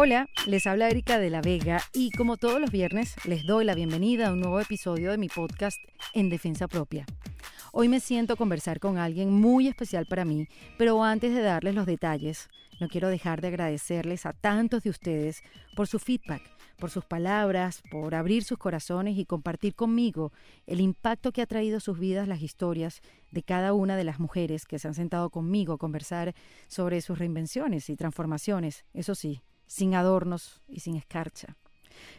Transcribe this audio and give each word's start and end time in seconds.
Hola, 0.00 0.28
les 0.46 0.64
habla 0.68 0.88
Erika 0.88 1.18
de 1.18 1.28
la 1.28 1.40
Vega 1.40 1.80
y 1.92 2.12
como 2.12 2.36
todos 2.36 2.60
los 2.60 2.70
viernes 2.70 3.16
les 3.24 3.44
doy 3.44 3.64
la 3.64 3.74
bienvenida 3.74 4.28
a 4.28 4.32
un 4.32 4.38
nuevo 4.38 4.60
episodio 4.60 5.10
de 5.10 5.18
mi 5.18 5.28
podcast 5.28 5.76
En 6.14 6.28
Defensa 6.28 6.68
Propia. 6.68 7.04
Hoy 7.72 7.88
me 7.88 7.98
siento 7.98 8.36
conversar 8.36 8.78
con 8.78 8.96
alguien 8.96 9.32
muy 9.32 9.66
especial 9.66 10.06
para 10.06 10.24
mí, 10.24 10.46
pero 10.78 11.02
antes 11.02 11.34
de 11.34 11.42
darles 11.42 11.74
los 11.74 11.84
detalles, 11.84 12.48
no 12.78 12.86
quiero 12.86 13.08
dejar 13.08 13.40
de 13.40 13.48
agradecerles 13.48 14.24
a 14.24 14.34
tantos 14.34 14.84
de 14.84 14.90
ustedes 14.90 15.42
por 15.74 15.88
su 15.88 15.98
feedback, 15.98 16.42
por 16.78 16.90
sus 16.90 17.04
palabras, 17.04 17.82
por 17.90 18.14
abrir 18.14 18.44
sus 18.44 18.56
corazones 18.56 19.18
y 19.18 19.24
compartir 19.24 19.74
conmigo 19.74 20.32
el 20.68 20.80
impacto 20.80 21.32
que 21.32 21.42
ha 21.42 21.46
traído 21.46 21.78
a 21.78 21.80
sus 21.80 21.98
vidas 21.98 22.28
las 22.28 22.40
historias 22.40 23.00
de 23.32 23.42
cada 23.42 23.72
una 23.72 23.96
de 23.96 24.04
las 24.04 24.20
mujeres 24.20 24.64
que 24.64 24.78
se 24.78 24.86
han 24.86 24.94
sentado 24.94 25.30
conmigo 25.30 25.72
a 25.72 25.78
conversar 25.78 26.36
sobre 26.68 27.00
sus 27.00 27.18
reinvenciones 27.18 27.90
y 27.90 27.96
transformaciones, 27.96 28.84
eso 28.94 29.16
sí, 29.16 29.42
sin 29.68 29.94
adornos 29.94 30.60
y 30.66 30.80
sin 30.80 30.96
escarcha. 30.96 31.56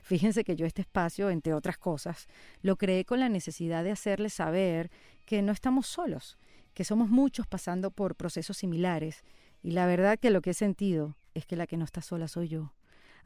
Fíjense 0.03 0.43
que 0.43 0.55
yo 0.55 0.65
este 0.65 0.81
espacio, 0.81 1.29
entre 1.29 1.53
otras 1.53 1.77
cosas, 1.77 2.27
lo 2.61 2.77
creé 2.77 3.03
con 3.05 3.19
la 3.19 3.29
necesidad 3.29 3.83
de 3.83 3.91
hacerles 3.91 4.33
saber 4.33 4.89
que 5.25 5.41
no 5.41 5.51
estamos 5.51 5.87
solos, 5.87 6.37
que 6.73 6.83
somos 6.83 7.09
muchos 7.09 7.47
pasando 7.47 7.91
por 7.91 8.15
procesos 8.15 8.57
similares, 8.57 9.23
y 9.61 9.71
la 9.71 9.85
verdad 9.85 10.17
que 10.17 10.29
lo 10.29 10.41
que 10.41 10.51
he 10.51 10.53
sentido 10.53 11.17
es 11.33 11.45
que 11.45 11.55
la 11.55 11.67
que 11.67 11.77
no 11.77 11.85
está 11.85 12.01
sola 12.01 12.27
soy 12.27 12.47
yo. 12.47 12.73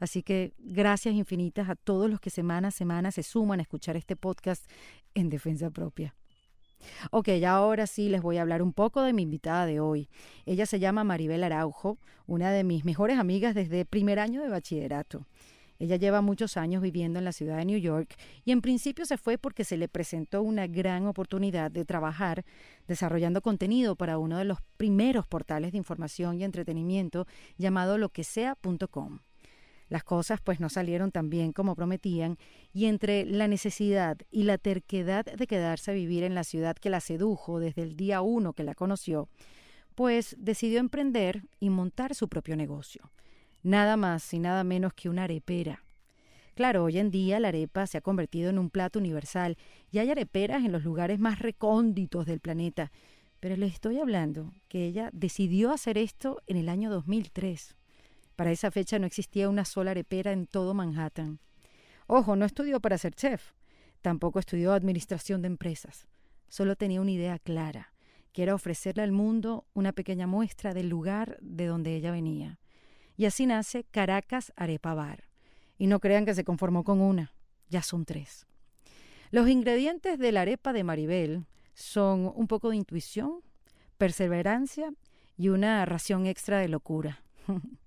Así 0.00 0.22
que 0.22 0.52
gracias 0.58 1.14
infinitas 1.14 1.68
a 1.68 1.76
todos 1.76 2.10
los 2.10 2.20
que 2.20 2.30
semana 2.30 2.68
a 2.68 2.72
semana 2.72 3.12
se 3.12 3.22
suman 3.22 3.60
a 3.60 3.62
escuchar 3.62 3.96
este 3.96 4.16
podcast 4.16 4.68
en 5.14 5.28
defensa 5.28 5.70
propia. 5.70 6.16
Ok, 7.10 7.28
ahora 7.46 7.86
sí 7.86 8.08
les 8.08 8.22
voy 8.22 8.38
a 8.38 8.42
hablar 8.42 8.62
un 8.62 8.72
poco 8.72 9.02
de 9.02 9.12
mi 9.12 9.22
invitada 9.22 9.66
de 9.66 9.80
hoy. 9.80 10.08
Ella 10.46 10.66
se 10.66 10.78
llama 10.78 11.04
Maribel 11.04 11.44
Araujo, 11.44 11.98
una 12.26 12.50
de 12.50 12.64
mis 12.64 12.84
mejores 12.84 13.18
amigas 13.18 13.54
desde 13.54 13.84
primer 13.84 14.18
año 14.18 14.42
de 14.42 14.48
bachillerato. 14.48 15.26
Ella 15.78 15.96
lleva 15.96 16.20
muchos 16.20 16.56
años 16.56 16.82
viviendo 16.82 17.18
en 17.18 17.24
la 17.24 17.32
ciudad 17.32 17.56
de 17.56 17.64
New 17.64 17.78
York 17.78 18.14
y 18.44 18.52
en 18.52 18.60
principio 18.60 19.06
se 19.06 19.18
fue 19.18 19.38
porque 19.38 19.64
se 19.64 19.76
le 19.76 19.88
presentó 19.88 20.42
una 20.42 20.66
gran 20.66 21.06
oportunidad 21.06 21.70
de 21.70 21.84
trabajar 21.84 22.44
desarrollando 22.86 23.42
contenido 23.42 23.96
para 23.96 24.18
uno 24.18 24.38
de 24.38 24.44
los 24.44 24.58
primeros 24.76 25.26
portales 25.26 25.72
de 25.72 25.78
información 25.78 26.40
y 26.40 26.44
entretenimiento 26.44 27.26
llamado 27.58 27.98
loquesea.com. 27.98 29.18
Las 29.88 30.04
cosas 30.04 30.40
pues 30.40 30.60
no 30.60 30.68
salieron 30.68 31.10
tan 31.12 31.30
bien 31.30 31.52
como 31.52 31.74
prometían 31.74 32.38
y 32.72 32.86
entre 32.86 33.24
la 33.24 33.48
necesidad 33.48 34.16
y 34.30 34.44
la 34.44 34.58
terquedad 34.58 35.24
de 35.24 35.46
quedarse 35.46 35.90
a 35.90 35.94
vivir 35.94 36.24
en 36.24 36.34
la 36.34 36.44
ciudad 36.44 36.76
que 36.76 36.90
la 36.90 37.00
sedujo 37.00 37.60
desde 37.60 37.82
el 37.82 37.96
día 37.96 38.22
uno 38.22 38.54
que 38.54 38.64
la 38.64 38.74
conoció, 38.74 39.28
pues 39.94 40.36
decidió 40.38 40.80
emprender 40.80 41.42
y 41.60 41.70
montar 41.70 42.14
su 42.14 42.28
propio 42.28 42.56
negocio. 42.56 43.10
Nada 43.62 43.96
más 43.96 44.32
y 44.34 44.38
nada 44.38 44.64
menos 44.64 44.94
que 44.94 45.08
una 45.08 45.24
arepera. 45.24 45.84
Claro, 46.54 46.84
hoy 46.84 46.98
en 46.98 47.10
día 47.10 47.40
la 47.40 47.48
arepa 47.48 47.86
se 47.86 47.98
ha 47.98 48.00
convertido 48.00 48.48
en 48.48 48.58
un 48.58 48.70
plato 48.70 48.98
universal 48.98 49.56
y 49.90 49.98
hay 49.98 50.10
areperas 50.10 50.64
en 50.64 50.70
los 50.70 50.84
lugares 50.84 51.18
más 51.18 51.40
recónditos 51.40 52.26
del 52.26 52.40
planeta. 52.40 52.92
Pero 53.40 53.56
les 53.56 53.74
estoy 53.74 53.98
hablando 53.98 54.52
que 54.68 54.86
ella 54.86 55.10
decidió 55.12 55.72
hacer 55.72 55.98
esto 55.98 56.40
en 56.46 56.56
el 56.56 56.68
año 56.68 56.90
2003. 56.90 57.76
Para 58.36 58.50
esa 58.50 58.70
fecha 58.70 58.98
no 58.98 59.06
existía 59.06 59.48
una 59.48 59.64
sola 59.64 59.92
arepera 59.92 60.32
en 60.32 60.46
todo 60.46 60.74
Manhattan. 60.74 61.38
Ojo, 62.06 62.36
no 62.36 62.44
estudió 62.44 62.80
para 62.80 62.98
ser 62.98 63.14
chef, 63.14 63.52
tampoco 64.02 64.38
estudió 64.38 64.72
administración 64.72 65.40
de 65.42 65.46
empresas. 65.46 66.06
Solo 66.48 66.76
tenía 66.76 67.00
una 67.00 67.12
idea 67.12 67.38
clara, 67.38 67.92
que 68.32 68.42
era 68.42 68.54
ofrecerle 68.54 69.02
al 69.02 69.12
mundo 69.12 69.66
una 69.72 69.92
pequeña 69.92 70.26
muestra 70.26 70.74
del 70.74 70.88
lugar 70.88 71.38
de 71.40 71.66
donde 71.66 71.94
ella 71.94 72.10
venía. 72.10 72.58
Y 73.16 73.26
así 73.26 73.46
nace 73.46 73.84
Caracas 73.84 74.52
Arepa 74.56 74.94
Bar. 74.94 75.24
Y 75.78 75.86
no 75.86 76.00
crean 76.00 76.24
que 76.24 76.34
se 76.34 76.44
conformó 76.44 76.84
con 76.84 77.00
una, 77.00 77.32
ya 77.68 77.82
son 77.82 78.04
tres. 78.04 78.46
Los 79.30 79.48
ingredientes 79.48 80.18
de 80.18 80.32
la 80.32 80.42
arepa 80.42 80.72
de 80.72 80.84
Maribel 80.84 81.46
son 81.74 82.30
un 82.34 82.46
poco 82.46 82.70
de 82.70 82.76
intuición, 82.76 83.40
perseverancia 83.98 84.92
y 85.36 85.48
una 85.48 85.84
ración 85.86 86.26
extra 86.26 86.58
de 86.58 86.68
locura. 86.68 87.22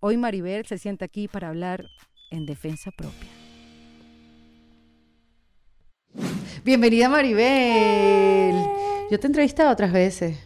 Hoy 0.00 0.18
Maribel 0.18 0.66
se 0.66 0.76
sienta 0.76 1.06
aquí 1.06 1.26
para 1.26 1.48
hablar 1.48 1.86
en 2.30 2.44
defensa 2.44 2.90
propia. 2.90 3.30
Bienvenida 6.64 7.08
Maribel. 7.08 8.54
Yo 9.10 9.18
te 9.18 9.26
he 9.26 9.28
entrevistado 9.28 9.70
otras 9.70 9.92
veces. 9.92 10.36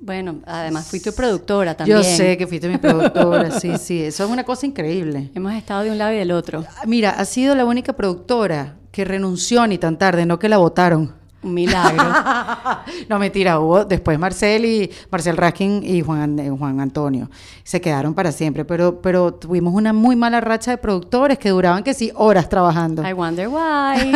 Bueno, 0.00 0.40
además 0.46 0.86
fui 0.86 1.00
tu 1.00 1.12
productora 1.12 1.76
también. 1.76 1.98
Yo 1.98 2.04
sé 2.04 2.38
que 2.38 2.46
fuiste 2.46 2.68
mi 2.68 2.78
productora, 2.78 3.50
sí, 3.60 3.72
sí, 3.78 4.02
eso 4.02 4.24
es 4.24 4.30
una 4.30 4.44
cosa 4.44 4.64
increíble. 4.64 5.30
Hemos 5.34 5.52
estado 5.52 5.82
de 5.82 5.90
un 5.90 5.98
lado 5.98 6.12
y 6.12 6.16
del 6.16 6.32
otro. 6.32 6.64
Mira, 6.86 7.10
ha 7.10 7.24
sido 7.26 7.54
la 7.54 7.66
única 7.66 7.92
productora 7.92 8.78
que 8.92 9.04
renunció 9.04 9.66
ni 9.66 9.76
tan 9.76 9.98
tarde, 9.98 10.24
no 10.24 10.38
que 10.38 10.48
la 10.48 10.56
votaron. 10.56 11.14
Un 11.46 11.54
milagro. 11.54 12.04
no, 13.08 13.18
mentira, 13.20 13.60
hubo 13.60 13.84
después 13.84 14.18
Marcel 14.18 14.64
y 14.64 14.90
Marcel 15.10 15.36
Raskin 15.36 15.80
y 15.84 16.02
Juan, 16.02 16.36
eh, 16.40 16.50
Juan 16.50 16.80
Antonio. 16.80 17.30
Se 17.62 17.80
quedaron 17.80 18.14
para 18.14 18.32
siempre, 18.32 18.64
pero, 18.64 19.00
pero 19.00 19.32
tuvimos 19.32 19.72
una 19.72 19.92
muy 19.92 20.16
mala 20.16 20.40
racha 20.40 20.72
de 20.72 20.78
productores 20.78 21.38
que 21.38 21.50
duraban 21.50 21.84
que 21.84 21.94
sí 21.94 22.10
horas 22.16 22.48
trabajando. 22.48 23.08
I 23.08 23.12
wonder 23.12 23.48
why. 23.48 24.12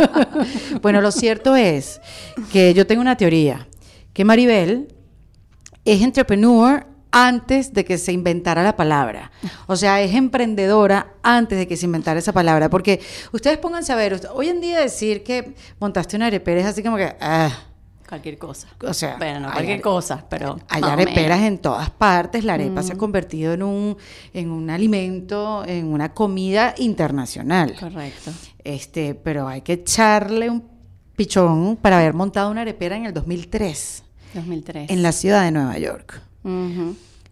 bueno, 0.82 1.02
lo 1.02 1.12
cierto 1.12 1.54
es 1.54 2.00
que 2.50 2.72
yo 2.72 2.86
tengo 2.86 3.02
una 3.02 3.16
teoría, 3.16 3.66
que 4.14 4.24
Maribel 4.24 4.88
es 5.84 6.00
entrepreneur 6.00 6.86
antes 7.16 7.72
de 7.72 7.86
que 7.86 7.96
se 7.96 8.12
inventara 8.12 8.62
la 8.62 8.76
palabra. 8.76 9.30
O 9.66 9.74
sea, 9.74 10.02
es 10.02 10.14
emprendedora 10.14 11.14
antes 11.22 11.56
de 11.56 11.66
que 11.66 11.78
se 11.78 11.86
inventara 11.86 12.18
esa 12.18 12.34
palabra. 12.34 12.68
Porque 12.68 13.00
ustedes 13.32 13.56
pónganse 13.56 13.90
a 13.90 13.96
ver, 13.96 14.20
hoy 14.34 14.48
en 14.48 14.60
día 14.60 14.80
decir 14.80 15.24
que 15.24 15.54
montaste 15.80 16.16
una 16.16 16.26
arepera 16.26 16.60
es 16.60 16.66
así 16.66 16.82
como 16.82 16.98
que... 16.98 17.16
Ah, 17.18 17.50
cualquier 18.06 18.36
cosa. 18.36 18.68
O 18.86 18.92
sea, 18.92 19.16
bueno, 19.16 19.40
no 19.40 19.50
cualquier 19.50 19.80
cosa, 19.80 20.26
pero 20.28 20.58
hay 20.68 20.82
areperas 20.82 21.40
en 21.40 21.56
todas 21.58 21.88
partes. 21.88 22.44
La 22.44 22.54
arepa 22.54 22.82
se 22.82 22.92
ha 22.92 22.96
mm. 22.96 22.98
convertido 22.98 23.54
en 23.54 23.62
un 23.62 23.96
en 24.34 24.50
un 24.50 24.68
alimento, 24.68 25.64
en 25.66 25.86
una 25.86 26.12
comida 26.12 26.74
internacional. 26.76 27.74
Correcto. 27.80 28.30
Este, 28.62 29.14
pero 29.14 29.48
hay 29.48 29.62
que 29.62 29.72
echarle 29.72 30.50
un 30.50 30.62
pichón 31.16 31.76
para 31.76 31.98
haber 31.98 32.12
montado 32.12 32.50
una 32.50 32.60
arepera 32.60 32.94
en 32.94 33.06
el 33.06 33.14
2003. 33.14 34.04
2003. 34.34 34.90
En 34.90 35.02
la 35.02 35.12
ciudad 35.12 35.42
de 35.44 35.50
Nueva 35.50 35.78
York. 35.78 36.25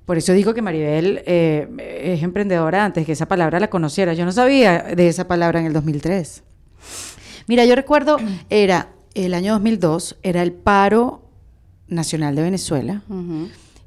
Por 0.04 0.18
eso 0.18 0.32
digo 0.32 0.52
que 0.52 0.60
Maribel 0.60 1.22
eh, 1.24 1.68
es 2.02 2.22
emprendedora 2.22 2.84
antes 2.84 3.06
que 3.06 3.12
esa 3.12 3.26
palabra 3.26 3.58
la 3.58 3.70
conociera. 3.70 4.12
Yo 4.12 4.24
no 4.24 4.32
sabía 4.32 4.82
de 4.82 5.08
esa 5.08 5.26
palabra 5.26 5.60
en 5.60 5.66
el 5.66 5.72
2003. 5.72 6.42
Mira, 7.46 7.64
yo 7.64 7.74
recuerdo, 7.74 8.18
era 8.50 8.92
el 9.14 9.34
año 9.34 9.52
2002, 9.54 10.16
era 10.22 10.42
el 10.42 10.52
paro 10.52 11.22
nacional 11.88 12.34
de 12.34 12.42
Venezuela, 12.42 13.02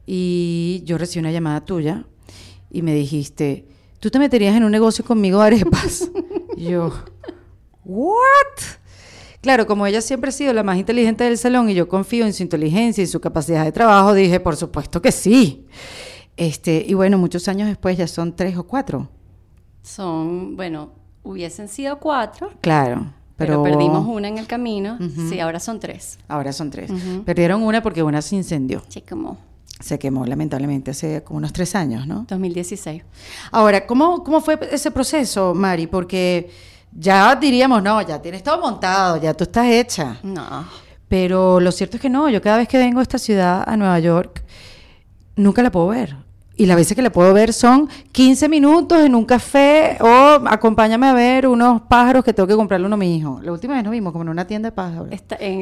y 0.05 0.81
yo 0.85 0.97
recibí 0.97 1.19
una 1.19 1.31
llamada 1.31 1.65
tuya 1.65 2.05
y 2.71 2.81
me 2.81 2.93
dijiste, 2.93 3.65
¿tú 3.99 4.09
te 4.09 4.19
meterías 4.19 4.55
en 4.55 4.63
un 4.63 4.71
negocio 4.71 5.03
conmigo 5.03 5.39
de 5.41 5.47
arepas? 5.47 6.09
y 6.57 6.65
yo, 6.65 6.93
¿what? 7.83 8.15
Claro, 9.41 9.67
como 9.67 9.85
ella 9.85 10.01
siempre 10.01 10.29
ha 10.29 10.31
sido 10.31 10.53
la 10.53 10.63
más 10.63 10.77
inteligente 10.77 11.23
del 11.23 11.37
salón 11.37 11.69
y 11.69 11.73
yo 11.73 11.87
confío 11.87 12.25
en 12.25 12.33
su 12.33 12.43
inteligencia 12.43 13.03
y 13.03 13.07
su 13.07 13.19
capacidad 13.21 13.63
de 13.63 13.71
trabajo, 13.71 14.13
dije, 14.13 14.39
por 14.39 14.55
supuesto 14.55 15.01
que 15.01 15.11
sí. 15.11 15.65
Este, 16.35 16.83
y 16.87 16.93
bueno, 16.93 17.17
muchos 17.17 17.47
años 17.47 17.67
después 17.67 17.97
ya 17.97 18.07
son 18.07 18.35
tres 18.35 18.57
o 18.57 18.63
cuatro. 18.63 19.09
Son, 19.81 20.55
bueno, 20.55 20.91
hubiesen 21.23 21.67
sido 21.67 21.99
cuatro. 21.99 22.51
Claro. 22.61 23.13
Pero, 23.37 23.61
perdimos 23.61 24.07
una 24.07 24.27
en 24.27 24.39
el 24.39 24.47
camino. 24.47 24.97
Sí, 25.29 25.39
ahora 25.39 25.59
son 25.59 25.79
tres. 25.79 26.17
Ahora 26.27 26.51
son 26.51 26.71
tres. 26.71 26.91
Perdieron 27.23 27.61
una 27.61 27.83
porque 27.83 28.01
una 28.01 28.21
se 28.21 28.35
incendió. 28.35 28.81
Se 28.87 29.03
quemó. 29.03 29.37
Se 29.79 29.99
quemó, 29.99 30.25
lamentablemente, 30.25 30.89
hace 30.89 31.23
como 31.23 31.37
unos 31.37 31.53
tres 31.53 31.75
años, 31.75 32.07
¿no? 32.07 32.25
2016. 32.27 33.03
Ahora, 33.51 33.85
¿cómo, 33.85 34.23
cómo 34.23 34.41
fue 34.41 34.57
ese 34.71 34.89
proceso, 34.89 35.53
Mari? 35.53 35.85
Porque 35.85 36.49
ya 36.99 37.35
diríamos, 37.35 37.83
no, 37.83 38.01
ya 38.01 38.19
tienes 38.19 38.41
todo 38.43 38.59
montado, 38.59 39.17
ya 39.17 39.33
tú 39.33 39.43
estás 39.43 39.67
hecha. 39.67 40.17
No. 40.23 40.65
Pero 41.07 41.59
lo 41.59 41.71
cierto 41.71 41.97
es 41.97 42.01
que 42.01 42.09
no, 42.09 42.27
yo 42.27 42.41
cada 42.41 42.57
vez 42.57 42.67
que 42.67 42.77
vengo 42.77 42.99
a 42.99 43.03
esta 43.03 43.19
ciudad, 43.19 43.63
a 43.65 43.77
Nueva 43.77 43.99
York, 43.99 44.43
nunca 45.35 45.61
la 45.61 45.71
puedo 45.71 45.87
ver. 45.87 46.15
Y 46.59 46.65
las 46.65 46.75
veces 46.75 46.95
que 46.95 47.03
la 47.03 47.11
puedo 47.11 47.33
ver 47.35 47.53
son 47.53 47.87
15 48.11 48.49
minutos 48.49 48.99
en 49.01 49.13
un 49.13 49.25
café 49.25 49.97
o 50.01 50.07
acompáñame 50.47 51.05
a 51.07 51.13
ver 51.13 51.47
unos 51.47 51.83
pájaros 51.83 52.23
que 52.23 52.33
tengo 52.33 52.47
que 52.47 52.55
comprarle 52.55 52.87
uno 52.87 52.95
a 52.95 52.97
mi 52.97 53.15
hijo. 53.15 53.39
La 53.43 53.51
última 53.51 53.75
vez 53.75 53.83
nos 53.83 53.91
vimos 53.91 54.11
como 54.11 54.23
en 54.23 54.29
una 54.29 54.47
tienda 54.47 54.71
de 54.71 54.75
pájaros. 54.75 55.09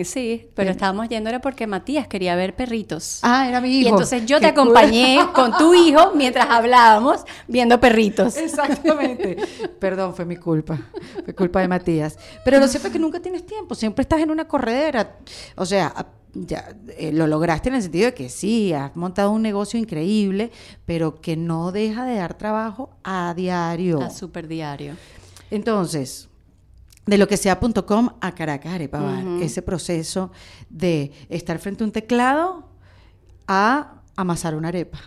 sí, 0.05 0.47
pero 0.55 0.71
estábamos 0.71 1.09
yendo 1.09 1.29
era 1.29 1.41
porque 1.41 1.67
Matías 1.67 2.07
quería 2.07 2.37
ver 2.37 2.55
perritos. 2.55 3.19
Ah, 3.23 3.45
era 3.49 3.59
mi 3.59 3.77
hijo. 3.77 3.89
Y 3.89 3.91
entonces 3.91 4.25
yo 4.25 4.39
te 4.39 4.47
acompañé 4.47 5.19
con 5.33 5.57
tu 5.57 5.73
hijo 5.73 6.13
mientras 6.15 6.49
hablábamos 6.49 7.25
viendo 7.45 7.77
perritos. 7.81 8.37
Exactamente. 8.37 9.37
Perdón, 9.79 10.15
fue 10.15 10.23
mi 10.23 10.37
culpa. 10.37 10.79
Fue 11.25 11.35
culpa 11.35 11.59
de 11.59 11.67
Matías. 11.67 12.17
Pero 12.45 12.57
lo 12.57 12.69
cierto 12.69 12.87
es 12.87 12.93
que 12.93 12.99
nunca 12.99 13.19
tienes 13.19 13.45
tiempo. 13.45 13.75
Siempre 13.75 14.03
estás 14.03 14.21
en 14.21 14.31
una 14.31 14.47
corredera. 14.47 15.17
O 15.57 15.65
sea, 15.65 15.93
ya 16.35 16.75
eh, 16.97 17.11
lo 17.11 17.27
lograste 17.27 17.69
en 17.69 17.75
el 17.75 17.81
sentido 17.81 18.05
de 18.05 18.13
que 18.13 18.29
sí, 18.29 18.73
has 18.73 18.95
montado 18.95 19.31
un 19.31 19.41
negocio 19.41 19.79
increíble, 19.79 20.51
pero 20.85 21.21
que 21.21 21.37
no 21.37 21.71
deja 21.71 22.05
de 22.05 22.15
dar 22.15 22.35
trabajo 22.35 22.89
a 23.03 23.33
diario. 23.35 24.01
A 24.01 24.09
super 24.09 24.47
diario. 24.47 24.95
Entonces, 25.49 26.27
de 27.05 27.17
lo 27.17 27.27
que 27.27 27.37
sea.com 27.37 28.09
a 28.19 28.31
Caracas 28.33 28.73
Arepa 28.73 28.99
Bar, 28.99 29.23
ese 29.41 29.61
proceso 29.61 30.31
de 30.69 31.11
estar 31.29 31.59
frente 31.59 31.83
a 31.83 31.87
un 31.87 31.91
teclado 31.91 32.67
a 33.47 34.01
amasar 34.15 34.55
una 34.55 34.69
arepa. 34.69 34.99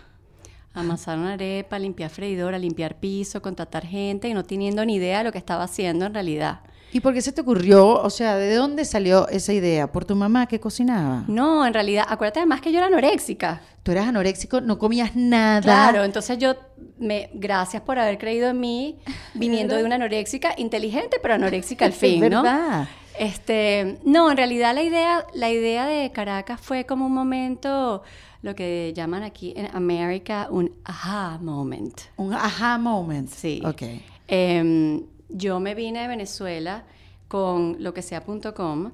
Amasar 0.73 1.17
una 1.17 1.33
arepa, 1.33 1.77
limpiar 1.77 2.09
freidora, 2.09 2.57
limpiar 2.57 2.99
piso, 2.99 3.41
contratar 3.41 3.85
gente 3.85 4.29
y 4.29 4.33
no 4.33 4.43
teniendo 4.43 4.85
ni 4.85 4.95
idea 4.95 5.19
de 5.19 5.23
lo 5.25 5.31
que 5.31 5.37
estaba 5.37 5.63
haciendo 5.63 6.05
en 6.05 6.13
realidad. 6.13 6.61
¿Y 6.91 7.01
por 7.01 7.13
qué 7.13 7.21
se 7.21 7.31
te 7.31 7.41
ocurrió? 7.41 8.01
O 8.01 8.09
sea, 8.09 8.35
¿de 8.35 8.55
dónde 8.55 8.83
salió 8.85 9.27
esa 9.29 9.53
idea? 9.53 9.91
¿Por 9.91 10.05
tu 10.05 10.15
mamá 10.15 10.47
que 10.47 10.59
cocinaba? 10.59 11.23
No, 11.27 11.65
en 11.65 11.73
realidad, 11.73 12.05
acuérdate 12.07 12.39
además 12.39 12.61
que 12.61 12.71
yo 12.71 12.79
era 12.79 12.87
anoréxica. 12.87 13.61
Tú 13.83 13.91
eras 13.91 14.07
anoréxico, 14.07 14.59
no 14.61 14.79
comías 14.79 15.15
nada. 15.15 15.61
Claro, 15.61 16.03
entonces 16.03 16.37
yo, 16.39 16.55
me, 16.97 17.29
gracias 17.33 17.81
por 17.83 17.99
haber 17.99 18.17
creído 18.17 18.49
en 18.49 18.59
mí, 18.59 18.97
viniendo 19.33 19.75
de 19.75 19.83
una 19.83 19.95
anoréxica 19.95 20.53
inteligente, 20.57 21.17
pero 21.21 21.35
anoréxica 21.35 21.85
al 21.85 21.93
fin, 21.93 22.23
es 22.23 22.31
¿no? 22.31 22.41
verdad. 22.43 22.87
Este, 23.19 23.99
no, 24.05 24.31
en 24.31 24.37
realidad 24.37 24.73
la 24.73 24.81
idea, 24.81 25.25
la 25.33 25.49
idea 25.51 25.85
de 25.85 26.09
Caracas 26.11 26.59
fue 26.61 26.85
como 26.85 27.05
un 27.05 27.13
momento, 27.13 28.01
lo 28.41 28.55
que 28.55 28.93
llaman 28.95 29.23
aquí 29.23 29.53
en 29.57 29.67
América 29.75 30.47
un 30.49 30.71
aha 30.85 31.37
moment. 31.41 31.99
Un 32.15 32.33
aha 32.33 32.77
moment. 32.77 33.29
Sí. 33.29 33.61
Ok. 33.65 33.81
Em, 34.29 35.03
yo 35.29 35.59
me 35.59 35.75
vine 35.75 36.01
de 36.01 36.07
Venezuela 36.07 36.83
con 37.27 37.77
lo 37.79 37.93
que 37.93 38.01
sea.com, 38.01 38.91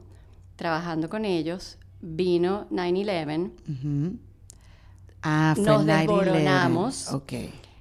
trabajando 0.55 1.09
con 1.09 1.25
ellos. 1.25 1.77
Vino 2.01 2.67
9-11, 2.69 3.51
Ujú. 3.69 4.17
Ah, 5.21 5.53
fue 5.55 5.63
Nos 5.65 5.81
el 5.81 5.87
9/11. 5.87 5.97
desboronamos. 5.99 7.13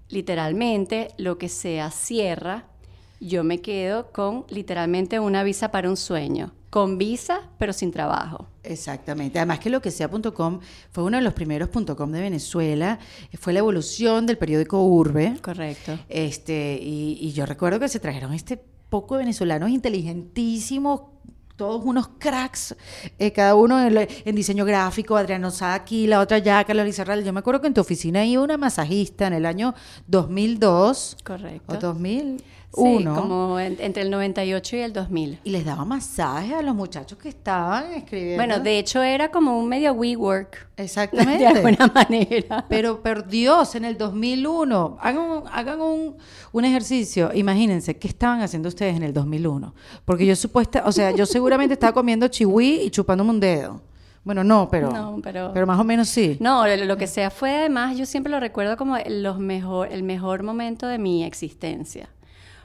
Literalmente 0.09 1.09
lo 1.19 1.37
que 1.37 1.49
sea 1.49 1.91
cierra. 1.91 2.65
Yo 3.27 3.43
me 3.45 3.61
quedo 3.61 4.11
con 4.13 4.45
literalmente 4.49 5.19
una 5.21 5.43
visa 5.43 5.71
para 5.71 5.89
un 5.89 5.97
sueño. 5.97 6.53
Con 6.71 6.99
visa, 6.99 7.43
pero 7.57 7.73
sin 7.73 7.93
trabajo. 7.93 8.49
Exactamente. 8.65 9.39
Además 9.39 9.61
que 9.61 9.71
lo 9.71 9.81
que 9.81 9.93
sea.com 9.93 10.59
fue 10.91 11.05
uno 11.05 11.17
de 11.19 11.23
los 11.23 11.33
primeros 11.33 11.69
.com 11.69 12.11
de 12.11 12.21
Venezuela. 12.21 12.99
Fue 13.39 13.53
la 13.53 13.61
evolución 13.61 14.27
del 14.27 14.39
periódico 14.39 14.83
Urbe. 14.85 15.37
Correcto. 15.41 15.97
Este, 16.09 16.77
y, 16.83 17.17
y 17.21 17.33
yo 17.33 17.47
recuerdo 17.47 17.79
que 17.79 17.89
se 17.89 18.01
trajeron 18.01 18.33
este 18.35 18.57
poco 18.91 19.15
de 19.15 19.21
venezolanos 19.21 19.71
inteligentísimos, 19.71 21.03
todos 21.57 21.85
unos 21.85 22.09
cracks, 22.19 22.75
eh, 23.21 23.31
cada 23.33 23.55
uno 23.55 23.81
en, 23.81 23.95
lo- 23.95 24.01
en 24.01 24.35
diseño 24.35 24.65
gráfico, 24.65 25.17
Adriano 25.17 25.53
Saki, 25.53 26.09
la 26.09 26.19
otra 26.21 26.39
ya, 26.39 26.65
Carlos 26.65 26.85
Lizarral. 26.87 27.23
Yo 27.25 27.33
me 27.33 27.39
acuerdo 27.39 27.61
que 27.61 27.69
en 27.69 27.75
tu 27.75 27.81
oficina 27.81 28.25
iba 28.25 28.43
una 28.43 28.57
masajista 28.57 29.29
en 29.29 29.35
el 29.35 29.47
año 29.47 29.75
2002 30.09 31.19
Correcto. 31.25 31.73
o 31.73 31.79
2001. 32.77 33.15
Sí, 33.15 33.21
como 33.21 33.59
en- 33.61 33.77
entre 33.81 34.03
el 34.03 34.11
98 34.11 34.77
y 34.77 34.81
el 34.81 34.93
2000. 34.93 35.39
Y 35.45 35.51
les 35.51 35.65
daba 35.65 35.85
masaje 35.85 36.55
a 36.55 36.63
los 36.63 36.75
muchachos 36.75 37.19
que 37.19 37.29
estaban 37.29 37.93
escribiendo. 37.93 38.37
Bueno, 38.37 38.61
de 38.61 38.79
hecho 38.79 39.03
era 39.03 39.31
como 39.31 39.59
un 39.59 39.69
medio 39.69 39.93
WeWork. 39.93 40.69
Exactamente. 40.77 41.39
De 41.39 41.47
alguna 41.47 41.87
manera. 41.95 42.65
Pero, 42.69 43.01
por 43.03 43.27
Dios, 43.29 43.75
en 43.77 43.85
el 43.85 43.97
2001, 43.97 44.99
hagan, 45.01 45.23
un, 45.23 45.43
hagan 45.53 45.81
un, 45.81 46.17
un 46.53 46.65
ejercicio. 46.65 47.31
Imagínense, 47.35 47.97
¿qué 47.97 48.09
estaban 48.09 48.41
haciendo 48.43 48.69
ustedes 48.69 48.97
en 48.97 49.03
el 49.03 49.13
2001? 49.13 49.75
Porque 50.05 50.27
yo 50.27 50.35
supuesta, 50.37 50.83
o 50.87 50.93
sea, 50.93 51.11
yo 51.13 51.27
seguramente 51.27 51.75
estaba 51.75 51.93
comiendo 51.93 52.27
chihui 52.29 52.81
y 52.83 52.91
chupándome 52.91 53.31
un 53.31 53.41
dedo. 53.41 53.81
Bueno, 54.25 54.43
no, 54.43 54.69
pero, 54.71 54.91
No, 54.91 55.19
pero- 55.23 55.51
pero 55.53 55.67
más 55.67 55.79
o 55.79 55.85
menos 55.85 56.09
sí. 56.09 56.39
No, 56.41 56.67
lo, 56.67 56.75
lo 56.87 56.97
que 56.97 57.07
sea 57.07 57.31
fue 57.31 57.55
además, 57.55 57.99
yo 57.99 58.07
siempre 58.07 58.31
lo 58.31 58.41
recuerdo 58.41 58.79
como 58.79 58.97
los 59.07 59.39
mejor, 59.39 59.93
el 59.93 60.03
mejor 60.03 60.43
momento 60.43 60.87
de 60.87 60.97
mi 60.99 61.25
existencia. 61.25 62.09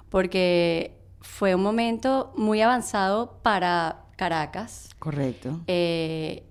Porque 0.10 0.98
fue 1.22 1.56
un 1.56 1.64
momento 1.64 2.34
muy 2.36 2.62
avanzado 2.62 3.40
para 3.42 4.06
Caracas. 4.16 4.90
Correcto. 5.00 5.62
Eh, 5.68 6.44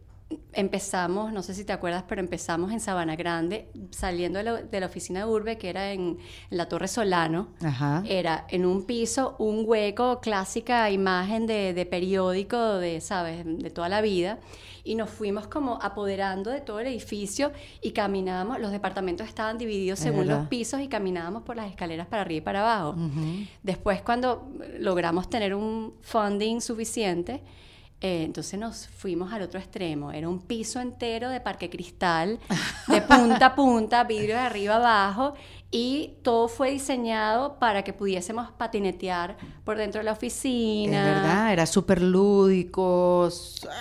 empezamos, 0.52 1.32
no 1.32 1.42
sé 1.42 1.54
si 1.54 1.64
te 1.64 1.72
acuerdas, 1.72 2.04
pero 2.06 2.20
empezamos 2.20 2.72
en 2.72 2.80
Sabana 2.80 3.16
Grande, 3.16 3.70
saliendo 3.90 4.38
de 4.38 4.44
la, 4.44 4.62
de 4.62 4.80
la 4.80 4.86
oficina 4.86 5.20
de 5.20 5.26
Urbe, 5.26 5.58
que 5.58 5.70
era 5.70 5.92
en, 5.92 6.18
en 6.50 6.56
la 6.56 6.68
Torre 6.68 6.88
Solano. 6.88 7.48
Ajá. 7.62 8.02
Era 8.06 8.46
en 8.48 8.66
un 8.66 8.84
piso, 8.84 9.36
un 9.38 9.64
hueco, 9.66 10.20
clásica 10.20 10.90
imagen 10.90 11.46
de, 11.46 11.72
de 11.74 11.86
periódico, 11.86 12.74
de, 12.74 13.00
¿sabes?, 13.00 13.44
de 13.44 13.70
toda 13.70 13.88
la 13.88 14.00
vida. 14.00 14.38
Y 14.88 14.94
nos 14.94 15.10
fuimos 15.10 15.48
como 15.48 15.78
apoderando 15.82 16.50
de 16.50 16.62
todo 16.62 16.80
el 16.80 16.86
edificio 16.86 17.52
y 17.82 17.90
caminábamos, 17.90 18.58
los 18.58 18.70
departamentos 18.70 19.28
estaban 19.28 19.58
divididos 19.58 19.98
según 19.98 20.20
verdad. 20.20 20.38
los 20.38 20.48
pisos 20.48 20.80
y 20.80 20.88
caminábamos 20.88 21.42
por 21.42 21.56
las 21.56 21.68
escaleras 21.68 22.06
para 22.06 22.22
arriba 22.22 22.38
y 22.38 22.40
para 22.40 22.60
abajo. 22.62 22.96
Después, 23.62 24.00
cuando 24.00 24.50
logramos 24.78 25.28
tener 25.28 25.54
un 25.54 25.92
funding 26.00 26.62
suficiente, 26.62 27.42
eh, 28.00 28.22
entonces 28.22 28.58
nos 28.58 28.86
fuimos 28.86 29.32
al 29.32 29.42
otro 29.42 29.58
extremo. 29.58 30.12
Era 30.12 30.28
un 30.28 30.40
piso 30.40 30.80
entero 30.80 31.28
de 31.30 31.40
parque 31.40 31.68
cristal, 31.68 32.38
de 32.86 33.02
punta 33.02 33.46
a 33.46 33.54
punta, 33.54 34.04
vidrio 34.04 34.36
de 34.36 34.40
arriba 34.40 34.76
abajo, 34.76 35.34
y 35.70 36.14
todo 36.22 36.48
fue 36.48 36.70
diseñado 36.70 37.58
para 37.58 37.84
que 37.84 37.92
pudiésemos 37.92 38.50
patinetear 38.52 39.36
por 39.64 39.76
dentro 39.76 39.98
de 40.00 40.04
la 40.06 40.12
Es 40.12 40.16
oficina. 40.16 41.04
verdad, 41.04 41.52
era 41.52 41.66
súper 41.66 42.00
lúdico. 42.00 43.28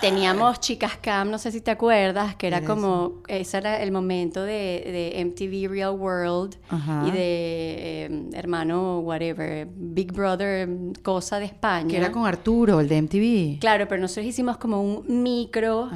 Teníamos 0.02 0.60
Chicas 0.60 0.98
Cam, 1.00 1.30
no 1.30 1.38
sé 1.38 1.50
si 1.50 1.62
te 1.62 1.70
acuerdas, 1.70 2.36
que 2.36 2.46
era 2.48 2.58
Era 2.58 2.66
como, 2.66 3.22
ese 3.26 3.56
era 3.56 3.82
el 3.82 3.90
momento 3.90 4.42
de, 4.42 5.12
de 5.14 5.24
MTV 5.24 5.70
Real 5.70 5.92
World 5.98 6.56
Ajá. 6.68 7.04
y 7.06 7.10
de 7.10 7.18
eh, 7.20 8.28
hermano, 8.34 8.98
whatever, 9.00 9.66
Big 9.74 10.12
Brother, 10.12 10.68
cosa 11.02 11.38
de 11.38 11.46
España. 11.46 11.88
Que 11.88 11.96
era 11.96 12.12
con 12.12 12.26
Arturo, 12.26 12.80
el 12.80 12.88
de 12.88 13.00
MTV. 13.02 13.60
Claro, 13.60 13.88
pero 13.88 14.02
nosotros 14.02 14.26
hicimos 14.26 14.58
como 14.58 14.82
un 14.82 15.22
micro 15.22 15.88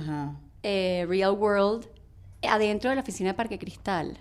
eh, 0.63 1.05
Real 1.07 1.33
World 1.33 1.87
adentro 2.49 2.89
de 2.89 2.97
la 2.97 3.03
oficina 3.03 3.31
de 3.31 3.35
Parque 3.35 3.59
Cristal. 3.59 4.17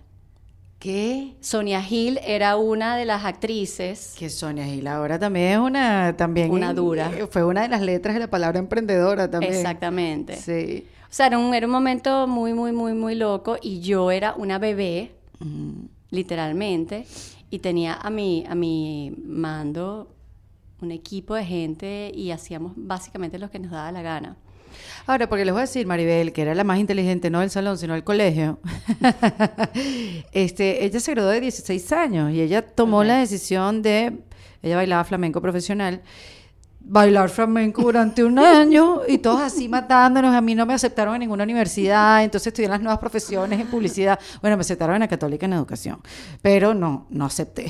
¿Qué? 0.81 1.35
Sonia 1.41 1.79
Hill 1.87 2.19
era 2.25 2.57
una 2.57 2.97
de 2.97 3.05
las 3.05 3.23
actrices. 3.23 4.15
Que 4.17 4.31
Sonia 4.31 4.65
Gil 4.65 4.87
ahora 4.87 5.19
también 5.19 5.51
es 5.51 5.57
una, 5.59 6.17
también 6.17 6.49
Una 6.49 6.73
dura. 6.73 7.11
eh, 7.15 7.27
Fue 7.27 7.43
una 7.45 7.61
de 7.61 7.67
las 7.67 7.83
letras 7.83 8.15
de 8.15 8.19
la 8.19 8.31
palabra 8.31 8.57
emprendedora 8.57 9.29
también. 9.29 9.53
Exactamente. 9.53 10.35
Sí. 10.37 10.87
O 11.03 11.13
sea, 11.13 11.27
era 11.27 11.37
un, 11.37 11.53
era 11.53 11.67
un 11.67 11.71
momento 11.71 12.25
muy, 12.25 12.55
muy, 12.55 12.71
muy, 12.71 12.93
muy 12.93 13.13
loco 13.13 13.57
y 13.61 13.81
yo 13.81 14.09
era 14.09 14.33
una 14.33 14.57
bebé, 14.57 15.11
literalmente, 16.09 17.05
y 17.51 17.59
tenía 17.59 17.93
a 17.93 18.09
mi, 18.09 18.43
a 18.49 18.55
mi 18.55 19.13
mando 19.23 20.07
un 20.81 20.89
equipo 20.91 21.35
de 21.35 21.45
gente 21.45 22.11
y 22.15 22.31
hacíamos 22.31 22.73
básicamente 22.75 23.37
lo 23.37 23.51
que 23.51 23.59
nos 23.59 23.69
daba 23.69 23.91
la 23.91 24.01
gana. 24.01 24.35
Ahora, 25.05 25.27
porque 25.27 25.45
les 25.45 25.53
voy 25.53 25.59
a 25.59 25.65
decir, 25.65 25.85
Maribel, 25.85 26.33
que 26.33 26.41
era 26.41 26.55
la 26.55 26.63
más 26.63 26.79
inteligente, 26.79 27.29
no 27.29 27.39
del 27.39 27.49
salón, 27.49 27.77
sino 27.77 27.93
del 27.93 28.03
colegio. 28.03 28.59
este, 30.31 30.85
ella 30.85 30.99
se 30.99 31.11
graduó 31.11 31.29
de 31.31 31.41
16 31.41 31.91
años 31.91 32.31
y 32.31 32.41
ella 32.41 32.65
tomó 32.65 33.03
la 33.03 33.19
decisión 33.19 33.81
de, 33.81 34.13
ella 34.61 34.75
bailaba 34.75 35.03
flamenco 35.03 35.41
profesional, 35.41 36.01
bailar 36.83 37.29
flamenco 37.29 37.83
durante 37.83 38.23
un 38.23 38.37
año 38.39 39.01
y 39.07 39.19
todos 39.19 39.41
así 39.41 39.69
matándonos. 39.69 40.35
A 40.35 40.41
mí 40.41 40.55
no 40.55 40.65
me 40.65 40.73
aceptaron 40.73 41.15
en 41.15 41.21
ninguna 41.21 41.43
universidad, 41.43 42.23
entonces 42.23 42.47
estudié 42.47 42.65
en 42.65 42.71
las 42.71 42.81
nuevas 42.81 42.99
profesiones 42.99 43.59
en 43.59 43.67
publicidad. 43.67 44.19
Bueno, 44.41 44.57
me 44.57 44.61
aceptaron 44.61 44.95
en 44.95 45.01
la 45.01 45.07
católica 45.07 45.45
en 45.45 45.53
educación, 45.53 46.01
pero 46.41 46.73
no, 46.73 47.07
no 47.09 47.25
acepté. 47.25 47.67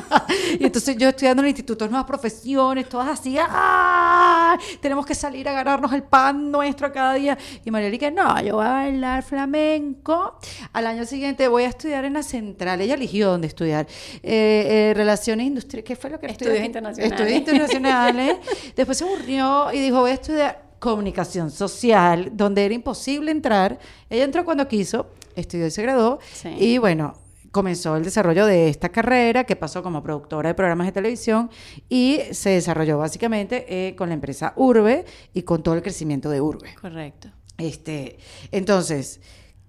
y 0.60 0.64
entonces 0.64 0.96
yo 0.96 1.08
estudiando 1.08 1.42
en 1.42 1.46
el 1.46 1.50
Instituto 1.50 1.84
de 1.84 1.90
Nuevas 1.90 2.06
Profesiones, 2.06 2.88
todas 2.88 3.08
así, 3.08 3.36
¡ah! 3.38 4.58
Tenemos 4.80 5.06
que 5.06 5.14
salir 5.14 5.48
a 5.48 5.52
ganarnos 5.52 5.92
el 5.92 6.02
pan 6.02 6.50
nuestro 6.50 6.92
cada 6.92 7.14
día. 7.14 7.36
Y 7.64 7.70
María 7.70 7.88
Erika, 7.88 8.10
no, 8.10 8.40
yo 8.42 8.56
voy 8.56 8.66
a 8.66 8.72
bailar 8.72 9.22
flamenco. 9.22 10.38
Al 10.72 10.86
año 10.86 11.04
siguiente 11.04 11.48
voy 11.48 11.64
a 11.64 11.68
estudiar 11.68 12.04
en 12.04 12.14
la 12.14 12.22
central. 12.22 12.80
Ella 12.80 12.94
eligió 12.94 13.30
dónde 13.30 13.46
estudiar. 13.46 13.86
Eh, 14.22 14.90
eh, 14.90 14.94
relaciones 14.94 15.46
industriales, 15.46 15.86
¿qué 15.86 15.96
fue 15.96 16.10
lo 16.10 16.18
que 16.18 16.26
Estudios 16.26 16.64
internacionales. 16.64 17.12
Estudios 17.12 17.38
internacionales. 17.38 18.36
Después 18.74 18.98
se 18.98 19.04
aburrió 19.04 19.72
y 19.72 19.80
dijo, 19.80 20.00
voy 20.00 20.10
a 20.10 20.14
estudiar 20.14 20.66
comunicación 20.78 21.50
social, 21.50 22.30
donde 22.34 22.64
era 22.64 22.74
imposible 22.74 23.30
entrar. 23.30 23.78
Ella 24.10 24.24
entró 24.24 24.44
cuando 24.44 24.68
quiso, 24.68 25.08
estudió 25.34 25.66
y 25.66 25.70
se 25.70 25.82
graduó. 25.82 26.18
Sí. 26.32 26.48
Y 26.58 26.78
bueno, 26.78 27.14
comenzó 27.50 27.96
el 27.96 28.04
desarrollo 28.04 28.44
de 28.44 28.68
esta 28.68 28.90
carrera 28.90 29.44
que 29.44 29.56
pasó 29.56 29.82
como 29.82 30.02
productora 30.02 30.50
de 30.50 30.54
programas 30.54 30.86
de 30.88 30.92
televisión 30.92 31.50
y 31.88 32.20
se 32.32 32.50
desarrolló 32.50 32.98
básicamente 32.98 33.64
eh, 33.68 33.96
con 33.96 34.10
la 34.10 34.14
empresa 34.14 34.52
Urbe 34.56 35.06
y 35.32 35.42
con 35.42 35.62
todo 35.62 35.74
el 35.74 35.82
crecimiento 35.82 36.28
de 36.28 36.40
Urbe. 36.42 36.74
Correcto. 36.80 37.28
Este, 37.56 38.18
entonces, 38.52 39.20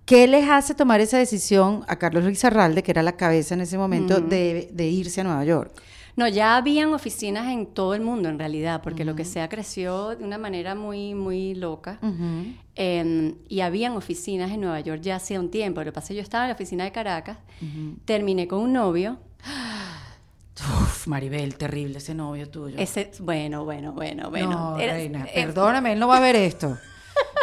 ¿qué 0.06 0.28
les 0.28 0.50
hace 0.50 0.76
tomar 0.76 1.00
esa 1.00 1.18
decisión 1.18 1.86
a 1.88 1.98
Carlos 1.98 2.26
Luis 2.26 2.44
Arralde, 2.44 2.84
que 2.84 2.92
era 2.92 3.04
la 3.04 3.16
cabeza 3.16 3.54
en 3.54 3.62
ese 3.62 3.78
momento, 3.78 4.20
de, 4.20 4.70
de 4.72 4.88
irse 4.88 5.22
a 5.22 5.24
Nueva 5.24 5.46
York? 5.46 5.72
No, 6.18 6.28
ya 6.28 6.58
habían 6.58 6.94
oficinas 6.94 7.48
en 7.54 7.68
todo 7.68 7.94
el 7.94 8.02
mundo 8.02 8.28
en 8.28 8.38
realidad, 8.40 8.82
porque 8.84 9.06
lo 9.06 9.16
que 9.16 9.24
sea 9.24 9.48
creció 9.50 10.16
de 10.16 10.24
una 10.26 10.38
manera 10.40 10.74
muy, 10.76 11.14
muy 11.14 11.54
loca. 11.56 12.00
Em, 12.76 13.36
y 13.48 13.62
habían 13.62 13.94
oficinas 13.96 14.52
en 14.52 14.62
Nueva 14.62 14.80
York 14.82 15.02
ya 15.02 15.16
hacía 15.18 15.40
un 15.40 15.50
tiempo. 15.52 15.80
Lo 15.82 15.86
que 15.86 15.92
pasa 15.92 16.06
es 16.06 16.10
que 16.10 16.16
yo 16.16 16.22
estaba 16.24 16.44
en 16.46 16.50
la 16.50 16.56
oficina 16.56 16.84
de 16.84 16.92
Caracas, 16.92 17.38
terminé 18.06 18.48
con 18.48 18.60
un 18.62 18.74
novio. 18.74 19.20
Uf, 20.60 21.06
Maribel, 21.08 21.56
terrible 21.56 22.00
ese 22.00 22.16
novio 22.16 22.50
tuyo. 22.50 22.78
Ese, 22.80 23.12
bueno, 23.20 23.64
bueno, 23.64 23.94
bueno, 23.94 24.32
bueno. 24.32 24.50
no, 24.50 24.80
Era- 24.80 24.94
reina, 24.94 25.26
eh, 25.26 25.32
perdóname, 25.36 25.94
él 25.94 26.00
no 26.00 26.08
va 26.08 26.18
a 26.18 26.20
ver 26.20 26.36
esto. 26.36 26.78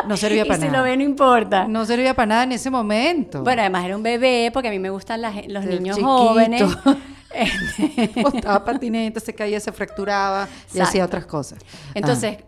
No 0.09 0.16
servía 0.16 0.43
y 0.45 0.49
para 0.49 0.61
si 0.61 0.66
nada. 0.66 0.78
lo 0.78 0.85
ve, 0.85 0.97
no 0.97 1.04
importa. 1.04 1.69
No 1.69 1.87
servía 1.87 2.14
para 2.14 2.26
nada 2.26 2.43
en 2.43 2.52
ese 2.52 2.71
momento. 2.71 3.45
Bueno, 3.45 3.62
además 3.62 3.85
era 3.85 3.97
un 3.97 4.02
bebé, 4.02 4.50
porque 4.52 4.69
a 4.69 4.71
mí 4.73 4.81
me 4.81 4.90
gustan 4.90 5.23
las- 5.23 5.47
los 5.47 5.64
El 5.64 5.78
niños 5.78 5.97
chiquito. 5.97 6.09
jóvenes. 6.28 6.62
Botaba 8.23 8.64
patineta, 8.64 9.21
se 9.21 9.35
caía, 9.35 9.61
se 9.61 9.73
fracturaba 9.73 10.49
y 10.73 10.81
hacía 10.81 11.05
otras 11.05 11.26
cosas. 11.26 11.59
Entonces, 11.95 12.38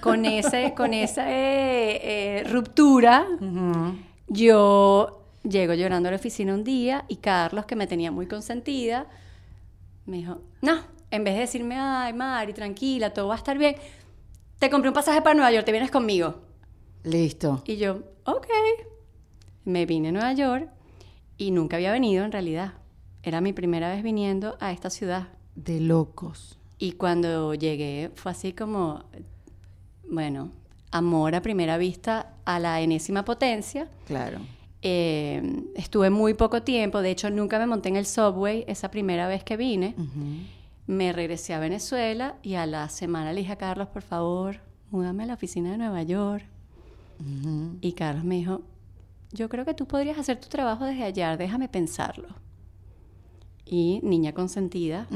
con, 0.00 0.24
ese, 0.24 0.74
con 0.74 0.94
esa 0.94 1.30
eh, 1.30 2.40
eh, 2.40 2.44
ruptura, 2.44 3.26
Ah. 3.40 3.92
Yo 4.28 5.22
llego 5.44 5.74
llorando 5.74 6.08
a 6.08 6.12
la 6.12 6.16
oficina 6.16 6.52
un 6.52 6.64
día 6.64 7.04
y 7.08 7.16
Carlos, 7.16 7.66
que 7.66 7.76
me 7.76 7.86
tenía 7.86 8.10
muy 8.10 8.26
consentida, 8.26 9.06
me 10.04 10.18
dijo, 10.18 10.40
no, 10.62 10.80
en 11.10 11.24
vez 11.24 11.34
de 11.34 11.40
decirme, 11.40 11.76
ay, 11.78 12.12
Mari, 12.12 12.52
tranquila, 12.52 13.10
todo 13.10 13.28
va 13.28 13.34
a 13.34 13.38
estar 13.38 13.56
bien, 13.56 13.76
te 14.58 14.68
compré 14.68 14.88
un 14.88 14.94
pasaje 14.94 15.22
para 15.22 15.34
Nueva 15.34 15.52
York, 15.52 15.64
te 15.64 15.72
vienes 15.72 15.90
conmigo. 15.90 16.40
Listo. 17.04 17.62
Y 17.66 17.76
yo, 17.76 18.00
ok. 18.24 18.48
Me 19.64 19.86
vine 19.86 20.08
a 20.08 20.12
Nueva 20.12 20.32
York 20.32 20.68
y 21.36 21.50
nunca 21.52 21.76
había 21.76 21.92
venido 21.92 22.24
en 22.24 22.32
realidad. 22.32 22.74
Era 23.26 23.40
mi 23.40 23.52
primera 23.52 23.90
vez 23.90 24.04
viniendo 24.04 24.56
a 24.60 24.70
esta 24.70 24.88
ciudad. 24.88 25.26
De 25.56 25.80
locos. 25.80 26.60
Y 26.78 26.92
cuando 26.92 27.54
llegué 27.54 28.12
fue 28.14 28.30
así 28.30 28.52
como, 28.52 29.02
bueno, 30.08 30.52
amor 30.92 31.34
a 31.34 31.42
primera 31.42 31.76
vista 31.76 32.34
a 32.44 32.60
la 32.60 32.80
enésima 32.80 33.24
potencia. 33.24 33.88
Claro. 34.06 34.38
Eh, 34.80 35.42
estuve 35.74 36.08
muy 36.08 36.34
poco 36.34 36.62
tiempo, 36.62 37.02
de 37.02 37.10
hecho 37.10 37.28
nunca 37.28 37.58
me 37.58 37.66
monté 37.66 37.88
en 37.88 37.96
el 37.96 38.06
subway 38.06 38.64
esa 38.68 38.92
primera 38.92 39.26
vez 39.26 39.42
que 39.42 39.56
vine. 39.56 39.96
Me 40.86 41.12
regresé 41.12 41.52
a 41.52 41.58
Venezuela 41.58 42.36
y 42.44 42.54
a 42.54 42.64
la 42.64 42.88
semana 42.88 43.32
le 43.32 43.40
dije 43.40 43.54
a 43.54 43.58
Carlos, 43.58 43.88
por 43.88 44.02
favor, 44.02 44.60
múdame 44.92 45.24
a 45.24 45.26
la 45.26 45.34
oficina 45.34 45.72
de 45.72 45.78
Nueva 45.78 46.04
York. 46.04 46.44
Y 47.80 47.92
Carlos 47.94 48.22
me 48.22 48.36
dijo, 48.36 48.60
yo 49.32 49.48
creo 49.48 49.64
que 49.64 49.74
tú 49.74 49.84
podrías 49.88 50.16
hacer 50.16 50.38
tu 50.38 50.46
trabajo 50.46 50.84
desde 50.84 51.02
allá, 51.02 51.36
déjame 51.36 51.68
pensarlo. 51.68 52.28
Y 53.66 54.00
niña 54.02 54.32
consentida. 54.32 55.06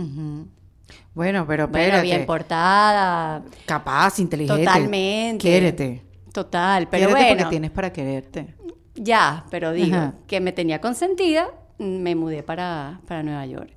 Bueno, 1.14 1.46
pero 1.46 1.68
bueno, 1.68 1.78
espérate. 1.86 2.02
bien 2.02 2.26
portada, 2.26 3.44
Capaz, 3.64 4.18
inteligente. 4.18 4.64
Totalmente. 4.64 5.38
Quiérete. 5.38 6.02
total, 6.32 6.88
pero 6.88 7.06
Quiérete 7.06 7.26
bueno, 7.26 7.38
porque 7.38 7.50
tienes 7.50 7.70
para 7.70 7.92
quererte. 7.92 8.54
ya, 8.96 9.44
pero 9.50 9.72
digo, 9.72 9.96
Ajá. 9.96 10.14
que 10.26 10.40
me 10.40 10.50
tenía 10.52 10.80
consentida, 10.80 11.48
me 11.78 12.14
mudé 12.16 12.42
para, 12.42 13.00
para 13.06 13.22
Nueva 13.22 13.46
York. 13.46 13.70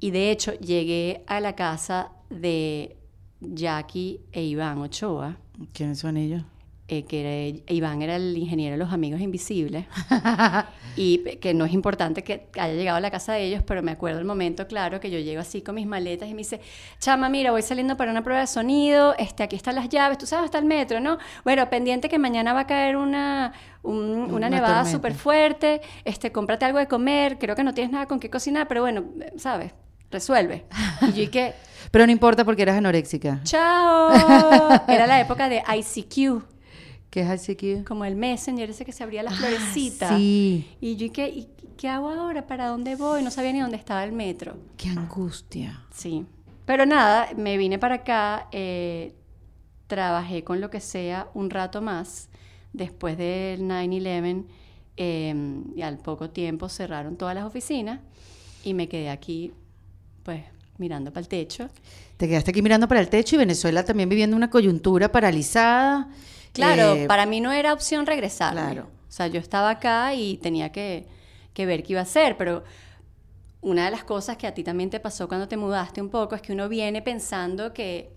Y 0.00 0.10
de 0.12 0.30
hecho 0.30 0.52
llegué 0.54 1.24
a 1.26 1.40
la 1.40 1.54
casa 1.56 2.12
de 2.30 2.96
Jackie 3.40 4.20
e 4.32 4.42
Iván 4.44 4.78
Ochoa, 4.78 5.36
¿Quiénes 5.72 5.98
son 5.98 6.16
ellos? 6.16 6.42
Eh, 6.88 7.04
que 7.04 7.20
era- 7.48 7.62
Iván 7.72 8.02
era 8.02 8.16
el 8.16 8.36
ingeniero 8.36 8.72
de 8.74 8.78
los 8.78 8.92
Amigos 8.92 9.20
Invisibles. 9.20 9.86
y 10.96 11.18
que 11.36 11.54
no 11.54 11.64
es 11.64 11.72
importante 11.72 12.22
que 12.22 12.46
haya 12.54 12.74
llegado 12.74 12.98
a 12.98 13.00
la 13.00 13.10
casa 13.10 13.32
de 13.32 13.44
ellos, 13.44 13.62
pero 13.66 13.82
me 13.82 13.90
acuerdo 13.92 14.18
el 14.20 14.24
momento, 14.24 14.66
claro, 14.68 15.00
que 15.00 15.10
yo 15.10 15.18
llego 15.18 15.40
así 15.40 15.60
con 15.62 15.74
mis 15.74 15.86
maletas 15.86 16.28
y 16.28 16.32
me 16.34 16.38
dice, 16.38 16.60
chama, 17.00 17.28
mira, 17.28 17.50
voy 17.50 17.62
saliendo 17.62 17.96
para 17.96 18.10
una 18.12 18.22
prueba 18.22 18.40
de 18.42 18.46
sonido, 18.46 19.14
este, 19.18 19.42
aquí 19.42 19.56
están 19.56 19.74
las 19.74 19.88
llaves, 19.88 20.18
tú 20.18 20.26
sabes, 20.26 20.44
está 20.44 20.58
el 20.58 20.66
metro, 20.66 21.00
¿no? 21.00 21.18
Bueno, 21.42 21.68
pendiente 21.68 22.08
que 22.08 22.18
mañana 22.18 22.52
va 22.52 22.60
a 22.60 22.66
caer 22.66 22.96
una, 22.96 23.52
un- 23.82 23.94
una, 24.24 24.34
Una 24.34 24.50
nevada 24.50 24.84
súper 24.84 25.14
fuerte, 25.14 25.80
este, 26.04 26.30
cómprate 26.30 26.64
algo 26.66 26.78
de 26.78 26.86
comer, 26.86 27.38
creo 27.38 27.56
que 27.56 27.64
no 27.64 27.74
tienes 27.74 27.92
nada 27.92 28.06
con 28.06 28.20
qué 28.20 28.30
cocinar, 28.30 28.68
pero 28.68 28.82
bueno, 28.82 29.04
¿sabes? 29.36 29.72
Resuelve. 30.10 30.64
Y 31.08 31.12
yo 31.12 31.22
y 31.24 31.26
que, 31.28 31.54
Pero 31.90 32.06
no 32.06 32.12
importa 32.12 32.44
porque 32.44 32.62
eras 32.62 32.76
anoréxica. 32.76 33.40
chao. 33.42 34.12
Era 34.88 35.06
la 35.08 35.20
época 35.20 35.48
de 35.48 35.60
ICQ, 35.76 36.42
¿Qué 37.14 37.20
es 37.20 37.48
ICQ? 37.48 37.86
como 37.86 38.04
el 38.04 38.16
Messenger, 38.16 38.68
ese 38.68 38.84
que 38.84 38.90
se 38.90 39.04
abría 39.04 39.22
la 39.22 39.30
florecita. 39.30 40.08
Ah, 40.12 40.18
Sí. 40.18 40.66
Y 40.80 40.96
yo, 40.96 41.06
¿y 41.06 41.10
qué, 41.10 41.28
y 41.28 41.48
qué 41.76 41.88
hago 41.88 42.10
ahora? 42.10 42.48
¿Para 42.48 42.66
dónde 42.66 42.96
voy? 42.96 43.22
No 43.22 43.30
sabía 43.30 43.52
ni 43.52 43.60
dónde 43.60 43.76
estaba 43.76 44.02
el 44.02 44.10
metro. 44.10 44.56
Qué 44.76 44.88
angustia. 44.88 45.80
Sí. 45.94 46.26
Pero 46.64 46.86
nada, 46.86 47.28
me 47.36 47.56
vine 47.56 47.78
para 47.78 47.94
acá, 47.94 48.48
eh, 48.50 49.14
trabajé 49.86 50.42
con 50.42 50.60
lo 50.60 50.70
que 50.70 50.80
sea 50.80 51.28
un 51.34 51.50
rato 51.50 51.80
más. 51.80 52.30
Después 52.72 53.16
del 53.16 53.62
9-11, 53.62 54.46
eh, 54.96 55.62
y 55.76 55.82
al 55.82 55.98
poco 55.98 56.30
tiempo 56.30 56.68
cerraron 56.68 57.16
todas 57.16 57.36
las 57.36 57.44
oficinas 57.44 58.00
y 58.64 58.74
me 58.74 58.88
quedé 58.88 59.08
aquí, 59.10 59.52
pues, 60.24 60.42
mirando 60.78 61.12
para 61.12 61.20
el 61.20 61.28
techo. 61.28 61.68
Te 62.16 62.26
quedaste 62.26 62.50
aquí 62.50 62.60
mirando 62.60 62.88
para 62.88 63.00
el 63.00 63.08
techo 63.08 63.36
y 63.36 63.38
Venezuela 63.38 63.84
también 63.84 64.08
viviendo 64.08 64.36
una 64.36 64.50
coyuntura 64.50 65.12
paralizada. 65.12 66.08
Claro, 66.54 66.94
Eh, 66.94 67.06
para 67.06 67.26
mí 67.26 67.40
no 67.40 67.52
era 67.52 67.72
opción 67.74 68.06
regresar. 68.06 68.52
Claro. 68.52 68.88
O 69.08 69.12
sea, 69.12 69.26
yo 69.26 69.38
estaba 69.40 69.70
acá 69.70 70.14
y 70.14 70.38
tenía 70.38 70.72
que, 70.72 71.06
que 71.52 71.66
ver 71.66 71.82
qué 71.82 71.92
iba 71.92 72.00
a 72.00 72.04
hacer, 72.04 72.36
pero 72.36 72.64
una 73.60 73.84
de 73.86 73.90
las 73.90 74.04
cosas 74.04 74.36
que 74.36 74.46
a 74.46 74.54
ti 74.54 74.62
también 74.64 74.90
te 74.90 75.00
pasó 75.00 75.28
cuando 75.28 75.46
te 75.48 75.56
mudaste 75.56 76.00
un 76.02 76.10
poco 76.10 76.34
es 76.34 76.42
que 76.42 76.52
uno 76.52 76.68
viene 76.68 77.00
pensando 77.02 77.72
que, 77.72 78.12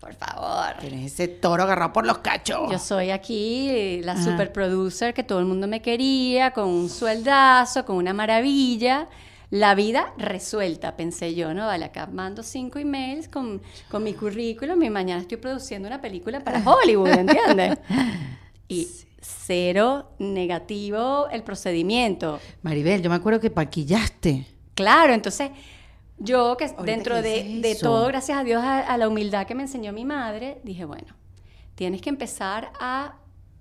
por 0.00 0.14
favor, 0.14 0.74
Tienes 0.80 1.12
ese 1.12 1.28
toro 1.28 1.62
agarrado 1.62 1.92
por 1.92 2.04
los 2.06 2.18
cachos. 2.18 2.70
yo 2.70 2.78
soy 2.78 3.10
aquí 3.10 4.00
la 4.02 4.12
Ajá. 4.12 4.22
super 4.24 4.52
producer 4.52 5.14
que 5.14 5.22
todo 5.22 5.38
el 5.38 5.44
mundo 5.44 5.68
me 5.68 5.80
quería, 5.82 6.50
con 6.52 6.68
un 6.68 6.88
sueldazo, 6.88 7.84
con 7.84 7.96
una 7.96 8.12
maravilla. 8.12 9.08
La 9.52 9.74
vida 9.74 10.14
resuelta, 10.16 10.96
pensé 10.96 11.34
yo, 11.34 11.52
¿no? 11.52 11.66
Vale, 11.66 11.84
acá 11.84 12.06
mando 12.06 12.42
cinco 12.42 12.78
emails 12.78 13.28
con, 13.28 13.60
con 13.90 14.02
mi 14.02 14.14
currículum 14.20 14.82
y 14.82 14.88
mañana 14.88 15.20
estoy 15.20 15.36
produciendo 15.36 15.86
una 15.88 16.00
película 16.00 16.40
para 16.40 16.62
Hollywood, 16.66 17.10
¿entiendes? 17.10 17.78
Y 18.66 18.88
cero 19.20 20.08
negativo 20.18 21.28
el 21.28 21.42
procedimiento. 21.42 22.40
Maribel, 22.62 23.02
yo 23.02 23.10
me 23.10 23.16
acuerdo 23.16 23.40
que 23.40 23.50
paquillaste. 23.50 24.46
Claro, 24.74 25.12
entonces 25.12 25.50
yo 26.16 26.56
que 26.56 26.64
Ahorita 26.64 26.84
dentro 26.84 27.16
que 27.16 27.22
de, 27.22 27.60
de 27.60 27.74
todo, 27.74 28.06
gracias 28.06 28.38
a 28.38 28.44
Dios, 28.44 28.64
a, 28.64 28.78
a 28.78 28.96
la 28.96 29.06
humildad 29.06 29.46
que 29.46 29.54
me 29.54 29.64
enseñó 29.64 29.92
mi 29.92 30.06
madre, 30.06 30.62
dije, 30.64 30.86
bueno, 30.86 31.14
tienes 31.74 32.00
que 32.00 32.08
empezar 32.08 32.72
a 32.80 33.16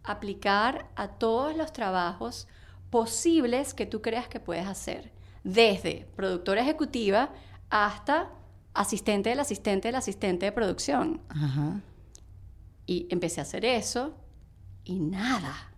aplicar 0.05 0.87
a 0.95 1.09
todos 1.09 1.53
los 1.57 1.73
trabajos 1.73 2.47
posibles 2.89 3.73
que 3.73 3.85
tú 3.85 4.01
creas 4.01 4.29
que 4.29 4.39
puedes 4.39 4.67
hacer, 4.67 5.11
desde 5.43 6.07
productora 6.15 6.61
ejecutiva 6.61 7.31
hasta 7.69 8.29
asistente 8.73 9.29
del 9.29 9.39
asistente 9.39 9.87
del 9.87 9.95
asistente 9.95 10.45
de 10.45 10.51
producción. 10.51 11.21
Ajá. 11.29 11.81
Y 12.85 13.07
empecé 13.09 13.39
a 13.39 13.43
hacer 13.43 13.65
eso 13.65 14.13
y 14.83 14.99
nada. 14.99 15.71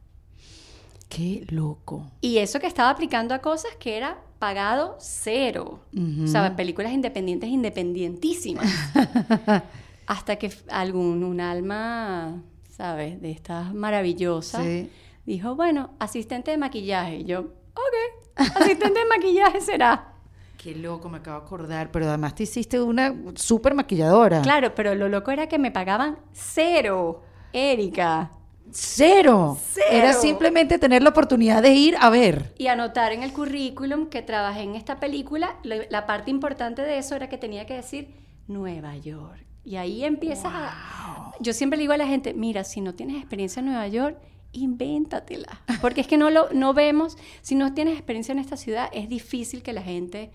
Qué 1.10 1.46
loco. 1.50 2.12
Y 2.22 2.39
eso 2.39 2.60
que 2.60 2.65
estaba 2.67 2.89
aplicando 2.89 3.36
a 3.36 3.39
cosas 3.39 3.72
que 3.79 3.98
era 3.98 4.20
pagado 4.39 4.98
cero. 5.00 5.79
O 6.24 6.27
sea, 6.27 6.55
películas 6.55 6.91
independientes, 6.91 7.50
independientísimas. 7.50 8.65
Hasta 10.08 10.36
que 10.38 10.51
algún, 10.70 11.24
un 11.24 11.39
alma, 11.39 12.41
¿sabes? 12.70 13.22
De 13.22 13.32
estas 13.32 13.74
maravillosas, 13.74 14.63
Sí. 14.63 14.89
dijo, 15.25 15.55
bueno, 15.55 15.91
asistente 16.00 16.51
de 16.51 16.58
maquillaje. 16.58 17.17
Y 17.20 17.24
yo, 17.25 17.39
ok, 17.41 18.22
asistente 18.35 18.99
de 18.99 19.05
maquillaje 19.05 19.61
será. 19.61 20.13
Qué 20.57 20.75
loco, 20.75 21.09
me 21.09 21.17
acabo 21.17 21.39
de 21.39 21.45
acordar. 21.45 21.91
Pero 21.91 22.07
además 22.07 22.35
te 22.35 22.43
hiciste 22.43 22.81
una 22.81 23.13
súper 23.35 23.73
maquilladora. 23.73 24.41
Claro, 24.41 24.73
pero 24.73 24.95
lo 24.95 25.09
loco 25.09 25.31
era 25.31 25.47
que 25.47 25.59
me 25.59 25.71
pagaban 25.71 26.19
cero, 26.31 27.21
Erika. 27.51 28.31
Cero. 28.71 29.57
Cero. 29.61 29.87
Era 29.91 30.13
simplemente 30.13 30.79
tener 30.79 31.03
la 31.03 31.09
oportunidad 31.09 31.61
de 31.61 31.73
ir 31.73 31.95
a 31.99 32.09
ver. 32.09 32.53
Y 32.57 32.67
anotar 32.67 33.11
en 33.11 33.23
el 33.23 33.33
currículum 33.33 34.07
que 34.07 34.21
trabajé 34.21 34.61
en 34.61 34.75
esta 34.75 34.99
película, 34.99 35.57
la 35.63 36.05
parte 36.05 36.31
importante 36.31 36.81
de 36.81 36.97
eso 36.97 37.15
era 37.15 37.27
que 37.27 37.37
tenía 37.37 37.65
que 37.65 37.75
decir 37.75 38.15
Nueva 38.47 38.95
York. 38.95 39.45
Y 39.65 39.75
ahí 39.75 40.03
empiezas 40.03 40.51
a... 40.53 41.33
Yo 41.39 41.53
siempre 41.53 41.77
le 41.77 41.83
digo 41.83 41.93
a 41.93 41.97
la 41.97 42.07
gente, 42.07 42.33
mira, 42.33 42.63
si 42.63 42.81
no 42.81 42.93
tienes 42.95 43.17
experiencia 43.17 43.59
en 43.59 43.67
Nueva 43.67 43.87
York, 43.87 44.17
invéntatela. 44.53 45.62
Porque 45.81 46.01
es 46.01 46.07
que 46.07 46.17
no 46.17 46.29
lo 46.29 46.50
no 46.53 46.74
vemos, 46.74 47.17
si 47.41 47.55
no 47.55 47.74
tienes 47.74 47.95
experiencia 47.95 48.31
en 48.31 48.39
esta 48.39 48.57
ciudad, 48.57 48.89
es 48.93 49.10
difícil 49.10 49.62
que 49.62 49.74
la 49.74 49.81
gente 49.81 50.31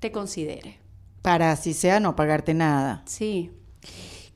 te 0.00 0.10
considere. 0.10 0.78
Para 1.20 1.52
así 1.52 1.74
sea 1.74 2.00
no 2.00 2.16
pagarte 2.16 2.54
nada. 2.54 3.02
Sí. 3.06 3.50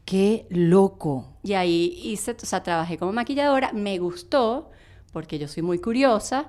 Qué 0.05 0.47
loco. 0.51 1.39
Y 1.43 1.55
ahí 1.55 1.99
hice, 2.05 2.37
o 2.41 2.47
sea, 2.47 2.63
trabajé 2.63 2.97
como 2.97 3.13
maquilladora, 3.13 3.73
me 3.73 3.99
gustó, 3.99 4.71
porque 5.13 5.39
yo 5.39 5.49
soy 5.49 5.63
muy 5.63 5.79
curiosa 5.79 6.47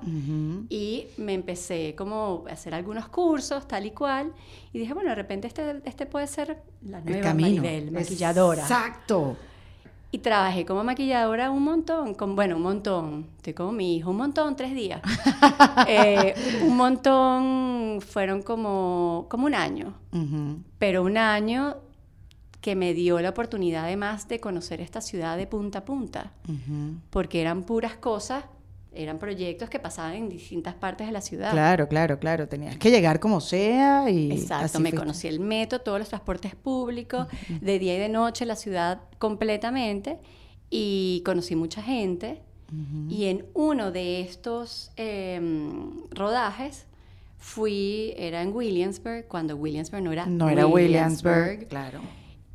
y 0.68 1.06
me 1.16 1.32
empecé 1.34 1.94
como 1.96 2.44
a 2.48 2.52
hacer 2.52 2.74
algunos 2.74 3.08
cursos, 3.08 3.66
tal 3.66 3.86
y 3.86 3.92
cual, 3.92 4.32
y 4.72 4.78
dije, 4.78 4.92
bueno, 4.94 5.08
de 5.08 5.16
repente 5.16 5.48
este, 5.48 5.80
este 5.86 6.06
puede 6.06 6.26
ser 6.26 6.62
la 6.82 6.98
El 6.98 7.04
nueva 7.06 7.22
camino. 7.22 7.62
Maribel, 7.62 7.90
maquilladora. 7.90 8.62
Exacto. 8.62 9.36
Y 10.10 10.18
trabajé 10.18 10.64
como 10.64 10.84
maquilladora 10.84 11.50
un 11.50 11.64
montón, 11.64 12.14
con, 12.14 12.34
bueno, 12.34 12.56
un 12.56 12.62
montón, 12.62 13.26
estoy 13.36 13.52
como 13.52 13.72
mi 13.72 13.96
hijo, 13.96 14.10
un 14.10 14.16
montón, 14.16 14.56
tres 14.56 14.74
días. 14.74 15.02
Eh, 15.86 16.34
un 16.62 16.76
montón 16.76 18.00
fueron 18.00 18.42
como, 18.42 19.26
como 19.30 19.46
un 19.46 19.54
año, 19.54 19.94
pero 20.78 21.02
un 21.02 21.16
año 21.16 21.76
que 22.60 22.74
me 22.74 22.94
dio 22.94 23.20
la 23.20 23.30
oportunidad 23.30 23.84
además 23.84 24.28
de 24.28 24.40
conocer 24.40 24.80
esta 24.80 25.00
ciudad 25.00 25.36
de 25.36 25.46
punta 25.46 25.80
a 25.80 25.84
punta, 25.84 26.32
porque 27.10 27.40
eran 27.40 27.62
puras 27.62 27.94
cosas, 27.96 28.44
eran 28.98 29.18
proyectos 29.18 29.70
que 29.70 29.78
pasaban 29.78 30.14
en 30.14 30.28
distintas 30.28 30.74
partes 30.74 31.06
de 31.06 31.12
la 31.12 31.20
ciudad. 31.20 31.52
Claro, 31.52 31.88
claro, 31.88 32.18
claro. 32.18 32.48
Tenías 32.48 32.76
que 32.78 32.90
llegar 32.90 33.20
como 33.20 33.40
sea 33.40 34.10
y. 34.10 34.32
Exacto, 34.32 34.64
así 34.64 34.82
me 34.82 34.92
conocí 34.92 35.28
el 35.28 35.38
metro, 35.38 35.80
todos 35.80 36.00
los 36.00 36.08
transportes 36.08 36.56
públicos, 36.56 37.28
de 37.60 37.78
día 37.78 37.96
y 37.96 38.00
de 38.00 38.08
noche 38.08 38.44
la 38.44 38.56
ciudad 38.56 39.02
completamente 39.18 40.18
y 40.68 41.22
conocí 41.24 41.54
mucha 41.56 41.82
gente. 41.82 42.42
Y 43.08 43.26
en 43.26 43.46
uno 43.54 43.92
de 43.92 44.20
estos 44.20 44.90
em, 44.96 46.02
rodajes 46.10 46.84
fui, 47.38 48.12
era 48.18 48.42
en 48.42 48.54
Williamsburg, 48.54 49.26
cuando 49.26 49.56
Williamsburg 49.56 50.02
no 50.02 50.12
era 50.12 50.26
No 50.26 50.50
era 50.50 50.66
Williamsburg. 50.66 51.66
Claro. 51.68 52.00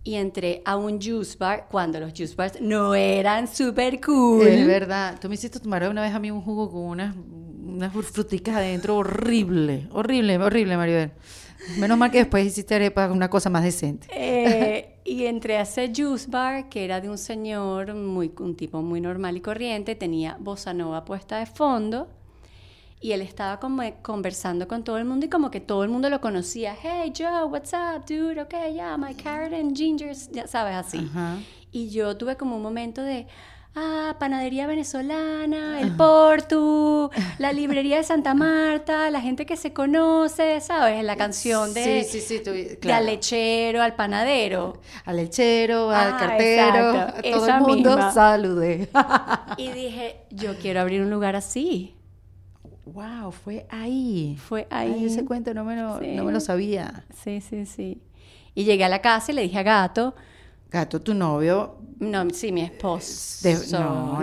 Y 0.04 0.16
entré 0.16 0.62
a 0.66 0.76
un 0.76 1.02
juice 1.02 1.38
bar 1.38 1.68
cuando 1.72 2.00
los 2.00 2.12
juice 2.12 2.36
bars 2.36 2.60
no 2.60 2.94
eran 2.94 3.48
súper 3.48 4.02
cool. 4.02 4.46
Es 4.46 4.68
verdad. 4.68 5.18
Tú 5.20 5.30
me 5.30 5.36
hiciste 5.36 5.60
tomar 5.60 5.88
una 5.88 6.02
vez 6.02 6.14
a 6.14 6.20
mí 6.20 6.30
un 6.30 6.42
jugo 6.42 6.70
con 6.70 6.82
unas, 6.82 7.16
unas 7.16 7.94
fruticas 7.94 8.56
adentro 8.58 8.98
horrible. 8.98 9.88
Horrible, 9.92 10.38
horrible, 10.38 10.76
Maribel. 10.76 11.12
Menos 11.78 11.98
mal 11.98 12.12
que 12.12 12.18
después 12.18 12.46
hiciste 12.46 12.76
arepa, 12.76 13.10
una 13.10 13.30
cosa 13.30 13.50
más 13.50 13.64
decente. 13.64 14.08
Eh, 14.12 15.00
y 15.06 15.26
entré 15.26 15.58
a 15.58 15.62
ese 15.62 15.92
juice 15.96 16.30
bar 16.30 16.68
que 16.68 16.84
era 16.84 17.00
de 17.00 17.10
un 17.10 17.18
señor, 17.18 17.94
muy, 17.94 18.32
un 18.40 18.56
tipo 18.56 18.82
muy 18.82 19.00
normal 19.00 19.38
y 19.38 19.42
corriente, 19.42 19.96
tenía 19.96 20.36
bossa 20.40 20.74
nova 20.74 21.06
puesta 21.06 21.40
de 21.40 21.46
fondo 21.46 22.10
y 23.04 23.12
él 23.12 23.22
estaba 23.22 23.60
como 23.60 23.84
conversando 24.02 24.66
con 24.66 24.86
todo 24.86 24.98
el 24.98 25.04
mundo 25.04 25.26
y 25.26 25.30
como 25.30 25.52
que 25.52 25.60
todo 25.60 25.84
el 25.84 25.90
mundo 25.90 26.10
lo 26.10 26.22
conocía. 26.22 26.74
Hey 26.82 27.12
Joe, 27.16 27.44
what's 27.46 27.74
up, 27.74 28.06
dude? 28.08 28.40
Okay, 28.44 28.74
yeah, 28.76 28.96
my 28.96 29.14
carrot 29.14 29.54
and 29.54 29.76
ginger, 29.76 30.14
ya 30.32 30.48
sabes 30.48 30.74
así. 30.74 31.00
Ajá. 31.12 31.38
Y 31.72 31.90
yo 31.90 32.16
tuve 32.16 32.38
como 32.38 32.56
un 32.56 32.62
momento 32.62 33.02
de, 33.02 33.28
ah, 33.76 34.16
panadería 34.20 34.68
venezolana, 34.68 35.82
el 35.82 35.92
Portu, 35.98 37.10
la 37.40 37.52
librería 37.52 37.98
de 37.98 38.04
Santa 38.06 38.34
Marta, 38.34 39.10
la 39.10 39.20
gente 39.20 39.46
que 39.46 39.58
se 39.58 39.74
conoce, 39.74 40.62
¿sabes? 40.62 41.04
La 41.04 41.18
canción 41.18 41.74
de, 41.74 42.04
Sí, 42.06 42.20
sí, 42.22 42.26
sí. 42.38 42.42
tú- 42.42 42.52
de 42.52 42.78
claro. 42.80 43.00
al 43.00 43.06
lechero, 43.08 43.82
al 43.82 43.96
panadero. 43.96 44.80
Al 45.04 45.18
lechero, 45.18 45.90
al 45.92 46.14
Ah, 46.14 46.18
cartero, 46.18 46.92
exacto, 46.94 47.18
a 47.18 47.32
todo 47.34 47.48
el 47.48 47.60
mundo 47.62 47.90
misma. 47.98 48.12
saludé. 48.14 48.90
Y 49.58 49.68
dije, 49.72 50.22
yo 50.30 50.58
quiero 50.58 50.80
abrir 50.80 51.02
un 51.02 51.10
lugar 51.10 51.36
así. 51.36 51.96
Wow, 52.86 53.32
fue 53.32 53.66
ahí. 53.70 54.38
Fue 54.40 54.68
Ay, 54.70 54.94
ahí. 54.94 55.06
ese 55.06 55.26
cuento 55.26 55.54
no 55.54 55.64
me 55.64 55.76
lo, 55.76 56.00
Sí. 56.00 56.08
no 56.16 56.24
me 56.24 56.32
lo 56.32 56.40
sabía. 56.40 57.06
Sí, 57.24 57.42
sí, 57.42 57.66
sí. 57.66 58.02
Y 58.56 58.66
llegué 58.66 58.84
a 58.84 58.90
la 58.90 59.02
casa 59.02 59.32
y 59.32 59.36
le 59.36 59.42
dije 59.44 59.58
a 59.60 59.64
Gato, 59.64 60.16
Gato, 60.70 61.02
tu 61.02 61.14
novio. 61.14 61.78
no, 62.00 62.30
sí, 62.32 62.52
mi 62.52 62.62
esposo. 62.62 63.48
de- 63.48 63.68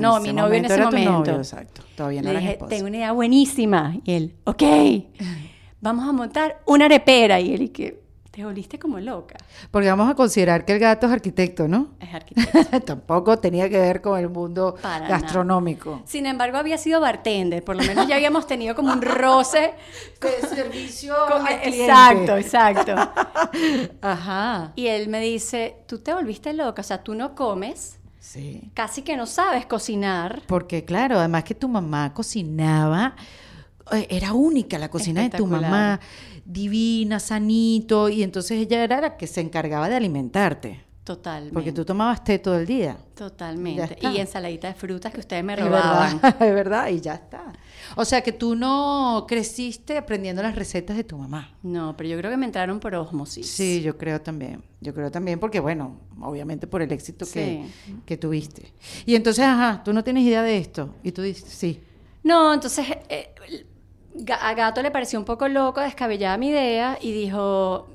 no, 0.00 0.20
mi 0.20 0.32
novio 0.32 0.54
en 0.58 0.64
ese 0.64 0.74
era 0.74 0.90
tu 0.90 0.96
momento. 0.96 1.12
novio, 1.12 1.36
exacto. 1.36 1.82
Todavía 1.96 2.20
no 2.22 2.26
Le 2.26 2.30
eras 2.32 2.42
dije, 2.42 2.52
esposa. 2.54 2.68
tengo 2.70 2.86
una 2.88 2.96
idea 2.96 3.12
buenísima. 3.12 3.96
Y 4.04 4.12
él, 4.12 4.34
ok, 4.44 4.62
vamos 5.80 6.08
a 6.08 6.12
montar 6.12 6.60
una 6.66 6.84
arepera. 6.86 7.40
Y 7.40 7.54
él, 7.54 7.62
y 7.62 7.68
que, 7.70 8.00
te 8.30 8.44
volviste 8.44 8.78
como 8.78 9.00
loca. 9.00 9.36
Porque 9.72 9.88
vamos 9.88 10.08
a 10.08 10.14
considerar 10.14 10.64
que 10.64 10.72
el 10.74 10.78
gato 10.78 11.06
es 11.08 11.12
arquitecto, 11.12 11.66
¿no? 11.66 11.88
Es 11.98 12.14
arquitecto. 12.14 12.80
Tampoco 12.82 13.38
tenía 13.38 13.68
que 13.68 13.78
ver 13.78 14.00
con 14.00 14.18
el 14.18 14.28
mundo 14.28 14.76
Para 14.80 15.00
nada. 15.00 15.18
gastronómico. 15.18 16.02
Sin 16.06 16.26
embargo, 16.26 16.56
había 16.58 16.78
sido 16.78 17.00
bartender. 17.00 17.64
Por 17.64 17.74
lo 17.76 17.82
menos 17.82 18.06
ya 18.06 18.14
habíamos 18.14 18.46
tenido 18.46 18.74
como 18.76 18.92
un 18.92 19.02
roce. 19.02 19.74
De 20.20 20.46
servicio 20.46 21.14
con- 21.28 21.44
al 21.46 21.60
cliente. 21.60 21.84
exacto, 21.86 22.36
exacto. 22.36 22.94
Ajá. 24.00 24.72
Y 24.76 24.86
él 24.86 25.08
me 25.08 25.20
dice, 25.20 25.76
tú 25.86 25.98
te 25.98 26.14
volviste 26.14 26.52
loca. 26.52 26.82
O 26.82 26.84
sea, 26.84 27.02
tú 27.02 27.14
no 27.14 27.34
comes, 27.34 27.98
Sí. 28.20 28.70
casi 28.74 29.02
que 29.02 29.16
no 29.16 29.26
sabes 29.26 29.66
cocinar. 29.66 30.42
Porque 30.46 30.84
claro, 30.84 31.18
además 31.18 31.42
que 31.44 31.54
tu 31.54 31.68
mamá 31.68 32.12
cocinaba, 32.14 33.16
era 34.08 34.32
única 34.32 34.78
la 34.78 34.88
cocina 34.88 35.22
de 35.22 35.30
tu 35.30 35.46
mamá, 35.46 36.00
divina, 36.44 37.20
sanito, 37.20 38.08
y 38.08 38.22
entonces 38.22 38.58
ella 38.58 38.82
era 38.84 39.00
la 39.00 39.16
que 39.16 39.26
se 39.26 39.40
encargaba 39.40 39.88
de 39.88 39.96
alimentarte. 39.96 40.84
Totalmente. 41.04 41.54
Porque 41.54 41.72
tú 41.72 41.84
tomabas 41.84 42.22
té 42.22 42.38
todo 42.38 42.56
el 42.58 42.66
día. 42.66 42.96
Totalmente. 43.16 43.98
Y 44.02 44.18
ensaladita 44.18 44.68
de 44.68 44.74
frutas 44.74 45.12
que 45.12 45.18
ustedes 45.20 45.42
me 45.42 45.54
Es 45.54 45.60
robaban. 45.60 46.20
verdad, 46.20 46.42
es 46.48 46.54
verdad, 46.54 46.88
y 46.88 47.00
ya 47.00 47.14
está. 47.14 47.52
O 47.96 48.04
sea 48.04 48.20
que 48.20 48.30
tú 48.32 48.54
no 48.54 49.24
creciste 49.26 49.96
aprendiendo 49.98 50.40
las 50.42 50.54
recetas 50.54 50.96
de 50.96 51.02
tu 51.02 51.16
mamá. 51.18 51.52
No, 51.62 51.96
pero 51.96 52.10
yo 52.10 52.16
creo 52.18 52.30
que 52.30 52.36
me 52.36 52.46
entraron 52.46 52.78
por 52.78 52.94
osmosis. 52.94 53.48
Sí, 53.48 53.80
yo 53.82 53.96
creo 53.96 54.20
también. 54.20 54.62
Yo 54.80 54.94
creo 54.94 55.10
también 55.10 55.40
porque, 55.40 55.58
bueno, 55.58 55.96
obviamente 56.20 56.66
por 56.68 56.80
el 56.82 56.92
éxito 56.92 57.26
que, 57.32 57.64
que 58.06 58.16
tuviste. 58.16 58.72
Y 59.04 59.16
entonces, 59.16 59.44
ajá, 59.44 59.82
tú 59.82 59.92
no 59.92 60.04
tienes 60.04 60.22
idea 60.22 60.42
de 60.42 60.58
esto. 60.58 60.94
Y 61.02 61.10
tú 61.10 61.22
dices, 61.22 61.48
sí. 61.48 61.80
No, 62.22 62.52
entonces 62.54 62.86
eh, 63.08 63.34
a 64.40 64.54
Gato 64.54 64.82
le 64.82 64.90
pareció 64.90 65.18
un 65.18 65.24
poco 65.24 65.48
loco, 65.48 65.80
descabellada 65.80 66.36
mi 66.36 66.48
idea 66.48 66.98
y 67.00 67.12
dijo, 67.12 67.88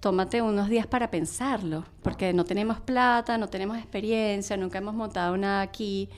tómate 0.00 0.42
unos 0.42 0.68
días 0.68 0.86
para 0.86 1.10
pensarlo, 1.10 1.84
porque 2.02 2.32
no 2.32 2.44
tenemos 2.44 2.80
plata, 2.80 3.38
no 3.38 3.48
tenemos 3.48 3.78
experiencia, 3.78 4.56
nunca 4.56 4.78
hemos 4.78 4.94
montado 4.94 5.36
nada 5.36 5.60
aquí. 5.62 6.08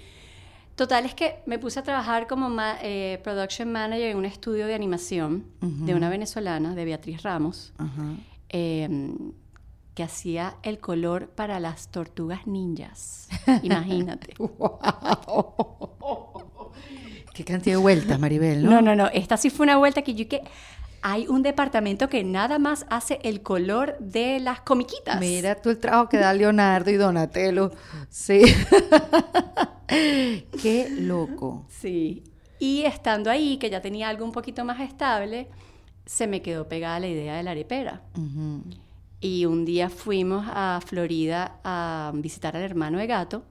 Total 0.74 1.04
es 1.04 1.14
que 1.14 1.36
me 1.46 1.58
puse 1.58 1.78
a 1.78 1.82
trabajar 1.84 2.26
como 2.26 2.48
ma- 2.48 2.78
eh, 2.82 3.20
production 3.22 3.70
manager 3.70 4.08
en 4.10 4.16
un 4.16 4.24
estudio 4.24 4.66
de 4.66 4.74
animación 4.74 5.44
de 5.60 5.94
una 5.94 6.08
venezolana, 6.08 6.74
de 6.74 6.84
Beatriz 6.84 7.22
Ramos, 7.22 7.72
eh, 8.48 8.88
que 9.94 10.02
hacía 10.02 10.56
el 10.64 10.80
color 10.80 11.28
para 11.28 11.60
las 11.60 11.88
tortugas 11.92 12.48
ninjas. 12.48 13.28
Imagínate. 13.62 14.34
Qué 17.34 17.44
cantidad 17.44 17.74
de 17.74 17.82
vueltas, 17.82 18.18
Maribel, 18.20 18.64
¿no? 18.64 18.70
No, 18.70 18.80
no, 18.80 18.94
no. 18.94 19.08
Esta 19.08 19.36
sí 19.36 19.50
fue 19.50 19.64
una 19.64 19.76
vuelta 19.76 20.02
que 20.02 20.14
yo 20.14 20.28
que 20.28 20.42
hay 21.02 21.26
un 21.26 21.42
departamento 21.42 22.08
que 22.08 22.22
nada 22.22 22.60
más 22.60 22.86
hace 22.88 23.18
el 23.24 23.42
color 23.42 23.98
de 23.98 24.38
las 24.38 24.60
comiquitas. 24.60 25.18
Mira 25.18 25.56
tú 25.56 25.70
el 25.70 25.78
trabajo 25.78 26.08
que 26.08 26.16
da 26.16 26.32
Leonardo 26.32 26.92
y 26.92 26.94
Donatello. 26.94 27.72
Sí. 28.08 28.40
Qué 30.62 30.88
loco. 30.90 31.66
Sí. 31.68 32.22
Y 32.60 32.84
estando 32.84 33.30
ahí, 33.30 33.58
que 33.58 33.68
ya 33.68 33.82
tenía 33.82 34.08
algo 34.08 34.24
un 34.24 34.32
poquito 34.32 34.64
más 34.64 34.80
estable, 34.80 35.48
se 36.06 36.28
me 36.28 36.40
quedó 36.40 36.68
pegada 36.68 37.00
la 37.00 37.08
idea 37.08 37.36
de 37.36 37.42
la 37.42 37.50
arepera. 37.50 38.00
Y 39.20 39.44
un 39.44 39.64
día 39.64 39.90
fuimos 39.90 40.46
a 40.48 40.80
Florida 40.86 41.58
a 41.64 42.12
visitar 42.14 42.56
al 42.56 42.62
hermano 42.62 42.98
de 42.98 43.08
gato 43.08 43.42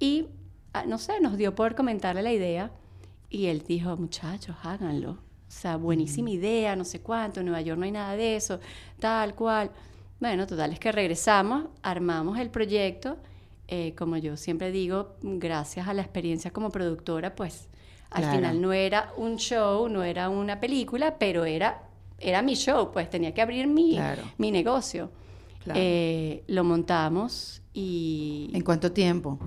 y, 0.00 0.26
ah, 0.72 0.84
no 0.86 0.96
sé, 0.96 1.20
nos 1.20 1.36
dio 1.36 1.54
por 1.54 1.74
comentarle 1.74 2.22
la 2.22 2.32
idea 2.32 2.72
y 3.34 3.46
él 3.46 3.62
dijo, 3.66 3.96
muchachos, 3.96 4.54
háganlo. 4.62 5.10
O 5.12 5.56
sea, 5.60 5.76
buenísima 5.76 6.30
idea, 6.30 6.74
no 6.76 6.84
sé 6.84 7.00
cuánto, 7.00 7.40
en 7.40 7.46
Nueva 7.46 7.60
York 7.62 7.78
no 7.78 7.84
hay 7.84 7.90
nada 7.92 8.16
de 8.16 8.36
eso, 8.36 8.60
tal 8.98 9.34
cual. 9.34 9.70
Bueno, 10.20 10.46
total, 10.46 10.72
es 10.72 10.78
que 10.78 10.92
regresamos, 10.92 11.66
armamos 11.82 12.38
el 12.38 12.50
proyecto. 12.50 13.16
eh, 13.66 13.94
como 13.96 14.18
yo 14.18 14.36
siempre 14.36 14.70
digo, 14.70 15.16
gracias 15.22 15.88
a 15.88 15.94
la 15.94 16.02
experiencia 16.02 16.50
como 16.52 16.68
productora, 16.70 17.34
pues 17.34 17.68
al 18.10 18.22
Claro. 18.22 18.36
final 18.36 18.60
no 18.60 18.72
era 18.74 19.10
un 19.16 19.36
show, 19.36 19.88
no 19.88 20.02
era 20.04 20.28
una 20.28 20.60
película, 20.60 21.16
pero 21.18 21.46
era, 21.46 21.82
era 22.20 22.42
mi 22.42 22.54
show, 22.56 22.90
pues 22.92 23.08
tenía 23.08 23.32
que 23.32 23.40
abrir 23.40 23.66
mi, 23.66 23.92
Claro. 23.94 24.22
mi 24.36 24.50
negocio. 24.50 25.10
Claro. 25.64 25.80
Eh, 25.82 26.44
lo 26.48 26.62
montamos 26.62 27.62
y 27.72 28.50
¿En 28.52 28.62
cuánto 28.62 28.92
tiempo? 28.92 29.38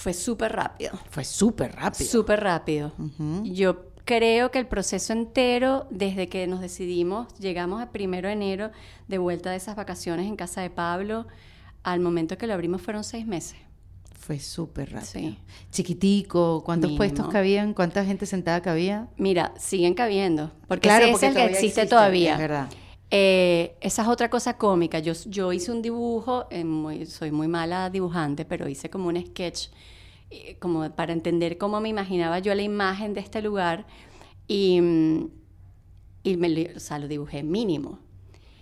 Fue 0.00 0.14
súper 0.14 0.52
rápido, 0.52 0.92
Fue 1.10 1.24
súper 1.24 1.74
rápido. 1.74 2.10
súper 2.10 2.40
rápido. 2.40 2.92
Yo 3.44 3.86
creo 4.04 4.50
que 4.50 4.58
el 4.58 4.66
proceso 4.66 5.12
entero, 5.12 5.86
desde 5.90 6.28
que 6.28 6.46
nos 6.46 6.60
decidimos, 6.60 7.26
llegamos 7.38 7.82
el 7.82 7.88
primero 7.88 8.28
de 8.28 8.34
enero 8.34 8.70
de 9.08 9.18
vuelta 9.18 9.50
de 9.50 9.56
esas 9.56 9.76
vacaciones 9.76 10.26
en 10.26 10.36
casa 10.36 10.60
de 10.62 10.70
Pablo, 10.70 11.26
al 11.82 12.00
momento 12.00 12.38
que 12.38 12.46
lo 12.46 12.54
abrimos 12.54 12.80
fueron 12.82 13.04
seis 13.04 13.26
meses. 13.26 13.58
Fue 14.18 14.38
súper 14.40 14.92
rápido. 14.92 15.10
Sí. 15.10 15.38
Chiquitico, 15.70 16.62
¿cuántos 16.64 16.88
Mínimo. 16.90 16.98
puestos 16.98 17.28
cabían? 17.28 17.72
¿Cuánta 17.72 18.04
gente 18.04 18.26
sentada 18.26 18.60
cabía? 18.60 19.08
Mira, 19.16 19.52
siguen 19.58 19.94
cabiendo, 19.94 20.52
porque 20.66 20.88
Claro, 20.88 21.04
ese 21.06 21.12
porque 21.12 21.26
es 21.28 21.36
el 21.36 21.42
que 21.42 21.52
existe, 21.52 21.86
todavía. 21.86 22.32
es 22.34 22.38
verdad. 22.38 22.68
Eh, 23.10 23.76
esa 23.80 24.02
es 24.02 24.08
otra 24.08 24.28
cosa 24.28 24.58
cómica. 24.58 24.98
Yo, 24.98 25.12
yo 25.26 25.52
hice 25.52 25.72
un 25.72 25.80
dibujo, 25.82 26.46
eh, 26.50 26.64
muy- 26.64 27.06
soy 27.06 27.30
muy 27.30 27.48
mala 27.48 27.88
dibujante, 27.90 28.44
pero 28.44 28.68
hice 28.68 28.90
como 28.90 29.08
un 29.08 29.16
sketch, 29.24 29.68
eh, 30.30 30.56
como 30.58 30.88
para 30.94 31.12
entender 31.12 31.56
cómo 31.56 31.80
me 31.80 31.88
imaginaba 31.88 32.38
yo 32.38 32.54
la 32.54 32.62
imagen 32.62 33.14
de 33.14 33.20
este 33.20 33.40
lugar. 33.40 33.86
Y, 34.46 34.80
mm, 34.80 35.30
y 36.24 36.36
me, 36.36 36.72
o 36.76 36.80
sea, 36.80 36.98
lo 36.98 37.08
dibujé 37.08 37.42
mínimo. 37.42 37.98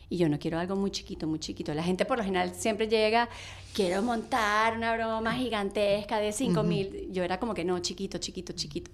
Y 0.09 0.19
yo 0.19 0.29
no 0.29 0.39
quiero 0.39 0.61
algo 0.61 0.77
muy 0.77 0.93
chiquito, 0.93 1.27
muy 1.27 1.41
chiquito. 1.41 1.75
La 1.75 1.83
gente 1.83 2.05
por 2.05 2.19
lo 2.19 2.23
general 2.25 2.55
siempre 2.55 2.87
llega, 2.87 3.29
quiero 3.75 4.03
montar 4.03 4.77
una 4.77 4.95
broma 4.95 5.35
gigantesca 5.35 6.19
de 6.21 6.31
5 6.33 6.63
mil. 6.63 7.09
Yo 7.11 7.25
era 7.25 7.41
como 7.41 7.55
que 7.55 7.65
no, 7.65 7.77
chiquito, 7.81 8.19
chiquito, 8.19 8.53
chiquito. 8.53 8.93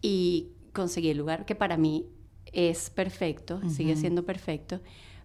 Y 0.00 0.48
conseguí 0.72 1.10
el 1.10 1.18
lugar 1.18 1.44
que 1.44 1.54
para 1.54 1.76
mí 1.76 2.06
es 2.52 2.90
perfecto, 2.90 3.60
sigue 3.68 3.96
siendo 3.96 4.24
perfecto. 4.24 4.80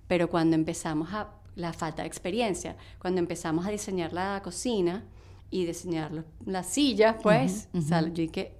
Pero 0.07 0.29
cuando 0.29 0.55
empezamos 0.55 1.13
a, 1.13 1.29
la 1.55 1.71
falta 1.73 2.01
de 2.01 2.07
experiencia, 2.07 2.75
cuando 2.99 3.19
empezamos 3.19 3.65
a 3.65 3.69
diseñar 3.69 4.11
la 4.13 4.41
cocina 4.43 5.03
y 5.51 5.65
diseñar 5.65 6.11
los- 6.11 6.25
las 6.45 6.67
sillas, 6.67 7.15
pues, 7.21 7.69
o 7.73 7.81
sea, 7.81 8.01
yo 8.01 8.09
dije, 8.13 8.53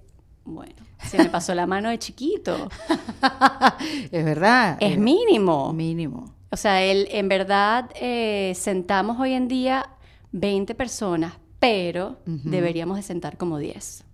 bueno, 0.44 0.74
se 1.04 1.18
me 1.18 1.26
pasó 1.28 1.54
la 1.54 1.66
mano 1.66 1.88
de 1.90 1.98
chiquito. 1.98 2.68
es 4.12 4.24
verdad. 4.24 4.76
Es 4.80 4.98
mínimo. 4.98 5.72
Mínimo. 5.72 6.32
O 6.50 6.56
sea, 6.56 6.82
él, 6.84 7.08
en 7.10 7.28
verdad 7.28 7.90
eh, 8.00 8.52
sentamos 8.54 9.18
hoy 9.18 9.32
en 9.32 9.48
día 9.48 9.90
20 10.32 10.74
personas, 10.74 11.34
pero 11.58 12.18
deberíamos 12.26 12.96
de 12.96 13.02
sentar 13.02 13.36
como 13.36 13.58
10. 13.58 14.04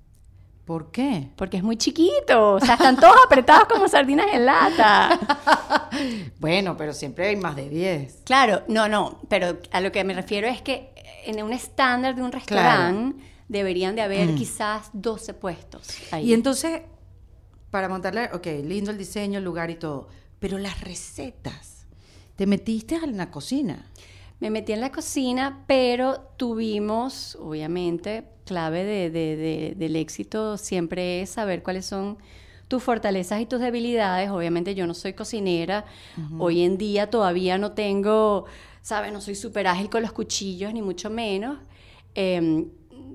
¿Por 0.70 0.92
qué? 0.92 1.28
Porque 1.34 1.56
es 1.56 1.64
muy 1.64 1.76
chiquito. 1.76 2.52
O 2.52 2.60
sea, 2.60 2.74
están 2.74 2.94
todos 2.94 3.16
apretados 3.26 3.64
como 3.66 3.88
sardinas 3.88 4.26
en 4.32 4.46
lata. 4.46 5.18
Bueno, 6.38 6.76
pero 6.76 6.92
siempre 6.92 7.26
hay 7.26 7.36
más 7.36 7.56
de 7.56 7.68
10. 7.68 8.20
Claro, 8.24 8.62
no, 8.68 8.88
no. 8.88 9.20
Pero 9.28 9.58
a 9.72 9.80
lo 9.80 9.90
que 9.90 10.04
me 10.04 10.14
refiero 10.14 10.46
es 10.46 10.62
que 10.62 10.94
en 11.26 11.42
un 11.42 11.52
estándar 11.52 12.14
de 12.14 12.22
un 12.22 12.30
restaurante 12.30 13.20
deberían 13.48 13.96
de 13.96 14.02
haber 14.02 14.36
quizás 14.36 14.90
12 14.92 15.34
puestos. 15.34 15.88
Ahí. 16.12 16.30
Y 16.30 16.34
entonces, 16.34 16.82
para 17.72 17.88
montarle, 17.88 18.30
ok, 18.32 18.46
lindo 18.64 18.92
el 18.92 18.98
diseño, 18.98 19.38
el 19.38 19.44
lugar 19.44 19.70
y 19.70 19.74
todo, 19.74 20.06
pero 20.38 20.56
las 20.56 20.80
recetas, 20.80 21.86
te 22.36 22.46
metiste 22.46 22.94
en 22.94 23.16
la 23.16 23.32
cocina. 23.32 23.90
Me 24.38 24.50
metí 24.50 24.72
en 24.72 24.80
la 24.80 24.92
cocina, 24.92 25.64
pero 25.66 26.20
tuvimos, 26.36 27.36
obviamente, 27.40 28.24
clave 28.50 28.82
de- 28.84 29.10
de- 29.10 29.36
de- 29.36 29.74
del 29.76 29.94
éxito 29.94 30.56
siempre 30.56 31.22
es 31.22 31.30
saber 31.30 31.62
cuáles 31.62 31.86
son 31.86 32.18
tus 32.66 32.82
fortalezas 32.82 33.40
y 33.40 33.46
tus 33.46 33.60
debilidades. 33.60 34.28
Obviamente 34.30 34.74
yo 34.74 34.86
no 34.88 34.94
soy 34.94 35.12
cocinera, 35.12 35.84
hoy 36.38 36.62
en 36.62 36.76
día 36.76 37.08
todavía 37.10 37.58
no 37.58 37.70
tengo, 37.72 38.46
¿sabes? 38.82 39.12
No 39.12 39.20
soy 39.20 39.36
súper 39.36 39.68
ágil 39.68 39.88
con 39.88 40.02
los 40.02 40.12
cuchillos, 40.12 40.72
ni 40.74 40.82
mucho 40.82 41.10
menos. 41.10 41.58
Em, 42.16 42.66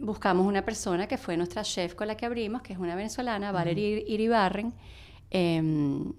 buscamos 0.02 0.48
una 0.48 0.64
persona 0.64 1.06
que 1.08 1.18
fue 1.18 1.36
nuestra 1.36 1.64
chef 1.64 1.96
con 1.96 2.08
la 2.08 2.16
que 2.16 2.26
abrimos, 2.26 2.62
que 2.62 2.72
es 2.74 2.80
una 2.80 2.96
venezolana, 2.96 3.52
Valerie 3.52 4.04
Iribarren. 4.08 4.74
em, 5.32 6.14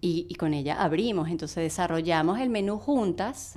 y, 0.00 0.26
y 0.28 0.34
con 0.34 0.52
ella 0.52 0.82
abrimos, 0.82 1.28
entonces 1.30 1.62
desarrollamos 1.62 2.38
el 2.40 2.50
menú 2.50 2.76
juntas, 2.78 3.54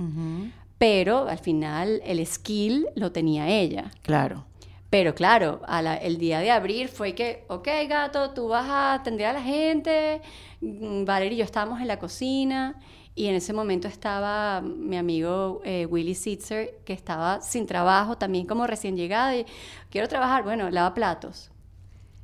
pero 0.78 1.28
al 1.28 1.40
final 1.40 2.02
el 2.06 2.24
skill 2.26 2.88
lo 2.96 3.12
tenía 3.12 3.50
ella. 3.50 3.92
Claro. 4.04 4.46
Pero 4.90 5.14
claro, 5.16 5.62
a 5.68 5.82
la- 5.82 5.96
el 5.98 6.18
día 6.18 6.40
de 6.40 6.52
abrir 6.52 6.88
fue 6.88 7.14
que, 7.16 7.44
ok, 7.50 7.68
gato, 7.90 8.32
tú 8.32 8.48
vas 8.48 8.68
a 8.70 8.94
atender 8.94 9.26
a 9.28 9.34
la 9.34 9.42
gente. 9.42 10.22
Mm, 10.62 11.04
Valeria 11.06 11.36
y 11.36 11.40
yo 11.40 11.44
estábamos 11.46 11.82
en 11.82 11.88
la 11.88 12.00
cocina 12.00 12.80
y 13.16 13.28
en 13.28 13.36
ese 13.36 13.52
momento 13.52 13.88
estaba 13.88 14.62
mi 14.62 14.96
amigo 14.98 15.62
eh, 15.66 15.86
Willy 15.86 16.16
Sitzer, 16.16 16.80
que 16.86 16.94
estaba 16.94 17.42
sin 17.42 17.66
trabajo, 17.66 18.18
también 18.18 18.46
como 18.46 18.68
recién 18.68 18.96
llegada. 18.96 19.36
Y 19.36 19.46
quiero 19.90 20.08
trabajar, 20.08 20.44
bueno, 20.44 20.70
lava 20.70 20.94
platos. 20.94 21.52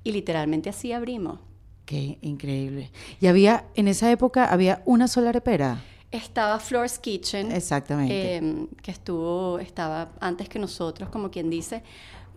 Y 0.04 0.12
literalmente 0.12 0.70
así 0.70 0.94
abrimos. 0.94 1.40
Qué 1.86 2.18
increíble. 2.22 2.92
Y 3.20 3.28
había, 3.28 3.66
en 3.76 3.88
esa 3.88 4.10
época, 4.12 4.46
había 4.46 4.82
una 4.86 5.08
sola 5.08 5.30
arepera. 5.30 5.82
Estaba 6.12 6.60
Floor's 6.60 7.00
Kitchen. 7.00 7.52
Exactamente. 7.52 8.38
eh, 8.38 8.68
que 8.82 8.92
estuvo, 8.92 9.60
estaba 9.60 10.12
antes 10.20 10.48
que 10.50 10.60
nosotros, 10.60 11.10
como 11.10 11.32
quien 11.32 11.50
dice, 11.50 11.84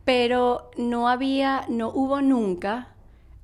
pero 0.04 0.70
no 0.76 1.08
había, 1.08 1.64
no 1.68 1.88
hubo 1.90 2.20
nunca 2.20 2.88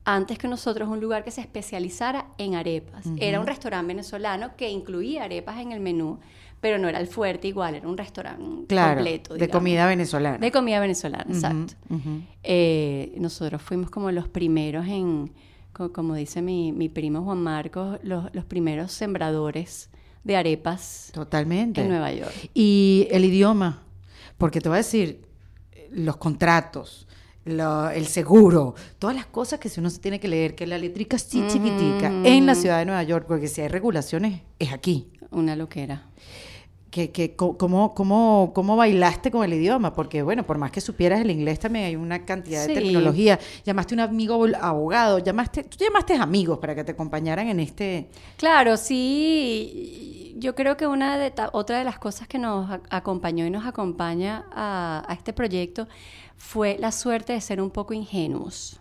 antes 0.05 0.39
que 0.39 0.49
nosotros 0.49 0.89
un 0.89 1.01
lugar 1.01 1.25
que 1.25 1.31
se 1.31 1.41
especializara 1.41 2.27
en 2.39 2.55
arepas. 2.55 3.05
Era 3.19 3.39
un 3.41 3.47
restaurante 3.47 3.89
venezolano 3.89 4.57
que 4.57 4.71
incluía 4.71 5.25
arepas 5.25 5.59
en 5.61 5.73
el 5.73 5.81
menú, 5.81 6.19
pero 6.61 6.79
no 6.79 6.89
era 6.89 6.99
el 7.01 7.07
fuerte 7.07 7.49
igual, 7.49 7.75
era 7.75 7.87
un 7.89 7.97
restaurante 7.97 8.67
claro, 8.67 8.97
completo. 8.97 9.35
de 9.35 9.49
comida 9.49 9.87
venezolana. 9.87 10.39
De 10.39 10.51
comida 10.51 10.81
venezolana, 10.81 11.25
exacto. 11.29 11.75
Eh, 12.43 13.15
nosotros 13.19 13.63
fuimos 13.63 13.91
como 13.91 14.11
los 14.11 14.29
primeros 14.29 14.87
en, 14.87 15.31
co- 15.73 15.93
como 15.93 16.15
dice 16.15 16.43
mi, 16.43 16.73
mi 16.73 16.89
primo 16.89 17.23
Juan 17.23 17.43
Marcos, 17.43 17.99
los, 18.03 18.35
los 18.35 18.45
primeros 18.45 18.93
sembradores 18.93 19.91
de 20.25 20.37
arepas 20.37 21.11
Totalmente. 21.15 21.81
en 21.83 21.89
Nueva 21.89 22.13
York. 22.13 22.35
Y 22.53 23.07
el 23.11 23.25
idioma, 23.25 23.83
porque 24.39 24.61
te 24.61 24.69
voy 24.69 24.77
a 24.77 24.79
decir, 24.79 25.23
los 25.93 26.17
contratos, 26.17 27.07
lo- 27.45 27.91
el 27.91 28.07
seguro, 28.07 28.75
todas 28.99 29.17
las 29.17 29.27
cosas 29.27 29.59
que 29.61 29.69
si 29.69 29.81
uno 29.81 29.91
se 29.91 29.99
tiene 29.99 30.21
que 30.21 30.29
leer, 30.29 30.55
que 30.55 30.67
la 30.67 30.79
letrica 30.79 31.17
así 31.17 31.43
chiquitica 31.49 32.13
en 32.25 32.47
la 32.47 32.55
ciudad 32.55 32.79
de 32.79 32.87
Nueva 32.87 33.03
York, 33.03 33.25
porque 33.27 33.49
si 33.49 33.61
hay 33.61 33.69
regulaciones, 33.69 34.43
es 34.59 34.73
aquí. 34.73 35.09
Una 35.31 35.55
loquera. 35.57 36.07
Que, 36.91 37.13
que, 37.13 37.37
¿cómo, 37.37 37.95
cómo, 37.95 38.51
¿Cómo 38.53 38.75
bailaste 38.75 39.31
con 39.31 39.45
el 39.45 39.55
idioma? 39.55 39.95
Porque, 39.95 40.23
bueno, 40.23 40.45
por 40.45 40.59
más 40.59 40.73
que 40.73 40.81
supieras 40.81 41.21
el 41.21 41.31
inglés, 41.31 41.61
también 41.61 41.85
hay 41.85 41.95
una 41.95 42.25
cantidad 42.25 42.63
Sí. 42.63 42.69
de 42.69 42.75
terminología. 42.75 43.39
Llamaste 43.65 43.95
a 43.95 43.97
un 43.97 44.01
amigo 44.01 44.45
abogado, 44.61 45.21
llamaste, 45.21 45.63
tú 45.63 45.77
llamaste 45.79 46.15
amigos 46.15 46.59
para 46.59 46.75
que 46.75 46.83
te 46.83 46.91
acompañaran 46.91 47.47
en 47.47 47.61
este... 47.61 48.09
Claro, 48.37 48.77
sí. 48.77 50.20
Yo 50.37 50.55
creo 50.55 50.77
que 50.77 50.87
una 50.87 51.17
de 51.19 51.31
ta- 51.31 51.51
otra 51.53 51.79
de 51.79 51.85
las 51.85 51.99
cosas 51.99 52.29
que 52.29 52.39
nos 52.39 52.71
acompañó 52.91 53.47
y 53.47 53.51
nos 53.51 53.65
acompaña 53.67 54.45
a, 54.53 55.05
a 55.09 55.15
este 55.15 55.33
proyecto 55.33 55.89
fue 56.37 56.77
la 56.79 56.93
suerte 56.93 57.33
de 57.33 57.41
ser 57.41 57.61
un 57.61 57.71
poco 57.71 57.95
ingenuos. 57.95 58.81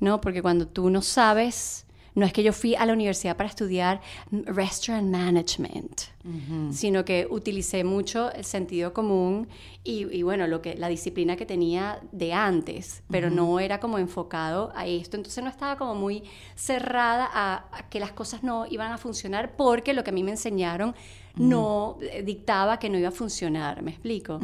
¿no? 0.00 0.20
Porque 0.20 0.42
cuando 0.42 0.66
tú 0.66 0.90
no 0.90 1.00
sabes, 1.00 1.85
no 2.16 2.24
es 2.24 2.32
que 2.32 2.42
yo 2.42 2.52
fui 2.52 2.74
a 2.74 2.86
la 2.86 2.94
universidad 2.94 3.36
para 3.36 3.48
estudiar 3.48 4.00
restaurant 4.30 5.08
management, 5.08 6.00
sino 6.72 7.04
que 7.04 7.28
utilicé 7.30 7.84
mucho 7.84 8.32
el 8.32 8.44
sentido 8.44 8.92
común 8.92 9.46
y, 9.84 10.12
y, 10.12 10.22
bueno, 10.22 10.48
lo 10.48 10.60
que, 10.60 10.74
la 10.76 10.88
disciplina 10.88 11.36
que 11.36 11.46
tenía 11.46 12.00
de 12.10 12.32
antes, 12.32 13.02
pero 13.08 13.30
no 13.30 13.60
era 13.60 13.78
como 13.78 13.98
enfocado 13.98 14.72
a 14.74 14.86
esto, 14.86 15.16
entonces 15.16 15.44
no 15.44 15.50
estaba 15.50 15.76
como 15.76 15.94
muy 15.94 16.24
cerrada 16.56 17.28
a, 17.32 17.66
a 17.70 17.88
que 17.90 18.00
las 18.00 18.12
cosas 18.12 18.42
no 18.42 18.66
iban 18.68 18.90
a 18.90 18.98
funcionar 18.98 19.54
porque 19.54 19.92
lo 19.92 20.02
que 20.02 20.10
a 20.10 20.14
mí 20.14 20.24
me 20.24 20.32
enseñaron 20.32 20.94
no 21.36 21.98
eh, 22.00 22.22
dictaba 22.22 22.78
que 22.78 22.88
no 22.88 22.98
iba 22.98 23.08
a 23.08 23.12
funcionar, 23.12 23.82
¿me 23.82 23.90
explico? 23.90 24.40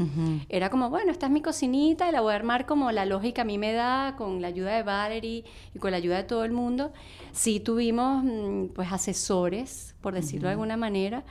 Era 0.48 0.68
como, 0.68 0.90
bueno, 0.90 1.11
esta 1.11 1.26
es 1.26 1.32
mi 1.32 1.40
cocinita 1.40 2.08
y 2.08 2.12
la 2.12 2.20
voy 2.20 2.32
a 2.32 2.37
armar 2.37 2.66
como 2.66 2.92
la 2.92 3.06
lógica 3.06 3.42
a 3.42 3.44
mí 3.44 3.58
me 3.58 3.72
da, 3.72 4.14
con 4.16 4.42
la 4.42 4.48
ayuda 4.48 4.76
de 4.76 4.82
Valerie 4.82 5.44
y 5.74 5.78
con 5.78 5.90
la 5.90 5.96
ayuda 5.96 6.18
de 6.18 6.24
todo 6.24 6.44
el 6.44 6.52
mundo. 6.52 6.92
Sí 7.33 7.61
tuvimos, 7.61 8.23
mm, 8.25 8.66
pues, 8.75 8.92
asesores, 8.92 9.95
por 10.01 10.14
decirlo 10.14 10.49
de 10.49 10.53
alguna 10.53 10.77
manera, 10.77 11.25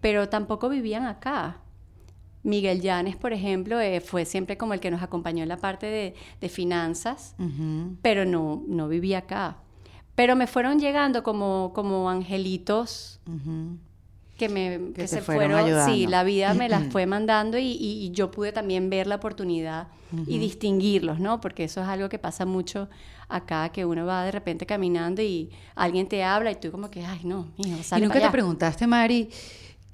pero 0.00 0.28
tampoco 0.28 0.68
vivían 0.68 1.04
acá. 1.06 1.58
Miguel 2.42 2.80
Llanes, 2.82 3.16
por 3.16 3.32
ejemplo, 3.32 3.80
eh, 3.80 4.00
fue 4.00 4.24
siempre 4.26 4.58
como 4.58 4.74
el 4.74 4.80
que 4.80 4.90
nos 4.90 5.02
acompañó 5.02 5.42
en 5.42 5.48
la 5.48 5.56
parte 5.56 5.86
de, 5.86 6.14
de 6.40 6.48
finanzas, 6.50 7.34
pero 8.02 8.26
no, 8.26 8.62
no 8.68 8.88
vivía 8.88 9.18
acá. 9.18 9.56
Pero 10.14 10.36
me 10.36 10.46
fueron 10.46 10.78
llegando 10.78 11.22
como, 11.22 11.72
como 11.74 12.08
angelitos 12.10 13.18
que 14.36 14.48
me 14.48 14.92
Que 14.94 15.06
se 15.08 15.20
fueron 15.22 15.52
fueron, 15.52 15.64
ayudando. 15.66 15.92
sí, 15.94 16.06
la 16.06 16.22
vida 16.24 16.52
me 16.54 16.68
las 16.68 16.84
fue 16.92 17.06
mandando 17.06 17.56
y, 17.56 17.62
y- 17.72 18.04
y 18.06 18.10
yo 18.10 18.30
pude 18.30 18.52
también 18.52 18.90
ver 18.90 19.06
la 19.06 19.14
oportunidad 19.16 19.88
y 20.26 20.38
distinguirlos, 20.38 21.18
¿no? 21.20 21.40
Porque 21.40 21.64
eso 21.64 21.80
es 21.82 21.88
algo 21.88 22.08
que 22.08 22.18
pasa 22.18 22.44
mucho 22.44 22.88
acá, 23.36 23.68
que 23.70 23.84
uno 23.84 24.06
va 24.06 24.24
de 24.24 24.30
repente 24.30 24.66
caminando 24.66 25.22
y 25.22 25.50
alguien 25.74 26.06
te 26.08 26.22
habla 26.24 26.50
y 26.50 26.56
tú 26.56 26.70
como 26.70 26.90
que, 26.90 27.04
ay, 27.04 27.20
no, 27.24 27.52
mijo, 27.58 27.78
¿Y 27.80 27.82
sale 27.82 28.02
nunca 28.02 28.14
para 28.14 28.20
te 28.20 28.24
allá". 28.26 28.32
preguntaste, 28.32 28.86
Mari, 28.86 29.28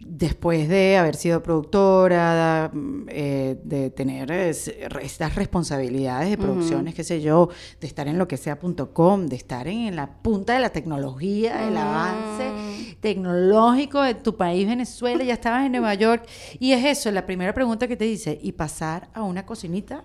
después 0.02 0.66
de 0.68 0.96
haber 0.96 1.14
sido 1.14 1.42
productora, 1.42 2.70
mm, 2.72 3.06
eh, 3.10 3.58
de 3.62 3.90
tener 3.90 4.30
es- 4.32 4.68
estas 5.02 5.34
responsabilidades 5.34 6.30
de 6.30 6.38
producciones, 6.38 6.94
qué 6.94 7.04
sé 7.04 7.20
yo, 7.20 7.50
de 7.80 7.86
estar 7.86 8.08
en 8.08 8.16
lo 8.16 8.26
que 8.26 8.38
sea.com, 8.38 9.26
de 9.26 9.36
estar 9.36 9.68
en, 9.68 9.94
la 9.96 10.06
punta 10.22 10.54
de 10.54 10.60
la 10.60 10.70
tecnología, 10.70 11.68
el 11.68 11.76
avance 11.76 12.96
tecnológico 13.00 14.00
de 14.02 14.14
tu 14.14 14.36
país, 14.36 14.66
Venezuela, 14.66 15.22
ya 15.22 15.34
estabas 15.34 15.66
en 15.66 15.72
Nueva 15.72 15.92
York, 15.94 16.26
y 16.58 16.72
es 16.72 16.84
eso, 16.84 17.10
la 17.10 17.26
primera 17.26 17.52
pregunta 17.52 17.86
que 17.86 17.96
te 17.96 18.04
dice, 18.06 18.38
y 18.42 18.52
pasar 18.52 19.08
a 19.12 19.22
una 19.22 19.44
cocinita 19.44 20.04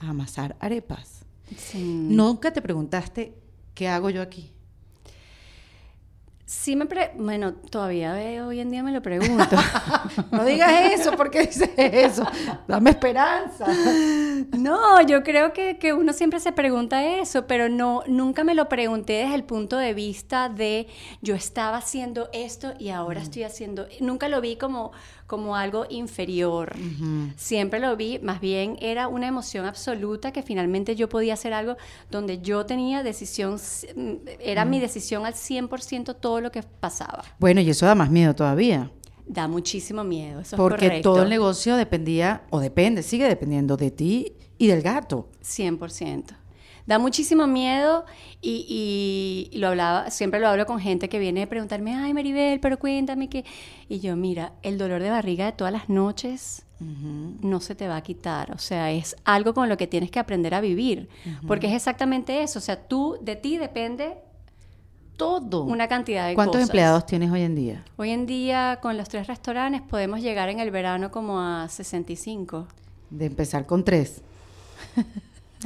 a 0.00 0.08
amasar 0.10 0.56
arepas. 0.60 1.15
Nunca 1.74 2.52
te 2.52 2.62
preguntaste, 2.62 3.34
¿qué 3.74 3.88
hago 3.88 4.10
yo 4.10 4.22
aquí? 4.22 4.55
Sí 6.66 6.74
me 6.74 6.86
pre 6.86 7.12
bueno, 7.14 7.54
todavía 7.54 8.20
eh, 8.20 8.42
hoy 8.42 8.58
en 8.58 8.70
día 8.70 8.82
me 8.82 8.90
lo 8.90 9.00
pregunto. 9.00 9.56
no 10.32 10.44
digas 10.44 10.72
eso, 10.94 11.12
porque 11.12 11.46
dices 11.46 11.70
eso? 11.76 12.26
Dame 12.66 12.90
esperanza. 12.90 13.66
no, 14.58 15.00
yo 15.02 15.22
creo 15.22 15.52
que, 15.52 15.78
que, 15.78 15.92
uno 15.92 16.12
siempre 16.12 16.40
se 16.40 16.50
pregunta 16.50 17.06
eso, 17.20 17.46
pero 17.46 17.68
no, 17.68 18.02
nunca 18.08 18.42
me 18.42 18.56
lo 18.56 18.68
pregunté 18.68 19.12
desde 19.12 19.36
el 19.36 19.44
punto 19.44 19.76
de 19.76 19.94
vista 19.94 20.48
de 20.48 20.88
yo 21.22 21.36
estaba 21.36 21.76
haciendo 21.76 22.28
esto 22.32 22.74
y 22.80 22.88
ahora 22.88 23.20
estoy 23.20 23.44
haciendo. 23.44 23.86
Nunca 24.00 24.28
lo 24.28 24.40
vi 24.40 24.56
como, 24.56 24.90
como 25.26 25.56
algo 25.56 25.86
inferior. 25.88 26.74
Siempre 27.36 27.80
lo 27.80 27.96
vi, 27.96 28.18
más 28.20 28.40
bien 28.40 28.76
era 28.80 29.08
una 29.08 29.26
emoción 29.26 29.66
absoluta 29.66 30.32
que 30.32 30.42
finalmente 30.42 30.94
yo 30.94 31.08
podía 31.08 31.34
hacer 31.34 31.52
algo 31.52 31.76
donde 32.10 32.40
yo 32.40 32.64
tenía 32.66 33.02
decisión, 33.02 33.58
era 34.40 34.64
mi 34.64 34.80
decisión 34.80 35.26
al 35.26 35.34
100% 35.34 36.16
todo 36.18 36.40
lo 36.40 36.52
que 36.52 36.55
pasaba. 36.62 37.24
Bueno, 37.38 37.60
y 37.60 37.70
eso 37.70 37.86
da 37.86 37.94
más 37.94 38.10
miedo 38.10 38.34
todavía. 38.34 38.90
Da 39.26 39.48
muchísimo 39.48 40.04
miedo, 40.04 40.40
eso 40.40 40.56
Porque 40.56 40.86
es 40.86 40.90
correcto. 40.90 41.12
todo 41.12 41.22
el 41.22 41.28
negocio 41.28 41.76
dependía, 41.76 42.44
o 42.50 42.60
depende, 42.60 43.02
sigue 43.02 43.26
dependiendo 43.26 43.76
de 43.76 43.90
ti 43.90 44.34
y 44.56 44.68
del 44.68 44.82
gato. 44.82 45.28
100% 45.42 46.36
da 46.86 46.98
muchísimo 46.98 47.46
miedo 47.46 48.04
y, 48.40 49.50
lo 49.54 49.68
hablaba, 49.68 50.10
siempre 50.10 50.40
lo 50.40 50.48
hablo 50.48 50.66
con 50.66 50.78
gente 50.78 51.08
que 51.08 51.18
viene 51.18 51.42
a 51.42 51.48
preguntarme, 51.48 51.94
ay 51.94 52.14
Maribel, 52.14 52.60
pero 52.60 52.78
cuéntame 52.78 53.28
que... 53.28 53.44
Y 53.88 53.98
yo, 53.98 54.16
mira, 54.16 54.52
el 54.62 54.78
dolor 54.78 55.02
de 55.02 55.10
barriga 55.10 55.46
de 55.46 55.52
todas 55.52 55.72
las 55.72 55.88
noches 55.88 56.62
no 56.78 57.60
se 57.60 57.74
te 57.74 57.88
va 57.88 57.96
a 57.96 58.02
quitar, 58.02 58.52
o 58.52 58.58
sea, 58.58 58.92
es 58.92 59.16
algo 59.24 59.54
con 59.54 59.70
lo 59.70 59.78
que 59.78 59.86
tienes 59.86 60.10
que 60.10 60.18
aprender 60.18 60.54
a 60.54 60.60
vivir, 60.60 61.08
porque 61.46 61.68
es 61.68 61.72
exactamente 61.72 62.42
eso, 62.42 62.58
o 62.58 62.62
sea, 62.62 62.86
tú, 62.86 63.18
de 63.22 63.34
ti 63.34 63.56
depende 63.56 64.18
todo. 65.16 65.64
Una 65.64 65.88
cantidad 65.88 66.28
de 66.28 66.34
¿Cuántos 66.34 66.60
empleados 66.60 67.06
tienes 67.06 67.30
hoy 67.30 67.42
en 67.42 67.54
día? 67.54 67.84
Hoy 67.96 68.10
en 68.10 68.26
día, 68.26 68.78
con 68.82 68.96
los 68.96 69.08
tres 69.08 69.26
restaurantes, 69.26 69.82
podemos 69.82 70.20
llegar 70.20 70.48
en 70.48 70.60
el 70.60 70.70
verano 70.70 71.10
como 71.10 71.40
a 71.40 71.68
65. 71.68 72.66
De 73.10 73.26
empezar 73.26 73.66
con 73.66 73.84
tres. 73.84 74.22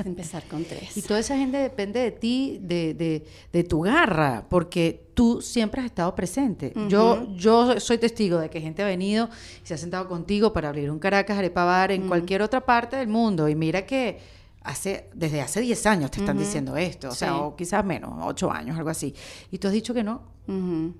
Empezar 0.04 0.44
con 0.44 0.64
tres. 0.64 0.96
Y 0.96 1.02
toda 1.02 1.20
esa 1.20 1.36
gente 1.36 1.58
depende 1.58 2.00
de 2.00 2.12
ti, 2.12 2.58
de, 2.62 3.24
de, 3.52 3.64
tu 3.64 3.80
garra, 3.80 4.46
porque 4.48 5.08
tú 5.14 5.42
siempre 5.42 5.80
has 5.80 5.86
estado 5.86 6.14
presente. 6.14 6.72
yo, 6.88 7.26
yo 7.36 7.78
soy 7.80 7.98
testigo 7.98 8.38
de 8.38 8.48
que 8.48 8.60
gente 8.60 8.82
ha 8.82 8.86
venido 8.86 9.28
y 9.62 9.66
se 9.66 9.74
ha 9.74 9.78
sentado 9.78 10.08
contigo 10.08 10.52
para 10.52 10.68
abrir 10.68 10.90
un 10.90 10.98
Caracas 10.98 11.36
Arepa 11.36 11.64
Bar 11.64 11.92
en 11.92 12.06
cualquier 12.06 12.40
otra 12.40 12.64
parte 12.64 12.96
del 12.96 13.08
mundo. 13.08 13.48
Y 13.48 13.54
mira 13.54 13.84
que 13.84 14.20
hace, 14.62 15.08
desde 15.14 15.40
hace 15.40 15.60
10 15.60 15.86
años 15.86 16.10
te 16.10 16.20
están 16.20 16.38
diciendo 16.38 16.76
esto, 16.76 17.08
o 17.08 17.14
sea, 17.14 17.36
o 17.36 17.56
quizás 17.56 17.84
menos, 17.84 18.12
8 18.22 18.50
años, 18.50 18.76
algo 18.76 18.90
así. 18.90 19.14
Y 19.50 19.58
tú 19.58 19.68
has 19.68 19.72
dicho 19.72 19.94
que 19.94 20.04
no, 20.04 20.22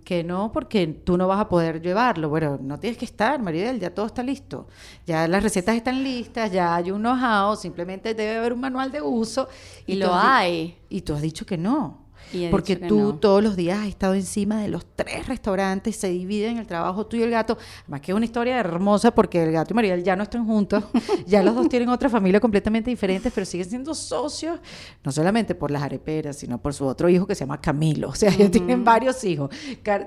que 0.05 0.23
no, 0.23 0.53
porque 0.53 0.87
tú 0.87 1.17
no 1.17 1.27
vas 1.27 1.41
a 1.41 1.49
poder 1.49 1.83
llevarlo. 1.83 2.29
Bueno, 2.29 2.59
no 2.63 2.79
tienes 2.79 2.97
que 2.97 3.05
estar, 3.05 3.41
Maribel, 3.43 3.81
ya 3.81 3.93
todo 3.93 4.07
está 4.07 4.23
listo. 4.23 4.69
Ya 5.07 5.27
las 5.27 5.43
recetas 5.43 5.75
están 5.77 6.03
listas, 6.03 6.53
ya 6.53 6.77
hay 6.77 6.91
un 6.91 7.03
know-how, 7.03 7.57
simplemente 7.57 8.15
debe 8.15 8.37
haber 8.37 8.53
un 8.53 8.61
manual 8.61 8.93
de 8.93 9.03
uso. 9.03 9.49
Y, 9.87 9.97
lo 9.97 10.15
hay. 10.15 10.79
Y 10.89 11.01
tú 11.03 11.15
has 11.15 11.23
dicho 11.23 11.45
que 11.45 11.59
no. 11.59 12.10
Porque 12.51 12.77
tú 12.77 13.15
todos 13.15 13.43
los 13.43 13.57
días 13.57 13.81
has 13.81 13.89
estado 13.89 14.15
encima 14.15 14.61
de 14.61 14.69
los 14.69 14.85
tres 14.95 15.27
restaurantes, 15.27 15.97
se 15.97 16.09
dividen 16.09 16.59
el 16.59 16.67
trabajo 16.67 17.07
tú 17.07 17.17
y 17.17 17.23
el 17.23 17.31
gato. 17.31 17.59
Además 17.83 18.01
que 18.01 18.13
es 18.13 18.17
una 18.17 18.25
historia 18.25 18.59
hermosa 18.59 19.11
porque 19.13 19.43
el 19.43 19.53
gato 19.53 19.73
y 19.73 19.75
María 19.75 19.97
ya 19.99 20.17
no 20.17 20.23
están 20.23 20.47
juntos, 20.47 20.85
ya 21.27 21.43
los 21.43 21.55
dos 21.55 21.69
tienen 21.69 21.89
otra 21.89 22.09
familia 22.09 22.41
completamente 22.41 22.91
diferente, 22.91 23.31
pero 23.31 23.45
siguen 23.45 23.69
siendo 23.69 23.95
socios, 23.95 24.61
no 25.03 25.13
solamente 25.13 25.55
por 25.55 25.71
las 25.71 25.83
areperas, 25.83 26.37
sino 26.37 26.59
por 26.59 26.75
su 26.75 26.87
otro 26.87 27.09
hijo 27.09 27.27
que 27.27 27.35
se 27.35 27.41
llama 27.41 27.61
Camilo. 27.61 28.11
O 28.11 28.15
sea, 28.15 28.31
ellos 28.35 28.51
tienen 28.51 28.85
varios 28.85 29.23
hijos, 29.25 29.51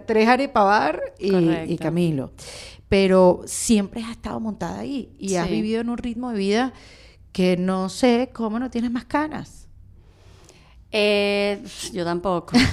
tres 0.06 0.28
arepabar 0.28 1.02
y, 1.20 1.36
y 1.68 1.78
Camilo. 1.78 2.32
Pero 2.90 3.42
siempre 3.46 4.04
has 4.04 4.12
estado 4.12 4.40
montada 4.40 4.80
ahí 4.80 5.12
y 5.18 5.36
has 5.36 5.50
vivido 5.50 5.82
en 5.82 5.90
un 5.90 5.98
ritmo 5.98 6.30
de 6.30 6.38
vida 6.38 6.74
que 7.32 7.58
no 7.58 7.90
sé 7.90 8.30
cómo 8.32 8.60
no 8.60 8.70
tienes 8.70 8.92
más 8.92 9.06
canas. 9.06 9.63
Eh, 10.94 11.62
yo 11.92 12.06
tampoco. 12.06 12.56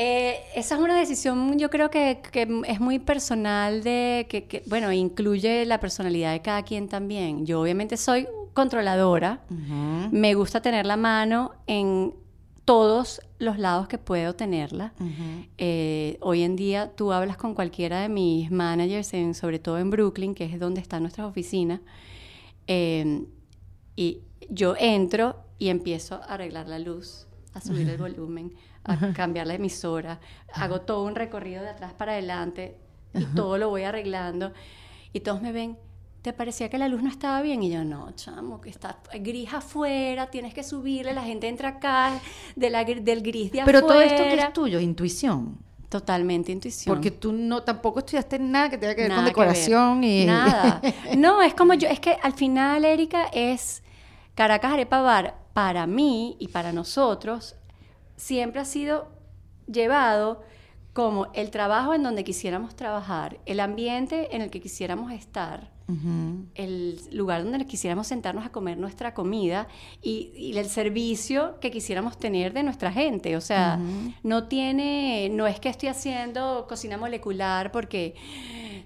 Eh, 0.00 0.44
esa 0.54 0.76
es 0.76 0.80
una 0.80 0.96
decisión, 0.96 1.58
yo 1.58 1.70
creo 1.70 1.90
que, 1.90 2.22
es 2.68 2.78
muy 2.78 3.00
personal, 3.00 3.82
de 3.82 4.28
que, 4.28 4.62
bueno, 4.66 4.92
incluye 4.92 5.66
la 5.66 5.80
personalidad 5.80 6.30
de 6.30 6.40
cada 6.40 6.62
quien 6.62 6.86
también. 6.86 7.44
Yo 7.44 7.60
obviamente 7.60 7.96
soy 7.96 8.28
controladora, 8.54 9.40
me 10.12 10.34
gusta 10.34 10.62
tener 10.62 10.86
la 10.86 10.96
mano 10.96 11.50
en 11.66 12.14
todos 12.64 13.20
los 13.40 13.58
lados 13.58 13.88
que 13.88 13.98
puedo 13.98 14.36
tenerla. 14.36 14.92
Eh, 15.58 16.16
hoy 16.20 16.42
en 16.44 16.54
día 16.54 16.92
tú 16.94 17.12
hablas 17.12 17.36
con 17.36 17.54
cualquiera 17.54 18.00
de 18.00 18.08
mis 18.08 18.52
managers, 18.52 19.12
en, 19.14 19.34
sobre 19.34 19.58
todo 19.58 19.78
en 19.78 19.90
Brooklyn, 19.90 20.32
que 20.32 20.44
es 20.44 20.60
donde 20.60 20.80
están 20.80 21.02
nuestras 21.02 21.26
oficinas, 21.26 21.80
y 22.68 24.20
yo 24.48 24.76
entro 24.78 25.47
y 25.58 25.68
empiezo 25.68 26.16
a 26.16 26.34
arreglar 26.34 26.68
la 26.68 26.78
luz, 26.78 27.26
a 27.54 27.60
subir 27.60 27.88
el 27.88 27.98
volumen, 27.98 28.54
a 28.84 29.12
cambiar 29.12 29.46
la 29.46 29.54
emisora, 29.54 30.20
hago 30.52 30.82
todo 30.82 31.04
un 31.04 31.14
recorrido 31.14 31.62
de 31.62 31.70
atrás 31.70 31.92
para 31.94 32.12
adelante 32.12 32.76
y 33.14 33.24
todo 33.24 33.58
lo 33.58 33.70
voy 33.70 33.82
arreglando. 33.82 34.52
Y 35.12 35.20
todos 35.20 35.42
me 35.42 35.52
ven, 35.52 35.76
¿te 36.22 36.32
parecía 36.32 36.68
que 36.68 36.78
la 36.78 36.88
luz 36.88 37.02
no 37.02 37.08
estaba 37.08 37.42
bien? 37.42 37.62
Y 37.62 37.70
yo, 37.70 37.84
no, 37.84 38.10
chamo, 38.12 38.60
que 38.60 38.70
está 38.70 38.98
gris 39.20 39.52
afuera, 39.52 40.30
tienes 40.30 40.54
que 40.54 40.62
subirle, 40.62 41.14
la 41.14 41.22
gente 41.22 41.48
entra 41.48 41.70
acá 41.70 42.20
de 42.54 42.70
la, 42.70 42.84
del 42.84 43.22
gris 43.22 43.50
de 43.52 43.62
Pero 43.64 43.80
todo 43.80 44.00
esto 44.00 44.22
que 44.22 44.34
es 44.34 44.52
tuyo, 44.52 44.78
intuición. 44.80 45.58
Totalmente 45.88 46.52
intuición. 46.52 46.94
Porque 46.94 47.10
tú 47.10 47.32
no 47.32 47.62
tampoco 47.62 48.00
estudiaste 48.00 48.38
nada 48.38 48.68
que 48.68 48.76
tenga 48.76 48.94
que 48.94 49.02
ver 49.02 49.14
con 49.14 49.24
decoración 49.24 50.04
y 50.04 50.26
nada. 50.26 50.82
No, 51.16 51.40
es 51.40 51.54
como 51.54 51.72
yo, 51.72 51.88
es 51.88 51.98
que 51.98 52.18
al 52.22 52.34
final 52.34 52.84
Erika 52.84 53.24
es 53.32 53.82
Caracas 54.34 54.72
Arepa 54.72 55.00
Bar 55.00 55.34
para 55.58 55.88
mí 55.88 56.36
y 56.38 56.46
para 56.46 56.72
nosotros 56.72 57.56
siempre 58.14 58.60
ha 58.60 58.64
sido 58.64 59.08
llevado 59.66 60.44
como 60.92 61.32
el 61.34 61.50
trabajo 61.50 61.94
en 61.94 62.04
donde 62.04 62.22
quisiéramos 62.22 62.76
trabajar, 62.76 63.40
el 63.44 63.58
ambiente 63.58 64.36
en 64.36 64.42
el 64.42 64.50
que 64.50 64.60
quisiéramos 64.60 65.10
estar, 65.10 65.72
el 66.54 67.00
lugar 67.10 67.42
donde 67.42 67.66
quisiéramos 67.66 68.06
sentarnos 68.06 68.46
a 68.46 68.50
comer 68.50 68.78
nuestra 68.78 69.14
comida 69.14 69.66
y, 70.00 70.52
el 70.56 70.66
servicio 70.66 71.58
que 71.60 71.72
quisiéramos 71.72 72.18
tener 72.18 72.52
de 72.52 72.62
nuestra 72.62 72.92
gente. 72.92 73.36
O 73.36 73.40
sea, 73.40 73.80
no 74.22 74.44
tiene, 74.44 75.28
no 75.28 75.48
es 75.48 75.58
que 75.58 75.70
estoy 75.70 75.88
haciendo 75.88 76.66
cocina 76.68 76.96
molecular 76.96 77.72
porque 77.72 78.14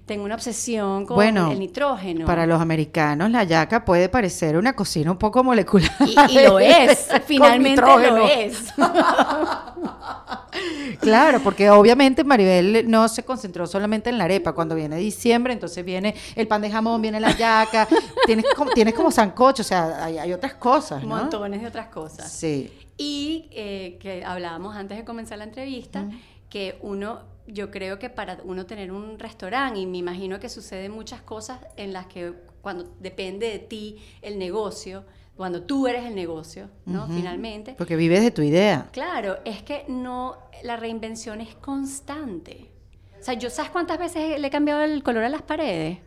tengo 0.07 0.25
una 0.25 0.35
obsesión 0.35 1.07
con 1.07 1.25
el 1.25 1.59
nitrógeno. 1.59 2.27
Para 2.27 2.47
los 2.47 2.61
americanos, 2.61 3.31
la 3.31 3.45
yaca 3.45 3.85
puede 3.85 4.09
parecer 4.09 4.57
una 4.57 4.75
cocina 4.75 5.11
un 5.11 5.19
poco 5.19 5.45
molecular. 5.45 5.91
Y, 6.29 6.41
lo 6.41 6.59
es, 6.59 7.09
finalmente 7.27 7.81
lo 7.81 8.29
es. 8.29 8.73
claro, 11.01 11.41
porque 11.41 11.71
obviamente 11.71 12.25
Maribel 12.25 12.91
no 12.91 13.09
se 13.09 13.23
concentró 13.23 13.67
solamente 13.67 14.11
en 14.11 14.19
la 14.19 14.25
arepa. 14.25 14.53
Cuando 14.53 14.75
viene 14.75 14.97
diciembre, 14.97 15.53
entonces 15.53 15.85
viene 15.85 16.15
el 16.35 16.49
pan 16.49 16.63
de 16.63 16.71
jamón, 16.71 17.01
viene 17.01 17.21
la 17.21 17.37
yaca, 17.37 17.89
tienes 18.27 18.47
como, 18.57 18.73
tienes 18.73 18.95
como 18.95 19.11
sancocho, 19.11 19.63
o 19.63 19.65
sea, 19.65 20.05
hay, 20.05 20.33
otras 20.33 20.55
cosas. 20.55 21.03
¿no? 21.03 21.17
Montones 21.17 21.61
de 21.61 21.69
otras 21.69 21.87
cosas. 21.87 22.31
Sí. 22.31 22.73
Y 22.97 23.49
eh, 23.53 23.99
que 24.01 24.25
hablábamos 24.25 24.77
antes 24.77 24.99
de 24.99 25.05
comenzar 25.05 25.39
la 25.39 25.45
entrevista, 25.45 26.09
que 26.49 26.79
uno 26.83 27.32
yo 27.47 27.71
creo 27.71 27.99
que 27.99 28.11
para 28.11 28.39
uno 28.45 28.67
tener 28.67 28.93
un 28.93 29.19
restaurante, 29.19 29.81
y 29.81 29.87
me 29.87 29.99
imagino 29.99 30.39
que 30.39 30.49
suceden 30.49 30.93
muchas 30.93 31.23
cosas 31.23 31.61
en 31.77 31.93
las 31.93 32.07
que 32.07 32.35
cuando 32.61 32.95
depende 33.01 33.51
de 33.51 33.59
ti 33.59 34.03
el 34.23 34.39
negocio, 34.39 35.05
cuando 35.37 35.63
tú 35.63 35.87
eres 35.87 36.05
el 36.05 36.15
negocio, 36.15 36.69
¿no? 36.85 37.09
Finalmente. 37.09 37.75
Porque 37.77 37.97
vives 37.97 38.23
de 38.23 38.31
tu 38.31 38.43
idea. 38.43 38.89
Claro, 38.93 39.39
es 39.45 39.63
que 39.63 39.85
no, 39.89 40.37
la 40.63 40.77
reinvención 40.77 41.41
es 41.41 41.55
constante. 41.55 42.71
O 43.19 43.25
sea, 43.25 43.35
yo 43.35 43.51
sabes 43.51 43.71
cuántas 43.71 43.99
veces 43.99 44.39
le 44.39 44.47
he 44.47 44.51
cambiado 44.51 44.83
el 44.83 45.03
color 45.03 45.25
a 45.25 45.29
las 45.29 45.43
paredes. 45.43 45.99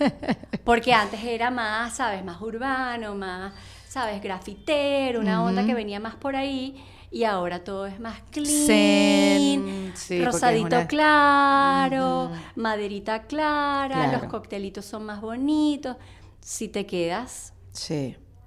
Porque 0.64 0.92
antes 0.92 1.22
era 1.22 1.50
más, 1.50 1.96
¿sabes? 1.96 2.24
Más 2.24 2.40
urbano, 2.40 3.14
más, 3.14 3.52
¿sabes? 3.86 4.22
Grafitero, 4.22 5.20
una 5.20 5.42
onda 5.42 5.64
que 5.64 5.74
venía 5.74 6.00
más 6.00 6.16
por 6.16 6.36
ahí 6.36 6.82
y 7.14 7.22
ahora 7.22 7.62
todo 7.62 7.86
es 7.86 8.00
más 8.00 8.22
clean, 8.32 9.92
rosadito 10.24 10.84
claro, 10.88 12.32
maderita 12.56 13.22
clara, 13.22 14.10
los 14.18 14.24
coctelitos 14.24 14.84
son 14.84 15.06
más 15.06 15.20
bonitos. 15.20 15.96
Si 16.40 16.66
te 16.66 16.86
quedas 16.86 17.54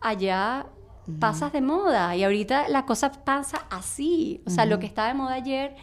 allá, 0.01 0.65
pasas 1.17 1.53
de 1.53 1.61
moda 1.61 2.13
y 2.17 2.25
ahorita 2.25 2.67
la 2.67 2.85
cosa 2.85 3.09
pasa 3.09 3.65
así. 3.69 4.41
O 4.45 4.49
sea, 4.49 4.65
lo 4.65 4.79
que 4.79 4.85
estaba 4.85 5.07
de 5.07 5.13
moda 5.13 5.35
ayer 5.35 5.77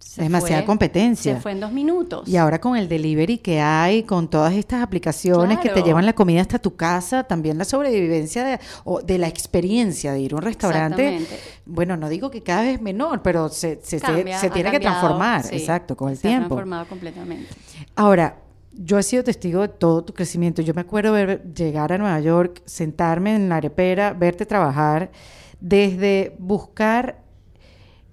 Se 0.00 0.22
demasiada 0.22 0.62
fue- 0.62 0.66
competencia. 0.66 1.34
Se 1.36 1.40
fue 1.40 1.52
en 1.52 1.60
dos 1.60 1.70
minutos. 1.72 2.26
Y 2.26 2.36
ahora 2.36 2.60
con 2.60 2.76
el 2.76 2.88
delivery 2.88 3.38
que 3.38 3.60
hay, 3.60 4.02
con 4.02 4.28
todas 4.28 4.54
estas 4.54 4.82
aplicaciones 4.82 5.58
que 5.60 5.68
te 5.68 5.82
llevan 5.82 6.04
la 6.04 6.14
comida 6.14 6.40
hasta 6.40 6.58
tu 6.58 6.74
casa, 6.74 7.22
también 7.24 7.58
la 7.58 7.64
sobrevivencia 7.64 8.42
de, 8.44 8.58
o 8.84 9.02
de 9.02 9.18
la 9.18 9.28
experiencia 9.28 10.12
de 10.12 10.20
ir 10.20 10.32
a 10.32 10.36
un 10.36 10.42
restaurante. 10.42 11.20
Bueno, 11.66 11.96
no 11.96 12.08
digo 12.08 12.30
que 12.30 12.42
cada 12.42 12.62
vez 12.62 12.74
es 12.76 12.80
menor, 12.82 13.22
pero 13.22 13.48
se, 13.50 13.78
se, 13.82 13.98
se- 13.98 14.00
Cambia, 14.00 14.38
se 14.38 14.46
ha 14.48 14.50
tiene 14.50 14.70
que 14.72 14.80
transformar, 14.80 15.44
sí, 15.44 15.54
exacto, 15.56 15.96
con 15.96 16.10
el 16.10 16.16
se 16.16 16.26
ha 16.26 16.30
tiempo. 16.30 16.48
transformado 16.48 16.88
completamente. 16.88 17.46
Ahora, 17.94 18.40
yo 18.72 18.98
he 18.98 19.02
sido 19.02 19.22
testigo 19.22 19.60
de 19.62 19.68
todo 19.68 20.02
tu 20.04 20.12
crecimiento. 20.14 20.62
Yo 20.62 20.74
me 20.74 20.80
acuerdo 20.80 21.12
ver, 21.12 21.44
llegar 21.54 21.92
a 21.92 21.98
Nueva 21.98 22.18
York, 22.20 22.62
sentarme 22.64 23.34
en 23.36 23.48
la 23.48 23.56
arepera, 23.56 24.12
verte 24.14 24.46
trabajar, 24.46 25.10
desde 25.60 26.34
buscar 26.38 27.22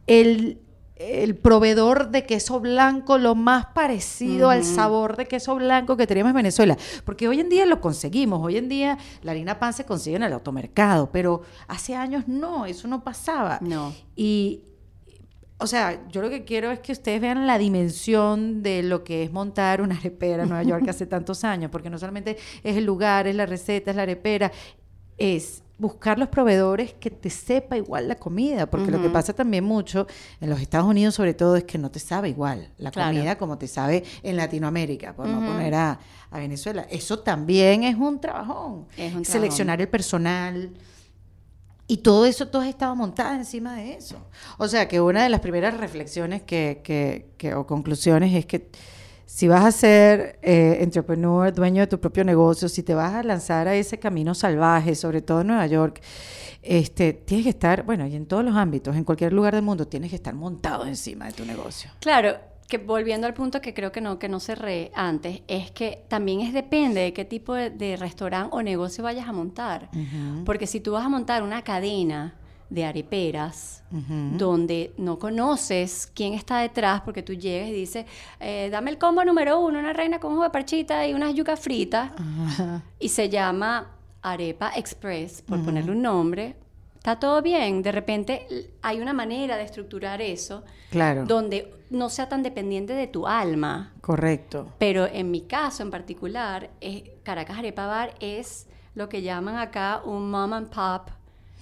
el, 0.07 0.59
el 0.99 1.35
proveedor 1.35 2.09
de 2.09 2.25
queso 2.25 2.59
blanco 2.59 3.17
lo 3.17 3.35
más 3.35 3.67
parecido 3.67 4.49
al 4.49 4.63
sabor 4.63 5.15
de 5.15 5.27
queso 5.27 5.55
blanco 5.55 5.95
que 5.95 6.07
teníamos 6.07 6.31
en 6.31 6.37
Venezuela. 6.37 6.77
Porque 7.05 7.27
hoy 7.27 7.39
en 7.39 7.49
día 7.49 7.65
lo 7.65 7.79
conseguimos. 7.79 8.43
Hoy 8.43 8.57
en 8.57 8.67
día 8.67 8.97
la 9.21 9.31
harina 9.31 9.59
pan 9.59 9.73
se 9.73 9.85
consigue 9.85 10.15
en 10.15 10.23
el 10.23 10.33
automercado, 10.33 11.11
pero 11.11 11.41
hace 11.67 11.95
años 11.95 12.27
no, 12.27 12.65
eso 12.65 12.87
no 12.87 13.03
pasaba. 13.03 13.59
No. 13.61 13.93
Y, 14.15 14.63
o 15.59 15.67
sea, 15.67 16.07
yo 16.09 16.21
lo 16.21 16.29
que 16.29 16.45
quiero 16.45 16.71
es 16.71 16.79
que 16.79 16.93
ustedes 16.93 17.21
vean 17.21 17.45
la 17.45 17.59
dimensión 17.59 18.63
de 18.63 18.81
lo 18.81 19.03
que 19.03 19.23
es 19.23 19.31
montar 19.31 19.81
una 19.81 19.97
arepera 19.97 20.43
en 20.43 20.49
Nueva 20.49 20.63
York 20.63 20.87
hace 20.89 21.05
tantos 21.05 21.43
años, 21.43 21.69
porque 21.69 21.89
no 21.89 21.99
solamente 21.99 22.37
es 22.63 22.75
el 22.75 22.85
lugar, 22.85 23.27
es 23.27 23.35
la 23.35 23.45
receta, 23.45 23.91
es 23.91 23.97
la 23.97 24.03
arepera, 24.03 24.51
es 25.17 25.63
buscar 25.79 26.17
los 26.17 26.29
proveedores 26.29 26.93
que 26.93 27.11
te 27.11 27.29
sepa 27.29 27.77
igual 27.77 28.07
la 28.07 28.15
comida, 28.15 28.65
porque 28.67 28.89
lo 28.89 28.99
que 29.01 29.09
pasa 29.09 29.33
también 29.33 29.63
mucho 29.63 30.07
en 30.41 30.49
los 30.49 30.59
Estados 30.59 30.87
Unidos 30.87 31.13
sobre 31.13 31.33
todo 31.35 31.55
es 31.55 31.65
que 31.65 31.77
no 31.77 31.91
te 31.91 31.99
sabe 31.99 32.29
igual 32.29 32.71
la 32.79 32.89
Claro. 32.91 33.11
comida 33.15 33.37
como 33.37 33.57
te 33.59 33.67
sabe 33.67 34.03
en 34.23 34.37
Latinoamérica, 34.37 35.15
por 35.15 35.27
no 35.27 35.39
poner 35.39 35.75
a, 35.75 35.99
a 36.31 36.39
Venezuela. 36.39 36.87
Eso 36.89 37.19
también 37.19 37.83
es 37.83 37.95
un 37.95 38.19
trabajón. 38.19 38.87
Es 38.97 39.13
un 39.13 39.23
Seleccionar 39.23 39.79
el 39.79 39.87
personal, 39.87 40.71
y 41.89 41.97
todo 41.97 42.25
eso, 42.25 42.47
todo 42.49 42.63
estaba 42.63 42.93
montado 42.95 43.33
encima 43.35 43.75
de 43.75 43.93
eso. 43.93 44.17
O 44.57 44.67
sea, 44.67 44.87
que 44.89 44.99
una 44.99 45.23
de 45.23 45.29
las 45.29 45.39
primeras 45.39 45.77
reflexiones 45.77 46.41
que, 46.41 46.81
que- 46.83 47.29
que- 47.37 47.53
o 47.53 47.65
conclusiones 47.65 48.33
es 48.33 48.45
que 48.45 48.69
si 49.37 49.47
vas 49.47 49.63
a 49.63 49.71
ser 49.71 50.39
eh, 50.41 50.79
entrepreneur, 50.81 51.53
dueño 51.53 51.81
de 51.81 51.85
tu 51.85 51.99
propio 51.99 52.23
negocio, 52.23 52.67
si 52.67 52.81
te 52.81 52.95
vas 52.95 53.13
a 53.13 53.21
lanzar 53.21 53.67
a 53.67 53.75
ese 53.75 53.99
camino 53.99 54.33
salvaje, 54.33 54.95
sobre 54.95 55.21
todo 55.21 55.41
en 55.41 55.47
Nueva 55.47 55.67
York, 55.67 56.01
este, 56.63 57.13
tienes 57.13 57.43
que 57.43 57.51
estar, 57.51 57.83
bueno, 57.83 58.07
y 58.07 58.15
en 58.15 58.25
todos 58.25 58.43
los 58.43 58.55
ámbitos, 58.55 58.95
en 58.95 59.03
cualquier 59.03 59.33
lugar 59.33 59.53
del 59.53 59.61
mundo, 59.61 59.87
tienes 59.87 60.09
que 60.09 60.15
estar 60.15 60.33
montado 60.33 60.87
encima 60.87 61.27
de 61.27 61.33
tu 61.33 61.45
negocio. 61.45 61.91
Claro, 61.99 62.35
que 62.67 62.79
volviendo 62.79 63.27
al 63.27 63.35
punto 63.35 63.61
que 63.61 63.75
creo 63.75 63.91
que 63.91 64.01
no, 64.01 64.17
que 64.17 64.27
no 64.27 64.39
cerré 64.39 64.89
antes, 64.95 65.43
es 65.47 65.69
que 65.69 66.03
también 66.07 66.39
es 66.39 66.51
depende 66.51 67.01
de 67.01 67.13
qué 67.13 67.23
tipo 67.23 67.53
de, 67.53 67.69
de 67.69 67.95
restaurante 67.95 68.49
o 68.55 68.63
negocio 68.63 69.03
vayas 69.03 69.27
a 69.27 69.33
montar. 69.33 69.91
Porque 70.45 70.65
si 70.65 70.79
tú 70.79 70.93
vas 70.93 71.05
a 71.05 71.09
montar 71.09 71.43
una 71.43 71.61
cadena 71.61 72.33
de 72.69 72.83
areperas, 72.85 73.83
donde 74.37 74.93
no 74.97 75.17
conoces 75.19 76.11
quién 76.13 76.33
está 76.33 76.59
detrás, 76.59 77.01
porque 77.01 77.23
tú 77.23 77.33
llegas 77.33 77.69
y 77.69 77.73
dices, 77.73 78.05
eh, 78.39 78.69
dame 78.71 78.91
el 78.91 78.97
combo 78.97 79.23
número 79.23 79.59
uno, 79.59 79.79
una 79.79 79.93
reina 79.93 80.19
con 80.19 80.31
jugo 80.31 80.43
de 80.43 80.49
parchita 80.49 81.07
y 81.07 81.13
unas 81.13 81.33
yucas 81.33 81.59
fritas, 81.59 82.11
y 82.99 83.09
se 83.09 83.29
llama 83.29 83.91
Arepa 84.21 84.71
Express, 84.75 85.41
por 85.41 85.63
ponerle 85.63 85.91
un 85.91 86.01
nombre, 86.01 86.55
está 86.97 87.17
todo 87.19 87.41
bien. 87.41 87.81
De 87.81 87.91
repente 87.93 88.45
hay 88.81 88.99
una 88.99 89.13
manera 89.13 89.55
de 89.55 89.63
estructurar 89.63 90.21
eso 90.21 90.63
Claro, 90.91 91.25
donde 91.25 91.73
no 91.89 92.09
sea 92.09 92.27
tan 92.27 92.43
dependiente 92.43 92.93
de 92.93 93.07
tu 93.07 93.27
alma. 93.27 93.93
correcto. 94.01 94.73
Pero 94.77 95.05
en 95.07 95.31
mi 95.31 95.41
caso 95.41 95.83
en 95.83 95.91
particular, 95.91 96.69
es- 96.81 97.03
Caracas 97.23 97.57
Arepa 97.59 97.87
Bar 97.87 98.13
es 98.19 98.67
lo 98.95 99.07
que 99.07 99.21
llaman 99.21 99.55
acá 99.57 100.01
un 100.03 100.29
mom 100.31 100.51
and 100.53 100.69
pop 100.69 101.09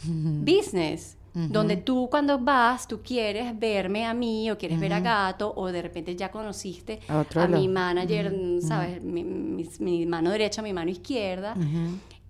business. 0.03 1.17
Donde 1.33 1.75
tú 1.75 2.07
cuando 2.09 2.39
vas, 2.39 2.87
tú 2.87 3.01
quieres 3.03 3.59
verme 3.59 4.05
a 4.05 4.13
mí 4.13 4.49
o 4.49 4.57
quieres 4.57 4.79
ver 4.79 4.93
a 4.93 5.01
Gato 5.01 5.51
o 5.57 5.69
de 5.69 5.81
repente 5.81 6.15
ya 6.15 6.31
conociste 6.31 7.01
A 7.09 7.19
otro 7.19 7.41
a 7.41 7.47
mi 7.49 7.67
manager, 7.67 8.33
¿sabes? 8.61 9.03
Mi, 9.03 9.21
mi- 9.25 9.67
mi 9.79 10.05
mano 10.05 10.29
derecha, 10.29 10.61
mi 10.61 10.71
mano 10.71 10.89
izquierda. 10.91 11.53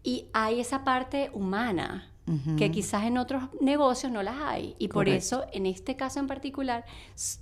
Y 0.02 0.26
hay 0.34 0.60
esa 0.60 0.84
parte 0.84 1.30
humana 1.34 2.10
que 2.58 2.72
quizás 2.72 3.04
en 3.04 3.20
otros 3.20 3.44
negocios 3.62 4.12
no 4.12 4.24
las 4.24 4.38
hay. 4.42 4.76
Y 4.80 4.88
por 4.88 5.06
Correcto. 5.06 5.18
eso, 5.20 5.46
en 5.54 5.68
este 5.68 5.96
caso 5.96 6.20
en 6.20 6.26
particular, 6.26 6.84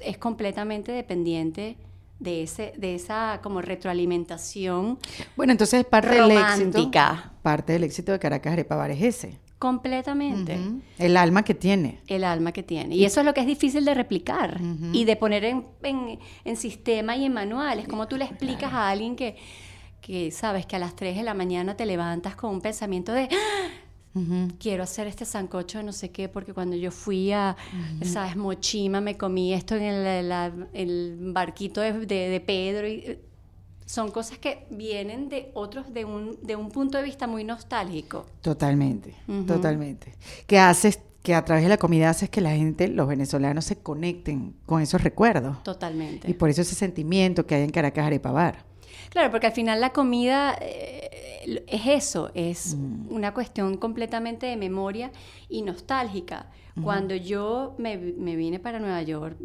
es 0.02 0.18
completamente 0.18 0.92
dependiente 0.92 1.78
de, 2.20 2.44
ese, 2.44 2.74
de 2.78 2.96
esa 2.96 3.40
como 3.42 3.62
retroalimentación 3.62 4.98
Bueno, 5.38 5.52
entonces 5.54 5.86
parte 5.86 6.10
del 6.10 6.32
éxito. 6.32 6.72
romántica. 6.74 7.32
Parte 7.42 7.72
del 7.74 7.86
éxito 7.86 8.12
de 8.12 8.20
Caracas 8.20 8.52
Arepa 8.52 8.76
Bar 8.76 8.92
es 8.92 9.02
ese. 9.02 9.40
Completamente. 9.64 10.60
El 11.00 11.16
alma 11.16 11.44
que 11.44 11.54
tiene. 11.54 12.00
El 12.08 12.26
alma 12.26 12.52
que 12.52 12.64
tiene. 12.64 12.96
Y 12.96 13.06
eso 13.06 13.22
es 13.22 13.26
lo 13.26 13.34
que 13.34 13.40
es 13.42 13.48
difícil 13.48 13.86
de 13.86 13.94
replicar 13.94 14.60
y 14.94 15.06
de 15.06 15.16
poner 15.16 15.46
en, 15.46 15.66
en- 15.84 16.20
en 16.44 16.58
sistema 16.58 17.16
y 17.16 17.24
en 17.26 17.34
manuales. 17.34 17.88
Como 17.88 18.08
tú 18.10 18.18
le 18.18 18.26
explicas 18.26 18.74
a 18.74 18.90
alguien 18.90 19.16
que, 19.16 19.38
que 20.02 20.32
sabes 20.32 20.66
que 20.66 20.76
a 20.76 20.80
las 20.80 20.96
3 20.98 21.16
de 21.16 21.24
la 21.24 21.34
mañana 21.34 21.78
te 21.78 21.86
levantas 21.86 22.36
con 22.36 22.50
un 22.52 22.60
pensamiento 22.62 23.14
de 23.14 23.30
"Ah, 23.32 23.70
quiero 24.60 24.84
hacer 24.84 25.08
este 25.08 25.24
sancocho 25.26 25.78
de 25.80 25.86
no 25.86 25.94
sé 25.94 26.12
qué, 26.12 26.28
porque 26.30 26.54
cuando 26.54 26.76
yo 26.76 26.92
fui 26.92 27.32
a, 27.32 27.56
sabes, 28.04 28.36
Mochima 28.36 29.00
me 29.02 29.16
comí 29.18 29.54
esto 29.54 29.76
en 29.76 29.84
el, 29.84 30.28
la- 30.30 30.52
el 30.74 31.18
barquito 31.34 31.80
de, 31.82 31.94
de- 32.06 32.30
de 32.30 32.40
Pedro. 32.42 32.88
Y, 32.88 33.18
son 33.86 34.12
cosas 34.12 34.38
que 34.38 34.66
vienen 34.70 35.30
de 35.30 35.52
otros, 35.54 35.94
de 35.94 36.06
un, 36.06 36.38
de 36.42 36.56
un 36.56 36.70
punto 36.70 36.98
de 36.98 37.04
vista 37.04 37.28
muy 37.28 37.44
nostálgico. 37.44 38.26
Totalmente, 38.42 39.16
totalmente. 39.48 40.16
Que 40.48 40.60
haces, 40.60 41.00
que 41.22 41.36
a 41.36 41.44
través 41.46 41.64
de 41.64 41.70
la 41.70 41.78
comida 41.78 42.10
haces 42.10 42.30
que 42.30 42.42
la 42.42 42.52
gente, 42.52 42.88
los 42.88 43.08
venezolanos, 43.08 43.66
se 43.66 43.78
conecten 43.78 44.56
con 44.66 44.82
esos 44.82 45.04
recuerdos. 45.04 45.62
Totalmente. 45.64 46.30
Y 46.30 46.34
por 46.34 46.50
eso 46.50 46.62
ese 46.62 46.76
sentimiento 46.76 47.46
que 47.46 47.56
hay 47.56 47.64
en 47.64 47.72
Caracas 47.72 48.06
Arepa 48.06 48.32
Bar. 48.32 48.66
Claro, 49.10 49.32
porque 49.32 49.48
al 49.48 49.54
final 49.54 49.80
la 49.80 49.92
comida 49.92 50.58
eh, 50.60 51.64
es 51.68 51.86
eso, 51.86 52.32
es 52.34 52.76
una 53.10 53.34
cuestión 53.34 53.78
completamente 53.78 54.48
de 54.48 54.58
memoria 54.58 55.12
y 55.50 55.62
nostálgica. 55.62 56.48
Cuando 56.82 57.14
yo 57.16 57.76
me 57.78 57.96
vine 58.36 58.60
para 58.60 58.80
Nueva 58.80 59.04
York, 59.04 59.38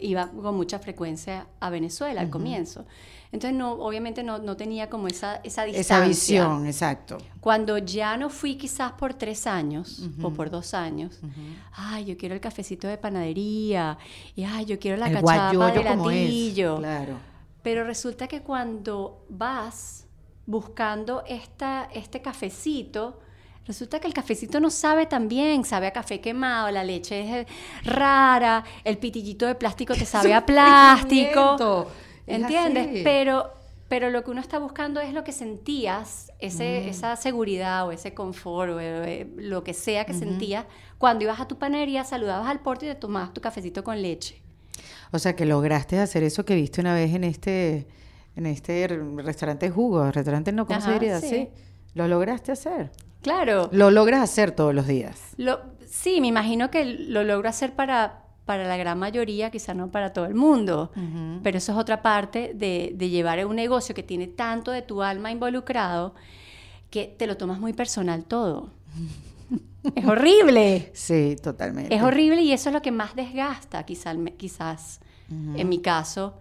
iba 0.00 0.28
con 0.30 0.56
mucha 0.56 0.78
frecuencia 0.78 1.46
a 1.60 1.70
Venezuela 1.70 2.20
al 2.20 2.30
comienzo. 2.30 2.84
Entonces, 3.32 3.58
no, 3.58 3.72
obviamente 3.72 4.22
no, 4.22 4.38
no 4.38 4.56
tenía 4.56 4.88
como 4.88 5.08
esa, 5.08 5.36
esa 5.42 5.64
distancia. 5.64 5.96
Esa 5.96 6.06
visión, 6.06 6.66
exacto. 6.66 7.18
Cuando 7.40 7.78
ya 7.78 8.16
no 8.16 8.30
fui 8.30 8.54
quizás 8.54 8.92
por 8.92 9.14
tres 9.14 9.48
años 9.48 10.08
o 10.22 10.30
por 10.30 10.50
dos 10.50 10.72
años, 10.72 11.18
ay, 11.72 12.04
yo 12.04 12.16
quiero 12.16 12.34
el 12.34 12.40
cafecito 12.40 12.86
de 12.86 12.96
panadería, 12.96 13.98
y 14.36 14.44
ay, 14.44 14.66
yo 14.66 14.78
quiero 14.78 14.96
la 14.96 15.08
el 15.08 15.14
cachapa 15.14 15.72
de 15.72 15.82
latillo. 15.82 16.76
Claro. 16.78 17.14
Pero 17.62 17.82
resulta 17.84 18.28
que 18.28 18.42
cuando 18.42 19.26
vas 19.28 20.06
buscando 20.46 21.24
esta, 21.26 21.88
este 21.92 22.22
cafecito, 22.22 23.18
resulta 23.66 24.00
que 24.00 24.06
el 24.06 24.14
cafecito 24.14 24.60
no 24.60 24.70
sabe 24.70 25.06
tan 25.06 25.28
bien, 25.28 25.64
sabe 25.64 25.86
a 25.86 25.92
café 25.92 26.20
quemado, 26.20 26.70
la 26.70 26.84
leche 26.84 27.20
es 27.20 27.46
eh, 27.46 27.46
rara, 27.84 28.64
el 28.84 28.98
pitillito 28.98 29.46
de 29.46 29.54
plástico 29.54 29.94
te 29.94 30.04
sabe 30.06 30.34
a 30.34 30.44
plástico. 30.46 31.86
¿Entiendes? 32.26 32.88
así. 32.88 33.00
Pero, 33.04 33.50
pero 33.88 34.10
lo 34.10 34.24
que 34.24 34.30
uno 34.30 34.40
está 34.40 34.58
buscando 34.58 35.00
es 35.00 35.12
lo 35.12 35.24
que 35.24 35.32
sentías, 35.32 36.28
Mm. 36.34 36.46
ese, 36.46 36.88
esa 36.90 37.16
seguridad 37.16 37.86
o 37.86 37.92
ese 37.92 38.12
confort 38.12 38.72
o 38.72 38.80
eh, 38.80 39.26
lo 39.36 39.64
que 39.64 39.72
sea 39.72 40.04
que 40.04 40.12
sentías 40.12 40.66
cuando 40.98 41.24
ibas 41.24 41.40
a 41.40 41.48
tu 41.48 41.56
panadería, 41.58 42.04
saludabas 42.04 42.48
al 42.48 42.60
porte 42.60 42.84
y 42.86 42.88
te 42.90 42.94
tomabas 42.96 43.32
tu 43.32 43.40
cafecito 43.40 43.82
con 43.82 44.02
leche. 44.02 44.42
O 45.12 45.18
sea, 45.18 45.34
que 45.36 45.46
lograste 45.46 45.98
hacer 46.00 46.22
eso 46.22 46.44
que 46.44 46.54
viste 46.54 46.80
una 46.82 46.92
vez 46.92 47.14
en 47.14 47.24
este, 47.24 47.86
en 48.36 48.44
este 48.46 48.88
restaurante 49.16 49.66
de 49.66 49.72
jugo. 49.72 50.10
Restaurante 50.10 50.52
no, 50.52 50.66
¿cómo 50.66 50.80
se 50.80 50.86
Ajá, 50.90 50.98
diría? 50.98 51.20
sí. 51.20 51.28
Sí. 51.28 51.48
Lo 51.94 52.08
lograste 52.08 52.52
hacer. 52.52 52.90
Claro. 53.24 53.70
Lo 53.72 53.90
logras 53.90 54.20
hacer 54.20 54.52
todos 54.52 54.74
los 54.74 54.86
días. 54.86 55.32
Lo, 55.38 55.60
sí, 55.88 56.20
me 56.20 56.26
imagino 56.26 56.70
que 56.70 56.84
lo 56.84 57.24
logro 57.24 57.48
hacer 57.48 57.72
para, 57.72 58.26
para 58.44 58.68
la 58.68 58.76
gran 58.76 58.98
mayoría, 58.98 59.50
quizá 59.50 59.72
no 59.72 59.90
para 59.90 60.12
todo 60.12 60.26
el 60.26 60.34
mundo, 60.34 60.92
pero 61.42 61.56
eso 61.56 61.72
es 61.72 61.78
otra 61.78 62.02
parte 62.02 62.52
de, 62.54 62.92
de 62.94 63.08
llevar 63.08 63.44
un 63.46 63.56
negocio 63.56 63.94
que 63.94 64.02
tiene 64.02 64.26
tanto 64.26 64.72
de 64.72 64.82
tu 64.82 65.02
alma 65.02 65.32
involucrado 65.32 66.14
que 66.90 67.06
te 67.06 67.26
lo 67.26 67.38
tomas 67.38 67.58
muy 67.58 67.72
personal 67.72 68.26
todo. 68.26 68.68
es 69.94 70.04
horrible. 70.04 70.90
Sí, 70.92 71.36
totalmente. 71.42 71.94
Es 71.94 72.02
horrible 72.02 72.42
y 72.42 72.52
eso 72.52 72.68
es 72.68 72.74
lo 72.74 72.82
que 72.82 72.92
más 72.92 73.16
desgasta, 73.16 73.84
quizá, 73.84 74.14
quizás 74.36 75.00
en 75.56 75.68
mi 75.70 75.80
caso, 75.80 76.34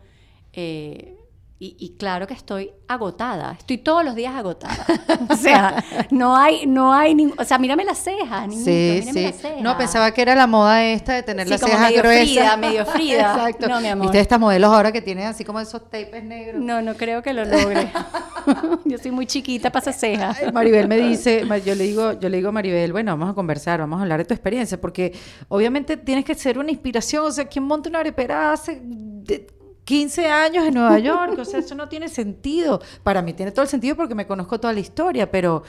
eh, 0.51 1.17
y, 1.65 1.77
y 1.79 1.89
claro 1.95 2.27
que 2.27 2.33
estoy 2.33 2.71
agotada, 2.89 3.55
estoy 3.57 3.77
todos 3.77 4.03
los 4.03 4.15
días 4.15 4.35
agotada. 4.35 4.85
o 5.29 5.35
sea, 5.37 5.81
no 6.11 6.35
hay, 6.35 6.65
no 6.67 6.93
hay, 6.93 7.13
ning- 7.13 7.33
o 7.37 7.43
sea, 7.45 7.57
mírame 7.57 7.85
las 7.85 7.99
cejas, 7.99 8.47
niñito, 8.49 8.65
Sí, 8.65 8.97
mírame 8.99 9.13
sí. 9.13 9.23
las 9.23 9.35
cejas. 9.37 9.61
No, 9.61 9.77
pensaba 9.77 10.11
que 10.11 10.21
era 10.21 10.35
la 10.35 10.45
moda 10.45 10.83
esta 10.83 11.13
de 11.13 11.23
tener 11.23 11.45
Sí, 11.45 11.51
las 11.51 11.61
como 11.61 11.73
cejas 11.73 11.87
medio 11.89 12.01
gruesas. 12.01 12.27
Frida, 12.27 12.57
medio 12.57 12.85
Frida. 12.85 13.31
Exacto. 13.35 13.67
No, 13.69 13.79
mi 13.79 13.87
amor. 13.87 14.07
¿Viste 14.07 14.19
estas 14.19 14.39
modelos 14.41 14.73
ahora 14.73 14.91
que 14.91 15.01
tienen 15.01 15.25
así 15.27 15.45
como 15.45 15.61
esos 15.61 15.89
tapes 15.89 16.23
negros? 16.23 16.61
No, 16.61 16.81
no 16.81 16.95
creo 16.95 17.21
que 17.23 17.31
lo 17.33 17.45
logre. 17.45 17.89
Yo 18.85 18.97
soy 18.97 19.11
muy 19.11 19.25
chiquita 19.25 19.71
para 19.71 19.93
cejas. 19.93 20.37
Maribel 20.51 20.87
me 20.89 20.97
dice, 20.97 21.45
yo 21.65 21.75
le 21.75 21.83
digo, 21.85 22.11
yo 22.19 22.27
le 22.27 22.37
digo 22.37 22.49
a 22.49 22.51
Maribel, 22.51 22.91
bueno, 22.91 23.11
vamos 23.13 23.31
a 23.31 23.33
conversar, 23.33 23.79
vamos 23.79 23.99
a 23.99 24.01
hablar 24.01 24.19
de 24.19 24.25
tu 24.25 24.33
experiencia, 24.33 24.79
porque 24.81 25.13
obviamente 25.47 25.95
tienes 25.95 26.25
que 26.25 26.35
ser 26.35 26.59
una 26.59 26.69
inspiración, 26.71 27.25
o 27.25 27.31
sea, 27.31 27.45
¿quién 27.45 27.63
monta 27.63 27.87
una 27.89 27.99
arepera 27.99 28.51
hace 28.51 28.81
de 28.83 29.47
15 29.85 30.27
años 30.27 30.65
en 30.65 30.73
Nueva 30.75 30.99
York? 30.99 31.37
O 31.39 31.45
sea, 31.45 31.59
eso 31.59 31.75
no 31.75 31.89
tiene 31.89 32.07
sentido. 32.07 32.81
Para 33.03 33.21
mí 33.21 33.33
tiene 33.33 33.51
todo 33.51 33.63
el 33.63 33.69
sentido 33.69 33.95
porque 33.95 34.15
me 34.15 34.25
conozco 34.27 34.59
toda 34.59 34.73
la 34.73 34.79
historia, 34.79 35.29
pero 35.29 35.63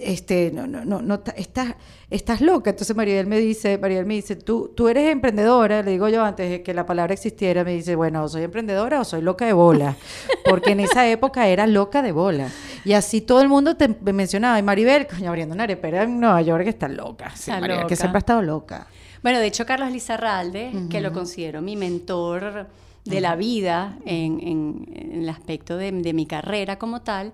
este, 0.00 0.50
no, 0.52 0.66
no, 0.66 0.84
no, 0.84 1.02
no, 1.02 1.22
estás, 1.36 1.74
estás 2.08 2.40
loca. 2.40 2.70
Entonces 2.70 2.96
Maribel 2.96 3.26
me 3.26 3.38
dice, 3.38 3.78
Maribel 3.78 4.06
me 4.06 4.14
dice, 4.14 4.36
tú, 4.36 4.72
tú 4.74 4.88
eres 4.88 5.10
emprendedora, 5.10 5.82
le 5.82 5.92
digo 5.92 6.08
yo 6.08 6.24
antes 6.24 6.50
de 6.50 6.62
que 6.62 6.74
la 6.74 6.86
palabra 6.86 7.14
existiera, 7.14 7.64
me 7.64 7.74
dice, 7.74 7.96
bueno, 7.96 8.24
o 8.24 8.28
soy 8.28 8.44
emprendedora 8.44 9.00
o 9.00 9.04
soy 9.04 9.20
loca 9.22 9.46
de 9.46 9.52
bola, 9.52 9.96
porque 10.44 10.72
en 10.72 10.80
esa 10.80 11.06
época 11.08 11.48
era 11.48 11.66
loca 11.66 12.02
de 12.02 12.12
bola. 12.12 12.48
Y 12.84 12.94
así 12.94 13.20
todo 13.20 13.42
el 13.42 13.48
mundo 13.48 13.76
te 13.76 13.88
me 13.88 14.12
mencionaba, 14.12 14.58
y 14.58 14.62
Maribel, 14.62 15.06
coño, 15.06 15.28
abriendo 15.28 15.54
una 15.54 15.64
arepera 15.64 16.04
en 16.04 16.18
Nueva 16.18 16.40
York 16.42 16.66
está 16.66 16.88
loca. 16.88 17.30
Sí, 17.34 17.50
Está 17.50 17.60
Maribel, 17.60 17.86
que 17.86 17.96
siempre 17.96 18.18
ha 18.18 18.20
estado 18.20 18.42
loca. 18.42 18.86
Bueno, 19.22 19.38
de 19.38 19.46
hecho, 19.46 19.66
Carlos 19.66 19.90
Lizarralde, 19.90 20.72
que 20.88 21.00
lo 21.02 21.12
considero 21.12 21.60
mi 21.60 21.76
mentor 21.76 22.66
de 23.10 23.20
la 23.20 23.36
vida 23.36 23.98
en, 24.04 24.40
en- 24.40 24.88
en 24.94 25.22
el 25.22 25.28
aspecto 25.28 25.76
de, 25.76 25.92
de 25.92 26.12
mi 26.12 26.26
carrera 26.26 26.78
como 26.78 27.02
tal, 27.02 27.32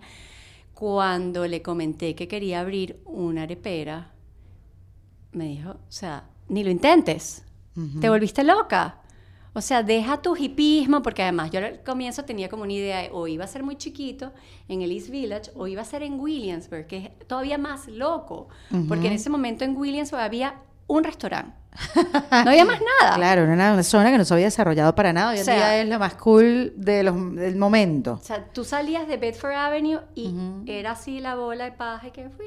cuando 0.74 1.46
le 1.46 1.62
comenté 1.62 2.14
que 2.14 2.28
quería 2.28 2.60
abrir 2.60 3.00
una 3.04 3.42
arepera, 3.42 4.12
me 5.32 5.46
dijo, 5.48 5.70
o 5.70 5.76
sea, 5.92 6.24
ni 6.48 6.64
lo 6.64 6.70
intentes, 6.70 7.44
te 8.00 8.08
volviste 8.08 8.42
loca. 8.42 9.02
O 9.52 9.62
sea, 9.62 9.82
deja 9.82 10.20
tu 10.20 10.36
hipismo, 10.36 11.00
porque 11.02 11.22
además 11.22 11.50
yo 11.50 11.58
al 11.60 11.82
comienzo 11.82 12.24
tenía 12.26 12.48
como 12.50 12.62
una 12.64 12.74
idea, 12.74 13.02
de, 13.02 13.10
o 13.12 13.26
iba 13.26 13.44
a 13.44 13.48
ser 13.48 13.62
muy 13.62 13.76
chiquito 13.76 14.32
en 14.68 14.82
el 14.82 14.92
East 14.92 15.08
Village, 15.08 15.50
o 15.54 15.66
iba 15.66 15.80
a 15.80 15.84
ser 15.86 16.02
en 16.02 16.20
Williamsburg, 16.20 16.86
que 16.86 16.96
es 16.98 17.26
todavía 17.26 17.56
más 17.56 17.88
loco, 17.88 18.48
porque 18.86 19.06
en 19.06 19.14
ese 19.14 19.30
momento 19.30 19.64
en 19.64 19.74
Williamsburg 19.76 20.20
había 20.22 20.56
un 20.86 21.04
restaurante. 21.04 21.54
No 22.30 22.50
había 22.50 22.64
más 22.64 22.80
nada. 23.00 23.16
Claro, 23.16 23.42
era 23.42 23.52
una 23.52 23.82
zona 23.82 24.10
que 24.10 24.18
no 24.18 24.24
se 24.24 24.34
había 24.34 24.46
desarrollado 24.46 24.94
para 24.94 25.12
nada. 25.12 25.30
Hoy 25.30 25.36
en 25.36 25.42
O 25.42 25.44
sea- 25.44 25.54
día 25.56 25.80
es 25.82 25.88
la 25.88 25.98
más 25.98 26.14
cool 26.14 26.72
de 26.76 27.02
los, 27.02 27.14
del 27.36 27.56
momento. 27.56 28.14
O 28.20 28.24
sea, 28.24 28.44
tú 28.46 28.64
salías 28.64 29.06
de 29.08 29.16
Bedford 29.16 29.52
Avenue 29.52 30.00
y 30.14 30.34
era 30.66 30.92
así 30.92 31.20
la 31.20 31.34
bola 31.34 31.64
de 31.64 31.72
paja 31.72 32.08
y 32.08 32.10
que 32.10 32.28
fui, 32.30 32.46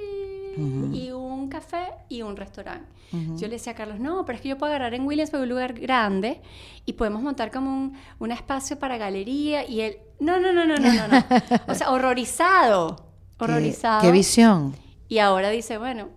y 0.94 1.12
un 1.12 1.48
café 1.50 1.88
y 2.10 2.22
un 2.22 2.36
restaurante. 2.36 2.88
Yo 3.12 3.48
le 3.48 3.54
decía 3.56 3.72
a 3.74 3.76
Carlos, 3.76 4.00
no, 4.00 4.24
pero 4.24 4.36
es 4.36 4.42
que 4.42 4.50
yo 4.50 4.58
puedo 4.60 4.72
agarrar 4.72 4.94
en 4.94 5.04
Williamsburg 5.08 5.42
un 5.44 5.50
lugar 5.50 5.74
grande 5.74 6.42
y 6.86 6.94
podemos 6.94 7.24
montar 7.24 7.50
como 7.50 7.72
un, 7.72 7.98
un 8.20 8.32
espacio 8.32 8.78
para 8.78 8.98
galería 8.98 9.68
y 9.68 9.82
él, 9.82 9.98
no, 10.20 10.40
no, 10.40 10.54
no, 10.54 10.64
no, 10.66 10.78
no, 10.78 10.94
no, 10.94 11.08
no. 11.08 11.24
O 11.68 11.74
sea, 11.74 11.90
horrorizado, 11.90 12.98
Qué- 13.38 13.46
horrorizado. 13.46 14.02
Qué, 14.02 14.12
visión. 14.12 14.76
Y 15.08 15.18
ahora 15.18 15.50
dice, 15.50 15.80
bueno, 15.80 16.10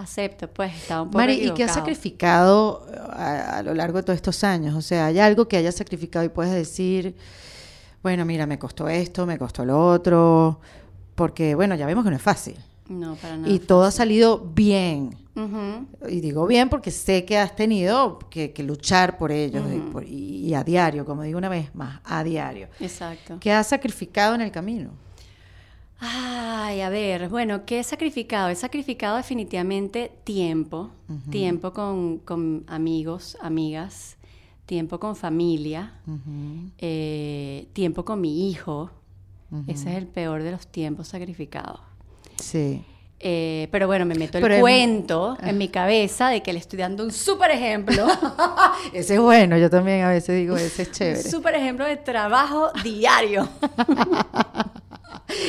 acepto, 0.00 0.48
pues 0.48 0.74
estaba 0.74 1.02
un 1.02 1.08
poco 1.08 1.18
Mari, 1.18 1.34
¿y 1.34 1.50
qué 1.54 1.64
has 1.64 1.74
sacrificado 1.74 2.86
a, 3.10 3.58
a 3.58 3.62
lo 3.62 3.74
largo 3.74 3.98
de 3.98 4.02
todos 4.04 4.16
estos 4.16 4.42
años? 4.44 4.74
O 4.74 4.82
sea, 4.82 5.06
¿hay 5.06 5.18
algo 5.18 5.46
que 5.48 5.56
hayas 5.56 5.74
sacrificado 5.76 6.24
y 6.24 6.28
puedes 6.28 6.52
decir, 6.52 7.14
bueno, 8.02 8.24
mira, 8.24 8.46
me 8.46 8.58
costó 8.58 8.88
esto, 8.88 9.26
me 9.26 9.38
costó 9.38 9.64
lo 9.64 9.86
otro? 9.86 10.60
Porque, 11.14 11.54
bueno, 11.54 11.74
ya 11.74 11.86
vemos 11.86 12.02
que 12.04 12.10
no 12.10 12.16
es 12.16 12.22
fácil. 12.22 12.56
No, 12.88 13.14
para 13.16 13.36
nada. 13.36 13.52
Y 13.52 13.58
todo 13.60 13.84
ha 13.84 13.90
salido 13.90 14.38
bien. 14.54 15.16
Y 16.06 16.20
digo 16.20 16.46
bien 16.46 16.68
porque 16.68 16.90
sé 16.90 17.24
que 17.24 17.38
has 17.38 17.56
tenido 17.56 18.18
que, 18.28 18.52
que 18.52 18.62
luchar 18.62 19.16
por 19.16 19.32
ellos 19.32 19.64
y, 19.74 19.78
por- 19.78 20.04
y- 20.04 20.46
y 20.48 20.52
a 20.54 20.62
diario, 20.64 21.06
como 21.06 21.22
digo 21.22 21.38
una 21.38 21.48
vez 21.48 21.74
más, 21.74 22.00
a 22.04 22.22
diario. 22.22 22.68
Exacto. 22.78 23.38
¿Qué 23.40 23.50
has 23.50 23.68
sacrificado 23.68 24.34
en 24.34 24.42
el 24.42 24.50
camino? 24.50 24.90
Ay, 26.00 26.80
a 26.80 26.88
ver, 26.88 27.28
bueno, 27.28 27.66
¿qué 27.66 27.80
he 27.80 27.84
sacrificado? 27.84 28.48
He 28.48 28.54
sacrificado 28.54 29.16
definitivamente 29.16 30.10
tiempo, 30.24 30.90
tiempo 31.30 31.72
con, 31.72 32.18
con 32.18 32.64
amigos, 32.68 33.36
amigas, 33.42 34.16
tiempo 34.64 34.98
con 34.98 35.14
familia, 35.14 35.92
eh, 36.78 37.68
tiempo 37.74 38.04
con 38.04 38.20
mi 38.20 38.50
hijo. 38.50 38.90
Ese 39.66 39.90
es 39.90 39.96
el 39.96 40.06
peor 40.06 40.42
de 40.42 40.52
los 40.52 40.66
tiempos 40.68 41.08
sacrificados. 41.08 41.80
Sí. 42.36 42.82
Eh, 43.22 43.68
pero 43.70 43.86
bueno, 43.86 44.06
me 44.06 44.14
meto 44.14 44.38
el 44.38 44.42
Pero 44.42 44.60
cuento 44.60 45.36
en 45.42 45.58
mi 45.58 45.68
cabeza 45.68 46.30
de 46.30 46.42
que 46.42 46.54
le 46.54 46.58
estoy 46.58 46.78
dando 46.78 47.04
un 47.04 47.12
súper 47.12 47.50
ejemplo, 47.50 48.06
Ese 48.94 49.16
es 49.16 49.20
bueno, 49.20 49.58
yo 49.58 49.68
también 49.68 50.04
a 50.04 50.08
veces 50.08 50.36
digo, 50.36 50.56
ese 50.56 50.82
es 50.82 50.88
un 50.88 50.94
chévere. 50.94 51.30
súper 51.30 51.54
ejemplo 51.56 51.84
de 51.84 51.98
trabajo 51.98 52.70
diario. 52.82 53.46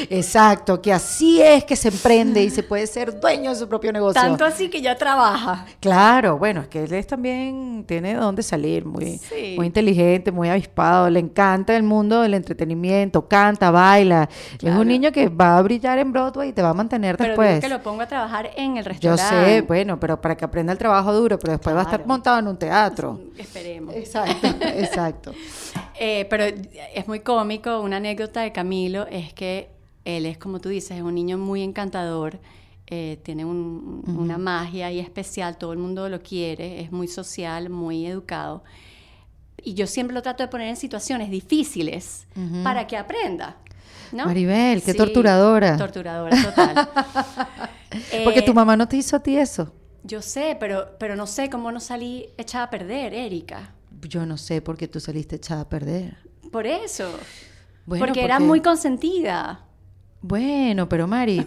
Exacto, 0.09 0.81
que 0.81 0.91
así 0.93 1.41
es 1.41 1.63
que 1.63 1.75
se 1.75 1.89
emprende 1.89 2.43
y 2.43 2.49
se 2.49 2.63
puede 2.63 2.87
ser 2.87 3.19
dueño 3.19 3.49
de 3.51 3.55
su 3.55 3.67
propio 3.67 3.91
negocio. 3.91 4.21
Tanto 4.21 4.45
así 4.45 4.69
que 4.69 4.81
ya 4.81 4.95
trabaja. 4.97 5.65
Claro, 5.79 6.37
bueno, 6.37 6.61
es 6.61 6.67
que 6.67 6.83
él 6.83 6.93
es 6.93 7.07
también 7.07 7.83
tiene 7.87 8.09
de 8.13 8.19
dónde 8.19 8.43
salir, 8.43 8.85
muy, 8.85 9.17
Sí. 9.17 9.53
muy 9.57 9.65
inteligente, 9.67 10.31
muy 10.31 10.49
avispado, 10.49 11.09
le 11.09 11.19
encanta 11.19 11.75
el 11.75 11.83
mundo 11.83 12.21
del 12.21 12.33
entretenimiento, 12.33 13.27
canta, 13.27 13.71
baila. 13.71 14.29
Es 14.61 14.75
un 14.75 14.87
niño 14.87 15.11
que 15.11 15.29
va 15.29 15.57
a 15.57 15.61
brillar 15.61 15.99
en 15.99 16.11
Broadway 16.11 16.49
y 16.49 16.53
te 16.53 16.61
va 16.61 16.69
a 16.69 16.73
mantener 16.73 17.17
Pero 17.17 17.29
después. 17.29 17.49
digo 17.49 17.61
que 17.61 17.69
lo 17.69 17.81
pongo 17.83 18.01
a 18.01 18.07
trabajar 18.07 18.49
en 18.55 18.77
el 18.77 18.83
Yo 18.83 18.89
restaurante. 19.11 19.45
sé, 19.55 19.61
bueno, 19.61 19.99
pero 19.99 20.19
para 20.21 20.35
que 20.35 20.45
aprenda 20.45 20.71
el 20.73 20.77
trabajo 20.79 21.13
duro, 21.13 21.37
pero 21.39 21.53
después 21.53 21.75
va 21.75 21.81
a 21.81 21.83
estar 21.83 22.05
montado 22.05 22.39
en 22.39 22.47
un 22.47 22.57
teatro. 22.57 23.19
Esperemos. 23.37 23.95
Exacto, 23.95 24.47
exacto. 24.75 25.33
Eh, 25.99 26.25
pero 26.29 26.45
es 26.45 27.07
muy 27.07 27.19
cómico, 27.19 27.79
una 27.81 27.97
anécdota 27.97 28.41
de 28.41 28.51
Camilo 28.51 29.05
es 29.07 29.33
que 29.33 29.69
él 30.05 30.25
es, 30.25 30.37
como 30.37 30.59
tú 30.59 30.69
dices, 30.69 30.97
es 30.97 31.03
un 31.03 31.15
niño 31.15 31.37
muy 31.37 31.61
encantador, 31.61 32.39
eh, 32.87 33.19
tiene 33.23 33.45
un- 33.45 34.03
una 34.17 34.37
magia 34.37 34.87
ahí 34.87 34.99
especial, 34.99 35.57
todo 35.57 35.71
el 35.73 35.79
mundo 35.79 36.09
lo 36.09 36.21
quiere, 36.21 36.81
es 36.81 36.91
muy 36.91 37.07
social, 37.07 37.69
muy 37.69 38.05
educado. 38.05 38.63
Y 39.63 39.75
yo 39.75 39.85
siempre 39.87 40.13
lo 40.13 40.21
trato 40.21 40.43
de 40.43 40.49
poner 40.49 40.67
en 40.69 40.75
situaciones 40.75 41.29
difíciles 41.29 42.25
para 42.63 42.87
que 42.87 42.97
aprenda. 42.97 43.57
¿no? 44.11 44.25
Maribel, 44.25 44.81
qué 44.83 44.91
Sí, 44.91 44.97
torturadora. 44.97 45.77
Torturadora, 45.77 46.35
total. 46.43 46.89
Porque 48.25 48.39
Eh, 48.39 48.43
tu 48.43 48.53
mamá 48.53 48.75
no 48.75 48.87
te 48.87 48.97
hizo 48.97 49.15
a 49.15 49.19
ti 49.23 49.37
eso. 49.37 49.73
Yo 50.03 50.21
sé, 50.21 50.57
pero, 50.59 50.97
pero 50.99 51.15
no 51.15 51.27
sé 51.27 51.49
cómo 51.49 51.71
no 51.71 51.79
salí 51.79 52.25
echada 52.37 52.65
a 52.65 52.69
perder, 52.69 53.13
Erika. 53.13 53.73
Yo 54.01 54.25
no 54.25 54.37
sé 54.37 54.61
por 54.61 54.75
qué 54.77 54.87
tú 54.87 54.99
saliste 54.99 55.35
echada 55.37 55.61
a 55.61 55.69
perder. 55.69 56.17
Por 56.51 56.65
eso. 56.65 57.09
Bueno, 57.85 58.05
porque 58.05 58.23
era 58.23 58.39
muy 58.39 58.61
consentida. 58.61 59.65
Bueno, 60.21 60.87
pero 60.87 61.07
Mari, 61.07 61.45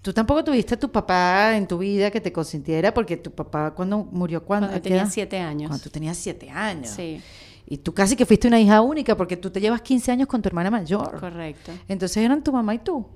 tú 0.00 0.12
tampoco 0.12 0.44
tuviste 0.44 0.74
a 0.74 0.78
tu 0.78 0.90
papá 0.90 1.56
en 1.56 1.66
tu 1.66 1.78
vida 1.78 2.10
que 2.10 2.20
te 2.20 2.32
consintiera 2.32 2.92
porque 2.94 3.16
tu 3.16 3.30
papá 3.30 3.72
cuando 3.74 3.98
murió 4.04 4.44
cuando 4.44 4.68
Cuando 4.68 4.82
tenía 4.82 5.06
siete 5.06 5.38
años. 5.38 5.68
Cuando 5.68 5.82
tú 5.84 5.90
tenías 5.90 6.16
siete 6.16 6.48
años. 6.50 6.90
Sí, 6.90 7.20
Y 7.66 7.78
tú 7.78 7.92
casi 7.94 8.14
que 8.16 8.26
fuiste 8.26 8.48
una 8.48 8.60
hija 8.60 8.80
única 8.80 9.16
porque 9.16 9.36
tú 9.36 9.50
te 9.50 9.60
llevas 9.60 9.80
15 9.82 10.12
años 10.12 10.28
con 10.28 10.40
tu 10.42 10.48
hermana 10.48 10.70
mayor. 10.70 11.18
correcto. 11.18 11.72
Entonces 11.88 12.18
eran 12.18 12.42
tu 12.44 12.52
mamá 12.52 12.74
y 12.74 12.78
tú. 12.78 13.06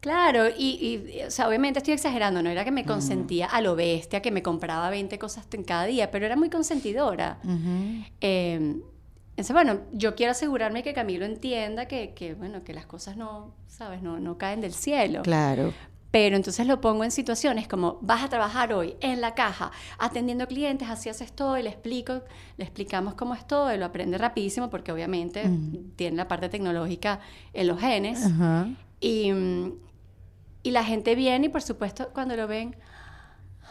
Claro, 0.00 0.48
y, 0.48 1.04
y, 1.14 1.22
o 1.22 1.30
sea, 1.30 1.46
obviamente 1.46 1.78
estoy 1.78 1.94
exagerando, 1.94 2.42
no 2.42 2.50
era 2.50 2.64
que 2.64 2.72
Mm. 2.72 2.74
me 2.74 2.84
consentía 2.84 3.46
a 3.46 3.60
lo 3.60 3.76
bestia, 3.76 4.20
que 4.20 4.32
me 4.32 4.42
compraba 4.42 4.90
20 4.90 5.16
cosas 5.16 5.46
en 5.52 5.62
cada 5.62 5.84
día, 5.84 6.10
pero 6.10 6.26
era 6.26 6.34
muy 6.36 6.50
consentidora. 6.50 7.38
Eh, 8.20 8.80
entonces, 9.32 9.54
bueno, 9.54 9.80
yo 9.92 10.14
quiero 10.14 10.32
asegurarme 10.32 10.82
que 10.82 10.92
Camilo 10.92 11.24
entienda 11.24 11.86
que, 11.86 12.12
que, 12.14 12.34
bueno, 12.34 12.64
que 12.64 12.74
las 12.74 12.84
cosas 12.84 13.16
no, 13.16 13.54
¿sabes? 13.66 14.02
No, 14.02 14.20
no 14.20 14.36
caen 14.36 14.60
del 14.60 14.74
cielo. 14.74 15.22
Claro. 15.22 15.72
Pero 16.10 16.36
entonces 16.36 16.66
lo 16.66 16.82
pongo 16.82 17.04
en 17.04 17.10
situaciones 17.10 17.66
como 17.66 17.98
vas 18.02 18.22
a 18.22 18.28
trabajar 18.28 18.74
hoy 18.74 18.94
en 19.00 19.22
la 19.22 19.34
caja 19.34 19.72
atendiendo 19.98 20.46
clientes, 20.46 20.90
así 20.90 21.08
haces 21.08 21.32
todo 21.32 21.56
y 21.56 21.62
le 21.62 21.70
explico, 21.70 22.20
le 22.58 22.64
explicamos 22.64 23.14
cómo 23.14 23.34
es 23.34 23.46
todo 23.46 23.74
y 23.74 23.78
lo 23.78 23.86
aprende 23.86 24.18
rapidísimo 24.18 24.68
porque 24.68 24.92
obviamente 24.92 25.48
tiene 25.96 26.18
la 26.18 26.28
parte 26.28 26.50
tecnológica 26.50 27.20
en 27.54 27.66
los 27.66 27.80
genes 27.80 28.28
y, 29.00 29.32
mm, 29.32 29.72
y 30.62 30.70
la 30.70 30.84
gente 30.84 31.14
viene 31.14 31.46
y 31.46 31.48
por 31.48 31.62
supuesto 31.62 32.10
cuando 32.12 32.36
lo 32.36 32.46
ven, 32.46 32.76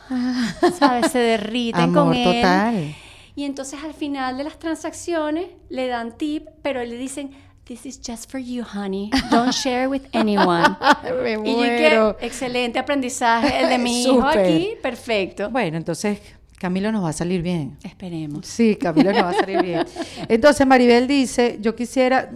¿sabes? 0.80 1.12
Se 1.12 1.20
derriten 1.20 1.82
Amor 1.84 2.06
con 2.06 2.14
él. 2.16 2.24
total. 2.24 2.96
Y 3.36 3.46
entonces 3.46 3.80
al 3.84 3.94
final 3.94 4.38
de 4.38 4.44
las 4.44 4.60
transacciones 4.60 5.48
le 5.70 5.88
dan 5.88 6.18
tip, 6.18 6.48
pero 6.62 6.84
le 6.84 6.98
dicen, 6.98 7.32
this 7.64 7.86
is 7.86 8.00
just 8.06 8.30
for 8.30 8.40
you, 8.40 8.64
honey. 8.64 9.10
Don't 9.30 9.54
share 9.54 9.88
with 9.88 10.02
anyone. 10.14 10.76
Me 11.24 11.32
Y 11.32 11.36
yo 11.36 11.42
muero. 11.58 12.18
que 12.18 12.26
excelente 12.28 12.80
aprendizaje 12.80 13.62
el 13.62 13.70
de 13.70 13.78
mi 13.78 14.04
hijo 14.04 14.24
aquí, 14.28 14.74
perfecto. 14.82 15.50
Bueno, 15.50 15.78
entonces 15.78 16.20
Camilo 16.60 16.92
nos 16.92 17.04
va 17.04 17.10
a 17.10 17.14
salir 17.14 17.42
bien. 17.42 17.78
Esperemos. 17.84 18.46
Sí, 18.46 18.76
Camilo 18.76 19.12
nos 19.14 19.24
va 19.24 19.30
a 19.30 19.34
salir 19.34 19.64
bien. 19.64 19.84
Entonces 20.30 20.68
Maribel 20.68 21.08
dice, 21.08 21.58
yo 21.60 21.76
quisiera, 21.76 22.30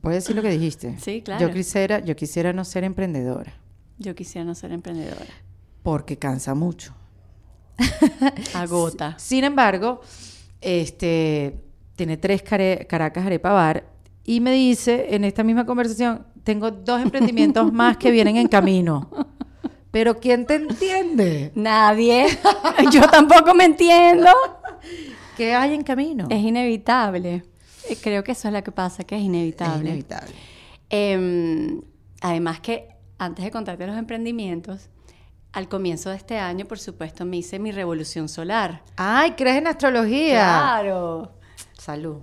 ¿Puedes 0.00 0.24
decir 0.24 0.34
lo 0.34 0.40
que 0.40 0.48
dijiste? 0.48 0.96
Sí, 0.98 1.20
claro. 1.20 1.46
Yo 1.46 1.52
quisiera, 1.52 1.98
yo 1.98 2.16
quisiera 2.16 2.54
no 2.54 2.64
ser 2.64 2.84
emprendedora, 2.84 3.52
Yo 3.98 4.14
quisiera 4.14 4.46
no 4.46 4.54
ser 4.54 4.72
emprendedora. 4.72 5.26
porque 5.82 6.16
cansa 6.16 6.54
mucho. 6.54 6.94
Agota. 8.54 9.14
Sin 9.18 9.44
embargo, 9.44 10.00
este, 10.60 11.60
tiene 11.96 12.16
tres 12.16 12.42
care- 12.42 12.86
Caracas 12.88 13.24
Arepa 13.26 13.52
Bar 13.52 13.84
y 14.24 14.40
me 14.40 14.52
dice 14.52 15.14
en 15.14 15.24
esta 15.24 15.42
misma 15.42 15.64
conversación, 15.66 16.26
tengo 16.44 16.70
dos 16.70 17.00
emprendimientos 17.02 17.72
más 17.72 17.96
que 17.96 18.10
vienen 18.10 18.36
en 18.36 18.48
camino. 18.48 19.10
Pero 19.90 20.18
¿quién 20.20 20.46
te 20.46 20.54
entiende? 20.54 21.50
Nadie. 21.54 22.26
Yo 22.92 23.08
tampoco 23.08 23.54
me 23.54 23.64
entiendo. 23.64 24.28
¿Qué 25.36 25.52
hay 25.54 25.74
en 25.74 25.82
camino? 25.82 26.26
Es 26.30 26.40
inevitable. 26.42 27.42
Eh, 27.88 27.96
Creo 28.00 28.22
que 28.22 28.32
eso 28.32 28.46
es 28.48 28.54
lo 28.54 28.62
que 28.62 28.70
pasa, 28.70 29.02
que 29.02 29.16
es 29.16 29.20
Es 29.20 29.26
inevitable. 29.26 29.88
inevitable. 29.88 30.32
Em, 30.90 31.80
además 32.20 32.60
que 32.60 32.88
antes 33.18 33.44
de 33.44 33.50
contarte 33.50 33.84
los 33.86 33.96
emprendimientos, 33.96 34.88
al 35.52 35.68
comienzo 35.68 36.10
de 36.10 36.16
este 36.16 36.38
año, 36.38 36.66
por 36.66 36.78
supuesto, 36.78 37.24
me 37.24 37.38
hice 37.38 37.58
mi 37.58 37.72
revolución 37.72 38.28
solar. 38.28 38.82
Ay, 38.96 39.32
¿crees 39.32 39.56
en 39.58 39.66
astrología? 39.66 40.34
Claro. 40.44 41.32
Salud. 41.76 42.18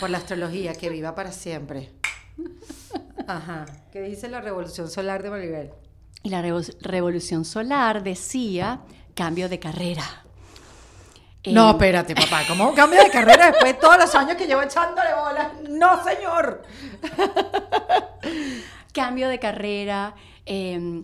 Por 0.00 0.10
la 0.10 0.18
astrología, 0.18 0.74
que 0.74 0.88
viva 0.88 1.14
para 1.14 1.30
siempre. 1.32 1.92
Ajá. 3.28 3.66
¿Qué 3.92 4.00
dice 4.02 4.28
la 4.28 4.40
revolución 4.40 4.90
solar 4.90 5.22
de 5.22 5.30
Maribel? 5.30 5.70
Y 6.24 6.30
la 6.30 6.42
revo- 6.42 6.76
revolución 6.80 7.44
solar 7.44 8.02
decía 8.02 8.80
cambio 9.14 9.48
de 9.48 9.58
carrera. 9.58 10.02
No, 11.46 11.70
Em, 11.70 11.76
espérate, 11.76 12.14
papá. 12.14 12.42
¿Cómo 12.48 12.68
un 12.68 12.74
cambio 12.74 13.02
de 13.02 13.10
carrera 13.10 13.46
después 13.50 13.74
de 13.74 13.80
todos 13.80 13.96
los 13.98 14.14
años 14.14 14.36
que 14.36 14.46
llevo 14.46 14.62
echándole 14.62 15.08
bolas? 15.14 15.48
No, 15.68 16.02
señor. 16.04 16.62
cambio 18.92 19.28
de 19.28 19.38
carrera, 19.38 20.14
eh, 20.46 21.02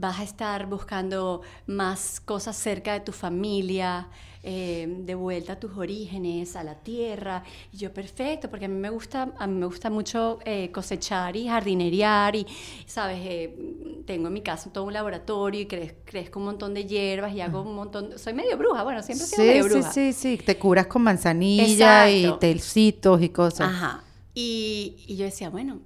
vas 0.00 0.18
a 0.20 0.22
estar 0.24 0.66
buscando 0.66 1.42
más 1.66 2.20
cosas 2.20 2.56
cerca 2.56 2.92
de 2.94 3.00
tu 3.00 3.12
familia, 3.12 4.08
eh, 4.42 4.86
de 5.00 5.14
vuelta 5.14 5.52
a 5.54 5.60
tus 5.60 5.76
orígenes, 5.76 6.56
a 6.56 6.64
la 6.64 6.74
tierra. 6.74 7.42
Y 7.72 7.76
yo, 7.78 7.92
perfecto, 7.92 8.48
porque 8.50 8.64
a 8.64 8.68
mí 8.68 8.74
me 8.78 8.90
gusta, 8.90 9.32
a 9.38 9.46
mí 9.46 9.54
me 9.58 9.66
gusta 9.66 9.90
mucho 9.90 10.38
eh, 10.44 10.70
cosechar 10.72 11.36
y 11.36 11.46
jardinerear 11.48 12.34
y, 12.36 12.46
¿sabes? 12.86 13.18
Eh, 13.22 14.02
tengo 14.06 14.28
en 14.28 14.32
mi 14.32 14.42
casa 14.42 14.72
todo 14.72 14.84
un 14.84 14.92
laboratorio 14.92 15.60
y 15.60 15.66
crez- 15.66 15.94
crezco 16.04 16.38
un 16.38 16.46
montón 16.46 16.74
de 16.74 16.86
hierbas 16.86 17.32
y 17.34 17.40
hago 17.40 17.62
un 17.62 17.74
montón, 17.74 18.18
soy 18.18 18.32
medio 18.34 18.56
bruja, 18.56 18.82
bueno, 18.82 19.02
siempre 19.02 19.26
sido 19.26 19.44
Sí, 19.44 19.46
medio 19.46 19.64
sí, 19.64 19.82
bruja. 19.82 19.92
sí, 19.92 20.12
sí. 20.12 20.36
Te 20.38 20.58
curas 20.58 20.86
con 20.86 21.02
manzanilla 21.02 22.08
y 22.10 22.32
Exacto. 22.32 22.38
telcitos 22.38 23.22
y 23.22 23.28
cosas. 23.30 23.68
Ajá. 23.68 24.04
Y, 24.34 25.04
y 25.06 25.16
yo 25.16 25.24
decía, 25.24 25.50
bueno, 25.50 25.80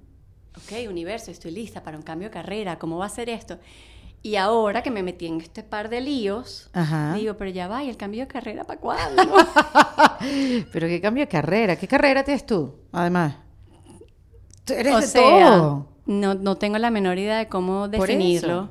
ok, 0.55 0.87
universo, 0.89 1.31
estoy 1.31 1.51
lista 1.51 1.83
para 1.83 1.97
un 1.97 2.03
cambio 2.03 2.29
de 2.29 2.33
carrera, 2.33 2.79
¿cómo 2.79 2.97
va 2.97 3.05
a 3.07 3.09
ser 3.09 3.29
esto? 3.29 3.59
Y 4.25 4.37
ahora 4.37 4.81
que 4.81 4.89
me 4.89 5.03
metí 5.03 5.27
en 5.27 5.39
este 5.39 5.61
par 5.61 5.87
de 5.87 6.01
líos, 6.01 6.71
Ajá. 6.73 7.13
digo, 7.13 7.35
pero 7.37 7.51
ya 7.51 7.67
va, 7.67 7.83
¿y 7.83 7.89
el 7.89 7.95
cambio 7.95 8.21
de 8.21 8.27
carrera 8.27 8.63
para 8.63 8.79
cuándo? 8.79 9.21
Pero 10.71 10.87
qué 10.87 10.99
cambio 10.99 11.21
de 11.21 11.27
carrera. 11.27 11.75
¿Qué 11.75 11.87
carrera 11.87 12.23
tienes 12.23 12.43
tú, 12.43 12.73
además? 12.91 13.35
Tú 14.63 14.73
eres 14.73 14.95
o 14.95 14.99
de 14.99 15.05
sea, 15.05 15.21
todo. 15.57 15.89
no, 16.07 16.33
no 16.33 16.55
tengo 16.57 16.79
la 16.79 16.89
menor 16.89 17.19
idea 17.19 17.37
de 17.37 17.47
cómo 17.47 17.87
definirlo. 17.87 18.63
eso. 18.63 18.69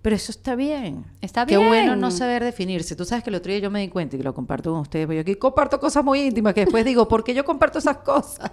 Pero 0.00 0.16
eso 0.16 0.32
está 0.32 0.54
bien. 0.54 1.04
Está 1.20 1.44
Qué 1.44 1.58
bueno 1.58 1.88
bien. 1.92 2.00
no 2.00 2.10
saber 2.10 2.42
definirse. 2.42 2.96
Tú 2.96 3.04
sabes 3.04 3.22
que 3.22 3.28
el 3.28 3.36
otro 3.36 3.52
día 3.52 3.60
yo 3.60 3.70
me 3.70 3.80
di 3.80 3.88
cuenta 3.88 4.16
y 4.16 4.18
que 4.20 4.24
lo 4.24 4.32
comparto 4.32 4.70
con 4.72 4.80
ustedes, 4.80 5.04
porque 5.04 5.16
yo 5.16 5.20
aquí 5.20 5.34
comparto 5.34 5.78
cosas 5.78 6.02
muy 6.04 6.20
íntimas 6.22 6.54
que 6.54 6.60
después 6.64 6.86
digo, 6.86 7.06
¿por 7.06 7.22
qué 7.22 7.34
yo 7.34 7.44
comparto 7.44 7.80
esas 7.80 7.98
cosas? 7.98 8.50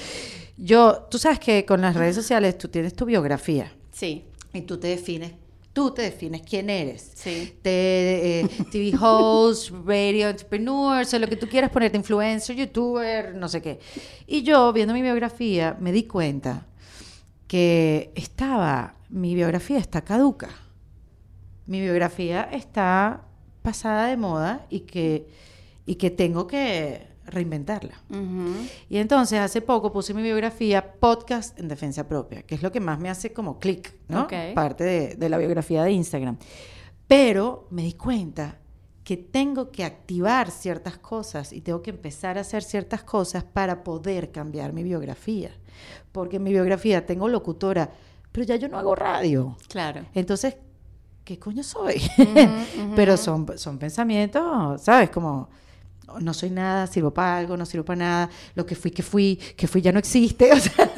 yo, 0.56 1.06
tú 1.10 1.18
sabes 1.18 1.38
que 1.38 1.64
con 1.64 1.80
las 1.80 1.94
redes 1.94 2.16
sociales 2.16 2.58
tú 2.58 2.66
tienes 2.66 2.94
tu 2.96 3.04
biografía 3.04 3.72
Sí, 3.92 4.24
y 4.52 4.62
tú 4.62 4.78
te 4.78 4.88
defines, 4.88 5.32
tú 5.76 5.90
te 5.90 6.00
defines 6.00 6.40
quién 6.40 6.70
eres. 6.70 7.12
sí. 7.14 7.54
de 7.62 8.40
eh, 8.40 8.48
TV 8.72 8.94
host, 8.98 9.70
radio 9.84 10.30
entrepreneur, 10.30 11.02
o 11.02 11.04
sea, 11.04 11.18
lo 11.18 11.28
que 11.28 11.36
tú 11.36 11.46
quieras 11.50 11.70
ponerte, 11.70 11.98
influencer, 11.98 12.56
youtuber, 12.56 13.34
no 13.34 13.46
sé 13.46 13.60
qué. 13.60 13.78
Y 14.26 14.42
yo, 14.42 14.72
viendo 14.72 14.94
mi 14.94 15.02
biografía, 15.02 15.76
me 15.78 15.92
di 15.92 16.04
cuenta 16.04 16.66
que 17.46 18.10
estaba, 18.14 18.94
mi 19.10 19.34
biografía 19.34 19.76
está 19.76 20.00
caduca. 20.00 20.48
Mi 21.66 21.82
biografía 21.82 22.48
está 22.50 23.26
pasada 23.60 24.06
de 24.06 24.16
moda 24.16 24.64
y 24.70 24.80
que, 24.80 25.28
y 25.84 25.96
que 25.96 26.08
tengo 26.08 26.46
que 26.46 27.06
reinventarla. 27.26 27.94
Y 28.88 28.98
entonces 28.98 29.40
hace 29.40 29.60
poco 29.60 29.92
puse 29.92 30.14
mi 30.14 30.22
biografía 30.22 30.94
podcast 30.94 31.58
en 31.58 31.68
defensa 31.68 32.08
propia, 32.08 32.42
que 32.42 32.54
es 32.54 32.62
lo 32.62 32.72
que 32.72 32.80
más 32.80 32.98
me 32.98 33.10
hace 33.10 33.32
como 33.32 33.58
clic, 33.58 33.94
¿no? 34.08 34.22
Ok. 34.22 34.32
Parte 34.54 34.84
de, 34.84 35.14
de 35.16 35.28
la 35.28 35.38
biografía 35.38 35.82
de 35.82 35.92
Instagram. 35.92 36.38
Pero 37.06 37.66
me 37.70 37.82
di 37.82 37.92
cuenta 37.94 38.58
que 39.04 39.16
tengo 39.16 39.70
que 39.70 39.84
activar 39.84 40.50
ciertas 40.50 40.98
cosas 40.98 41.52
y 41.52 41.60
tengo 41.60 41.80
que 41.80 41.90
empezar 41.90 42.38
a 42.38 42.40
hacer 42.40 42.64
ciertas 42.64 43.04
cosas 43.04 43.44
para 43.44 43.84
poder 43.84 44.32
cambiar 44.32 44.72
mi 44.72 44.82
biografía. 44.82 45.52
Porque 46.10 46.38
en 46.38 46.42
mi 46.42 46.50
biografía 46.50 47.06
tengo 47.06 47.28
locutora, 47.28 47.88
pero 48.32 48.44
ya 48.44 48.56
yo 48.56 48.68
no 48.68 48.78
hago 48.78 48.96
radio. 48.96 49.56
Claro. 49.68 50.04
Entonces, 50.12 50.56
¿qué 51.22 51.38
coño 51.38 51.62
soy? 51.62 52.02
Pero 52.96 53.16
son, 53.16 53.46
son 53.58 53.78
pensamientos, 53.78 54.82
¿sabes? 54.82 55.10
Como 55.10 55.48
no 56.20 56.34
soy 56.34 56.50
nada, 56.50 56.86
sirvo 56.86 57.12
para 57.12 57.38
algo, 57.38 57.56
no 57.56 57.66
sirvo 57.66 57.84
para 57.84 57.98
nada, 57.98 58.30
lo 58.54 58.64
que 58.64 58.74
fui, 58.74 58.90
que 58.90 59.02
fui, 59.02 59.36
que 59.56 59.66
fui 59.66 59.82
ya 59.82 59.92
no 59.92 59.98
existe, 59.98 60.52
o 60.52 60.58
sea, 60.58 60.92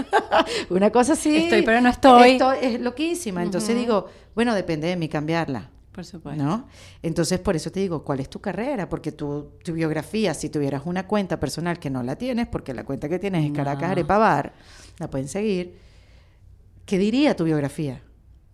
una 0.71 0.91
cosa 0.91 1.15
así. 1.15 1.37
Estoy, 1.37 1.63
pero 1.63 1.81
no 1.81 1.89
estoy. 1.89 2.39
es 2.61 2.81
loquísima. 2.81 3.43
Entonces 3.43 3.77
digo, 3.77 4.07
bueno, 4.35 4.55
depende 4.55 4.89
de 4.89 4.97
mí 4.97 5.09
cambiarla. 5.09 5.71
Por 5.93 6.05
supuesto. 6.05 6.41
¿No? 6.41 6.69
Entonces, 7.03 7.41
por 7.41 7.57
eso 7.57 7.73
te 7.73 7.81
digo, 7.81 8.05
¿cuál 8.05 8.21
es 8.21 8.31
tu 8.31 8.41
carrera? 8.41 8.89
Porque 8.89 9.11
tu, 9.11 9.51
tu 9.65 9.73
biografía, 9.73 10.33
si 10.33 10.49
tuvieras 10.49 10.83
una 10.85 11.09
cuenta 11.09 11.41
personal 11.41 11.81
que 11.81 11.91
no 11.91 12.05
la 12.05 12.15
tienes, 12.15 12.47
porque 12.47 12.73
la 12.73 12.85
cuenta 12.85 13.09
que 13.09 13.19
tienes 13.19 13.45
es 13.45 13.51
Caracas 13.51 13.89
No. 13.89 13.93
Arepa 13.93 14.17
Bar, 14.17 14.53
la 14.99 15.11
pueden 15.11 15.27
seguir, 15.27 15.77
¿qué 16.87 16.99
diría 16.99 17.35
tu 17.35 17.43
biografía? 17.43 18.01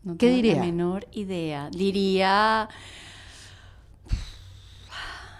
No 0.05 0.16
¿Qué 0.16 0.26
tengo 0.26 0.36
diría? 0.36 0.55
La 0.57 0.61
menor 0.62 1.07
idea. 1.12 1.68
Diría, 1.70 2.68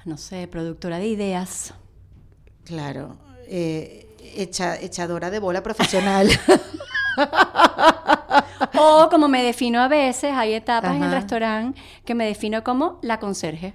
no 0.05 0.17
sé, 0.17 0.47
productora 0.49 0.99
de 0.99 1.07
ideas. 1.09 1.75
Claro, 2.65 3.17
eh, 3.47 4.07
echa- 4.37 4.79
echadora 4.81 5.31
de 5.31 5.39
bola 5.39 5.63
profesional. 5.63 6.29
O 8.77 9.09
como 9.11 9.29
me 9.29 9.43
defino 9.43 9.81
a 9.81 9.89
veces, 9.89 10.33
hay 10.35 10.53
etapas 10.55 10.97
en 10.97 11.03
el 11.05 11.13
restaurante 11.13 11.81
que 12.05 12.15
me 12.15 12.27
defino 12.27 12.65
como 12.65 12.99
la 13.03 13.21
conserje. 13.21 13.75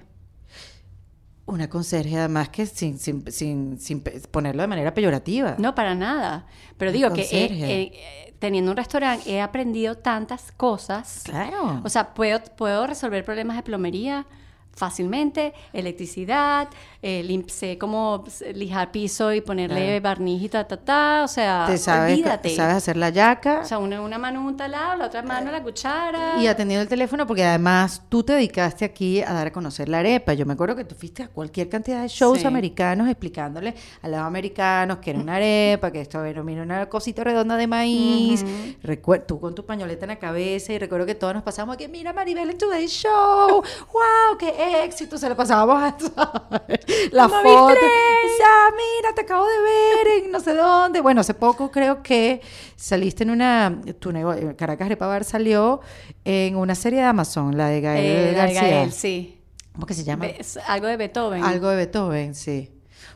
Una 1.46 1.68
conserje, 1.70 2.18
además, 2.18 2.50
que 2.50 2.66
sin, 2.66 2.98
sin, 2.98 3.24
sin, 3.32 3.78
sin 3.80 4.02
ponerlo 4.30 4.62
de 4.62 4.68
manera 4.68 4.92
peyorativa. 4.94 5.56
No, 5.58 5.74
para 5.74 5.94
nada. 5.94 6.46
Pero 6.76 6.92
digo 6.92 7.08
que 7.12 7.22
conserje. 7.22 7.72
he- 7.82 8.34
teniendo 8.38 8.70
un 8.70 8.76
restaurante 8.76 9.30
he 9.30 9.40
aprendido 9.40 9.96
tantas 9.98 10.52
cosas. 10.52 11.22
Claro. 11.24 11.80
O 11.84 11.88
sea, 11.88 12.12
puedo, 12.14 12.40
puedo 12.56 12.86
resolver 12.86 13.24
problemas 13.24 13.56
de 13.56 13.62
plomería 13.62 14.26
fácilmente, 14.72 15.52
electricidad, 15.72 16.68
eh, 17.02 17.22
lim- 17.26 17.48
sé 17.48 17.76
cómo 17.78 18.24
s- 18.26 18.52
lijar 18.54 18.90
piso 18.92 19.32
y 19.32 19.40
ponerle 19.40 19.86
Claro. 19.86 20.02
barniz 20.02 20.42
y 20.42 20.48
ta, 20.48 20.66
ta, 20.66 20.76
ta. 20.78 21.22
O 21.24 21.28
sea, 21.28 21.64
Te 21.66 21.76
sabes, 21.76 22.12
olvídate. 22.14 22.54
sabes 22.56 22.76
hacer 22.76 22.96
la 22.96 23.10
yaca 23.10 23.60
O 23.60 23.64
sea, 23.64 23.78
una, 23.78 24.00
una 24.00 24.18
mano 24.18 24.40
un 24.46 24.56
talado, 24.56 24.96
la 24.96 25.06
otra 25.06 25.22
mano 25.22 25.50
la 25.50 25.62
cuchara. 25.62 26.36
y 26.40 26.46
atendiendo 26.46 26.82
el 26.82 26.88
teléfono, 26.88 27.26
porque 27.26 27.44
además 27.44 28.02
tú 28.08 28.22
te 28.22 28.32
dedicaste 28.34 28.84
aquí 28.84 29.20
a 29.22 29.32
dar 29.32 29.48
a 29.48 29.52
conocer 29.52 29.88
la 29.88 29.98
arepa. 29.98 30.32
Yo 30.34 30.46
me 30.46 30.54
acuerdo 30.54 30.76
que 30.76 30.84
tú 30.84 30.94
fuiste 30.94 31.22
a 31.24 31.28
cualquier 31.28 31.68
cantidad 31.68 32.00
de 32.02 32.08
shows 32.08 32.40
Sí. 32.40 32.46
americanos 32.46 33.08
explicándole 33.08 33.74
a 34.02 34.08
los 34.08 34.18
americanos 34.20 34.98
que 34.98 35.10
era 35.10 35.18
una 35.20 35.36
arepa, 35.36 35.90
que 35.90 36.00
esto 36.00 36.24
era 36.24 36.42
mira, 36.42 36.62
una 36.62 36.88
cosita 36.88 37.22
redonda 37.24 37.56
de 37.56 37.66
maíz. 37.66 38.44
Recuer- 38.82 39.24
tú 39.26 39.38
con 39.40 39.54
tu 39.54 39.64
pañoleta 39.66 40.04
en 40.06 40.10
la 40.10 40.18
cabeza 40.18 40.72
y 40.72 40.78
recuerdo 40.78 41.06
que 41.06 41.14
todos 41.14 41.34
nos 41.34 41.42
pasamos 41.42 41.74
aquí, 41.74 41.86
mira 41.88 42.12
Maribel 42.12 42.48
en 42.50 42.56
Today 42.58 42.86
Show, 42.86 43.48
wow, 43.92 44.38
qué 44.38 44.54
éxito, 44.60 45.18
se 45.18 45.28
lo 45.28 45.36
pasábamos 45.36 45.76
a 45.82 45.96
la 47.12 47.28
Moví 47.28 47.42
foto. 47.42 47.74
Ya, 47.74 48.74
mira, 48.76 49.14
te 49.14 49.22
acabo 49.22 49.46
de 49.46 49.60
ver 49.62 50.24
en 50.24 50.30
no 50.30 50.40
sé 50.40 50.54
dónde. 50.54 51.00
Bueno, 51.00 51.20
hace 51.20 51.34
poco 51.34 51.70
creo 51.70 52.02
que 52.02 52.40
saliste 52.76 53.22
en 53.24 53.30
una, 53.30 53.80
tu 53.98 54.12
nego- 54.12 54.34
Caracas 54.56 54.86
Arepa 54.86 55.06
Bar 55.06 55.24
salió 55.24 55.80
en 56.24 56.56
una 56.56 56.74
serie 56.74 57.00
de 57.00 57.04
Amazon, 57.06 57.56
la 57.56 57.68
de 57.68 57.80
Gael 57.80 58.04
Eh, 58.04 58.32
la 58.36 58.46
de 58.46 58.52
García. 58.54 58.76
Gael, 58.76 58.92
sí. 58.92 59.36
¿Cómo 59.72 59.86
que 59.86 59.94
se 59.94 60.04
llama? 60.04 60.26
Be- 60.26 60.40
algo 60.66 60.86
de 60.86 60.96
Beethoven. 60.96 61.44
Algo 61.44 61.68
de 61.68 61.76
Beethoven, 61.76 62.34
sí. 62.34 62.70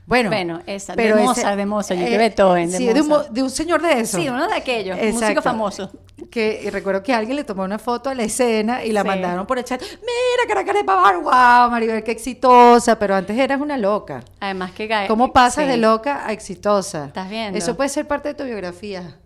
Bueno, 0.06 0.28
Bueno, 0.28 0.60
esa, 0.66 0.94
pero 0.94 1.16
de 1.16 1.22
ese- 1.22 1.28
Mozart, 1.28 1.56
de 1.56 1.66
Mozart, 1.66 2.00
eh, 2.00 2.04
que 2.10 2.18
Beethoven, 2.18 2.70
de 2.70 2.76
sí, 2.76 2.86
de 2.86 3.00
un, 3.00 3.14
de 3.30 3.42
un 3.42 3.50
señor 3.50 3.80
de 3.80 4.00
eso. 4.00 4.18
Sí, 4.18 4.28
uno 4.28 4.46
de 4.46 4.54
aquellos, 4.54 4.96
músico 4.98 5.16
Exacto. 5.18 5.42
famoso. 5.42 5.90
Que 6.30 6.60
y 6.62 6.68
recuerdo 6.70 7.02
que 7.02 7.14
alguien 7.14 7.36
le 7.36 7.44
tomó 7.44 7.62
una 7.64 7.78
foto 7.78 8.10
a 8.10 8.14
la 8.14 8.22
escena 8.24 8.84
y 8.84 8.92
la 8.92 9.00
Sí. 9.00 9.06
mandaron 9.08 9.46
por 9.46 9.58
el 9.58 9.64
chat. 9.64 9.80
Mira, 9.80 10.46
Caracas 10.46 10.74
de 10.74 10.84
Pavar, 10.84 11.16
wow, 11.16 11.70
Maribel, 11.70 12.02
qué 12.04 12.10
exitosa. 12.12 12.98
Pero 12.98 13.14
antes 13.14 13.36
eras 13.38 13.60
una 13.60 13.78
loca. 13.78 14.22
Además 14.40 14.72
que 14.72 14.86
Gael. 14.86 15.08
¿Cómo 15.08 15.32
pasas 15.32 15.64
sí. 15.64 15.70
de 15.70 15.78
loca 15.78 16.26
a 16.26 16.32
exitosa? 16.32 17.06
Estás 17.06 17.30
viendo. 17.30 17.58
Eso 17.58 17.74
puede 17.74 17.88
ser 17.88 18.06
parte 18.06 18.28
de 18.28 18.34
tu 18.34 18.44
biografía. 18.44 19.16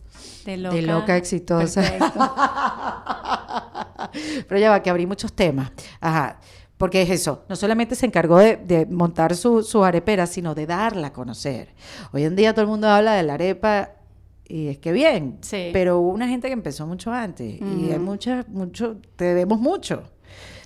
De 0.45 0.57
loca. 0.57 0.77
De 0.77 0.83
loca 0.83 1.17
exitosa. 1.17 1.81
Perfecto. 1.83 2.13
Pero 4.49 4.61
ya 4.61 4.71
va, 4.71 4.83
que 4.83 4.91
abrí 4.91 5.07
muchos 5.07 5.33
temas. 5.33 5.71
Ajá. 6.01 6.39
Porque 6.79 7.03
es 7.03 7.11
eso, 7.11 7.45
no 7.49 7.57
solamente 7.57 7.95
se 7.97 8.07
encargó 8.07 8.39
de, 8.39 8.57
de 8.57 8.87
montar 8.87 9.35
su, 9.37 9.63
su 9.63 9.85
arepera, 9.85 10.27
sino 10.27 10.55
de 10.55 10.65
darla 10.67 11.09
a 11.09 11.13
conocer. 11.13 11.75
Hoy 12.13 12.23
en 12.25 12.37
día 12.37 12.53
todo 12.55 12.63
el 12.63 12.69
mundo 12.69 12.89
habla 12.89 13.15
de 13.15 13.25
la 13.25 13.35
arepa 13.35 13.91
y 14.47 14.69
es 14.69 14.79
que 14.79 14.93
bien, 14.93 15.39
Sí. 15.43 15.71
pero 15.73 15.99
hubo 15.99 16.11
una 16.11 16.29
gente 16.29 16.47
que 16.47 16.53
empezó 16.55 16.87
mucho 16.87 17.13
antes 17.13 17.61
y 17.61 17.91
hay 17.93 17.99
muchas, 17.99 18.49
mucho, 18.49 18.97
te 19.17 19.25
debemos 19.27 19.59
mucho. 19.61 20.05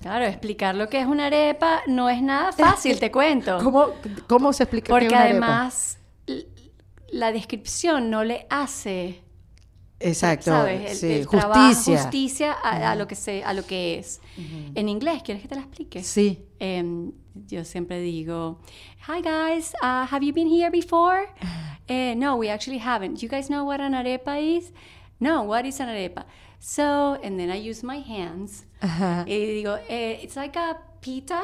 Claro, 0.01 0.25
explicar 0.25 0.75
lo 0.75 0.87
que 0.87 0.99
es 0.99 1.07
una 1.07 1.25
arepa 1.27 1.81
no 1.87 2.09
es 2.09 2.21
nada 2.21 2.51
fácil, 2.57 2.99
te 2.99 3.11
cuento. 3.11 3.57
¿Cómo, 3.63 3.87
cómo 4.27 4.53
se 4.53 4.63
explica 4.63 4.85
qué 4.85 4.91
Porque 4.91 5.05
es 5.07 5.11
una 5.11 5.21
arepa? 5.23 5.45
además 5.61 5.97
la 7.09 7.31
descripción 7.31 8.09
no 8.11 8.23
le 8.23 8.45
hace 8.49 9.22
Exacto, 10.03 10.51
¿sabes? 10.51 10.91
El, 10.91 10.97
sí, 10.97 11.11
el 11.13 11.27
trabajo, 11.27 11.73
justicia. 11.73 12.53
a, 12.53 12.91
a 12.91 12.95
lo 12.95 13.07
que 13.07 13.15
se, 13.15 13.43
a 13.43 13.53
lo 13.53 13.65
que 13.65 13.99
es. 13.99 14.19
En 14.75 14.89
inglés, 14.89 15.23
¿quieres 15.23 15.41
que 15.41 15.47
te 15.47 15.55
la 15.55 15.61
explique? 15.61 16.03
Sí. 16.03 16.45
Em, 16.59 17.11
yo 17.47 17.63
siempre 17.63 17.99
digo, 18.01 18.59
Hi 19.07 19.21
guys, 19.21 19.73
uh, 19.81 20.05
have 20.09 20.23
you 20.25 20.33
been 20.33 20.47
here 20.47 20.69
before? 20.69 21.27
Eh, 21.89 22.15
no, 22.15 22.37
we 22.37 22.49
actually 22.49 22.79
haven't. 22.79 23.21
You 23.21 23.27
guys 23.27 23.49
know 23.49 23.65
what 23.65 23.81
an 23.81 23.93
arepa 23.93 24.39
is? 24.39 24.71
No, 25.19 25.41
what 25.43 25.65
is 25.65 25.81
an 25.81 25.89
arepa? 25.89 26.23
So, 26.57 27.19
and 27.21 27.37
then 27.37 27.49
I 27.51 27.57
use 27.57 27.83
my 27.83 27.97
hands. 27.99 28.63
Y 28.81 29.25
digo, 29.35 29.77
eh, 29.89 30.17
it's 30.23 30.37
like 30.37 30.55
a 30.57 30.77
pita, 31.01 31.41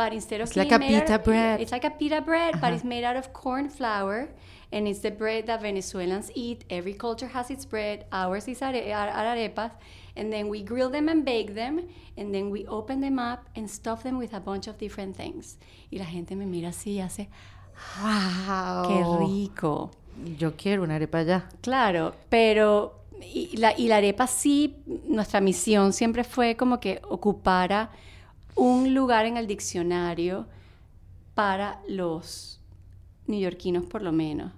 but 0.00 0.14
instead 0.14 0.40
of 0.40 0.48
It's 0.48 0.56
like 0.56 0.72
a 0.72 0.76
out 0.76 0.80
pita 0.80 1.18
bread. 1.18 1.60
It's 1.60 1.72
like 1.72 1.84
a 1.84 1.90
pita 1.90 2.22
bread, 2.22 2.58
but 2.58 2.72
it's 2.72 2.84
made 2.84 3.04
out 3.04 3.16
of 3.16 3.34
corn 3.34 3.68
flour, 3.68 4.30
and 4.72 4.88
it's 4.88 5.00
the 5.00 5.10
bread 5.10 5.44
that 5.48 5.60
Venezuelans 5.60 6.30
eat. 6.34 6.64
Every 6.70 6.94
culture 6.94 7.28
has 7.28 7.50
its 7.50 7.66
bread. 7.66 8.06
Ours 8.10 8.48
is 8.48 8.62
are 8.62 8.72
arepas, 8.72 9.72
and 10.16 10.32
then 10.32 10.48
we 10.48 10.62
grill 10.62 10.88
them 10.88 11.10
and 11.10 11.22
bake 11.22 11.54
them, 11.54 11.74
and 12.16 12.34
then 12.34 12.48
we 12.48 12.66
open 12.66 13.02
them 13.02 13.18
up 13.18 13.40
and 13.54 13.68
stuff 13.68 14.02
them 14.02 14.16
with 14.16 14.32
a 14.32 14.40
bunch 14.40 14.68
of 14.68 14.78
different 14.78 15.14
things. 15.14 15.58
Y 15.92 15.98
la 15.98 16.06
gente 16.06 16.34
me 16.34 16.46
mira 16.46 16.70
así 16.70 16.94
y 16.94 17.00
hace, 17.02 17.28
¡Wow! 18.00 18.88
qué 18.88 19.04
rico. 19.26 19.90
Yo 20.38 20.56
quiero 20.56 20.82
una 20.82 20.94
arepa 20.94 21.22
ya. 21.24 21.46
Claro, 21.60 22.14
pero 22.30 23.04
y 23.20 23.54
la, 23.58 23.74
y 23.76 23.88
la 23.88 23.98
arepa 23.98 24.26
sí, 24.26 24.76
nuestra 25.06 25.42
misión 25.42 25.92
siempre 25.92 26.24
fue 26.24 26.56
como 26.56 26.80
que 26.80 27.02
ocupara 27.06 27.90
un 28.60 28.92
lugar 28.94 29.24
en 29.24 29.36
el 29.38 29.46
diccionario 29.46 30.46
para 31.34 31.80
los 31.88 32.60
neoyorquinos 33.26 33.86
por 33.86 34.02
lo 34.02 34.12
menos. 34.12 34.52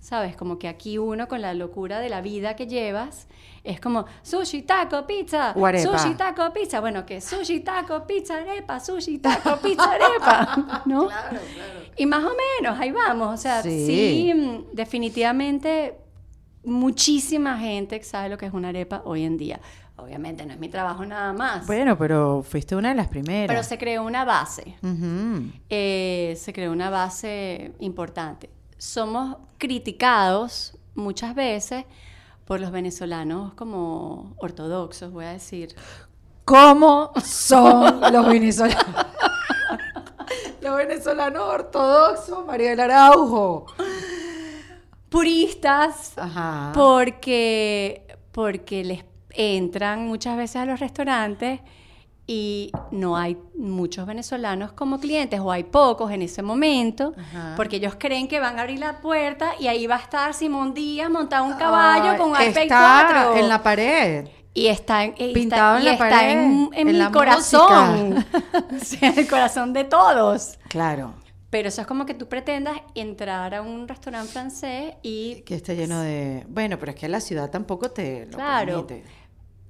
¿Sabes? 0.00 0.34
Como 0.36 0.58
que 0.58 0.66
aquí 0.68 0.96
uno 0.98 1.28
con 1.28 1.42
la 1.42 1.52
locura 1.52 1.98
de 2.00 2.08
la 2.08 2.22
vida 2.22 2.56
que 2.56 2.66
llevas 2.66 3.26
es 3.64 3.80
como 3.80 4.06
sushi, 4.22 4.62
taco, 4.62 5.06
pizza, 5.06 5.52
sushi, 5.52 6.14
taco, 6.14 6.52
pizza. 6.52 6.80
Bueno, 6.80 7.04
que 7.04 7.20
sushi, 7.20 7.60
taco, 7.60 8.06
pizza, 8.06 8.36
arepa, 8.38 8.80
sushi, 8.80 9.18
taco, 9.18 9.58
pizza, 9.60 9.90
arepa, 9.92 10.82
¿no? 10.86 11.08
Y 11.96 12.06
más 12.06 12.24
o 12.24 12.32
menos, 12.60 12.78
ahí 12.78 12.92
vamos. 12.92 13.34
O 13.34 13.36
sea, 13.36 13.62
Sí. 13.62 13.86
sí, 13.86 14.32
mm, 14.34 14.74
definitivamente 14.74 15.98
muchísima 16.64 17.58
gente 17.58 18.02
sabe 18.04 18.30
lo 18.30 18.38
que 18.38 18.46
es 18.46 18.52
una 18.54 18.68
arepa 18.68 19.02
hoy 19.04 19.24
en 19.24 19.36
día. 19.36 19.60
Obviamente 19.96 20.44
no 20.44 20.52
es 20.52 20.58
mi 20.58 20.68
trabajo 20.68 21.06
nada 21.06 21.32
más, 21.32 21.66
Bueno, 21.66 21.96
pero 21.96 22.42
fuiste 22.42 22.74
una 22.74 22.88
de 22.90 22.94
las 22.96 23.06
primeras. 23.08 23.46
pero 23.48 23.62
se 23.62 23.78
creó 23.78 24.02
una 24.04 24.24
base. 24.24 24.76
Eh, 25.70 26.34
se 26.38 26.52
creó 26.52 26.72
una 26.72 26.90
base 26.90 27.72
importante. 27.78 28.50
Somos 28.76 29.36
criticados 29.58 30.76
muchas 30.96 31.34
veces 31.36 31.84
por 32.44 32.60
los 32.60 32.72
venezolanos 32.72 33.54
como 33.54 34.34
ortodoxos, 34.38 35.12
voy 35.12 35.26
a 35.26 35.30
decir. 35.30 35.74
¿Cómo 36.44 37.12
son 37.24 38.00
los 38.12 38.26
venezolanos? 38.26 38.84
los 40.60 40.76
venezolanos 40.76 41.42
ortodoxos, 41.42 42.44
María 42.44 42.70
del 42.70 42.80
Araujo. 42.80 43.66
Puristas, 45.08 46.14
Ajá. 46.18 46.72
porque, 46.74 48.06
porque 48.32 48.82
les 48.84 49.04
entran 49.34 50.06
muchas 50.06 50.36
veces 50.36 50.56
a 50.56 50.64
los 50.66 50.80
restaurantes 50.80 51.60
y 52.26 52.72
no 52.90 53.18
hay 53.18 53.36
muchos 53.54 54.06
venezolanos 54.06 54.72
como 54.72 54.98
clientes 54.98 55.38
o 55.40 55.52
hay 55.52 55.64
pocos 55.64 56.10
en 56.10 56.22
ese 56.22 56.40
momento 56.42 57.12
Ajá. 57.18 57.52
porque 57.54 57.76
ellos 57.76 57.96
creen 57.98 58.28
que 58.28 58.40
van 58.40 58.58
a 58.58 58.62
abrir 58.62 58.78
la 58.78 59.02
puerta 59.02 59.52
y 59.60 59.66
ahí 59.66 59.86
va 59.86 59.96
a 59.96 60.00
estar 60.00 60.32
Simón 60.32 60.72
Díaz 60.72 61.10
montado 61.10 61.44
en 61.44 61.52
un 61.52 61.58
caballo 61.58 62.12
Ay, 62.12 62.16
con 62.18 62.30
un 62.30 62.36
iPad 62.36 62.62
está 62.62 63.06
4 63.10 63.36
en 63.36 63.48
la 63.50 63.62
pared. 63.62 64.28
y 64.54 64.68
está 64.68 65.04
en, 65.04 65.10
está- 65.18 65.34
Pintado 65.34 65.76
en 65.76 65.82
y 65.82 65.84
la 65.84 65.92
está 65.92 66.08
pared, 66.08 66.30
en, 66.30 66.70
en 66.72 66.88
en 66.88 66.98
mi 66.98 67.12
corazón 67.12 68.24
o 68.74 68.78
sea, 68.82 69.08
en 69.10 69.18
el 69.18 69.28
corazón 69.28 69.72
de 69.74 69.84
todos 69.84 70.58
Claro. 70.70 71.12
pero 71.50 71.68
eso 71.68 71.82
es 71.82 71.86
como 71.86 72.06
que 72.06 72.14
tú 72.14 72.26
pretendas 72.26 72.76
entrar 72.94 73.54
a 73.54 73.60
un 73.60 73.86
restaurante 73.86 74.32
francés 74.32 74.94
y 75.02 75.42
Que 75.42 75.56
esté 75.56 75.76
lleno 75.76 76.00
de. 76.00 76.46
Bueno, 76.48 76.78
pero 76.78 76.92
es 76.92 76.96
que 76.98 77.06
la 77.08 77.20
ciudad 77.20 77.50
tampoco 77.50 77.90
te 77.90 78.24
lo 78.26 78.32
Claro. 78.38 78.86
permite. 78.86 79.23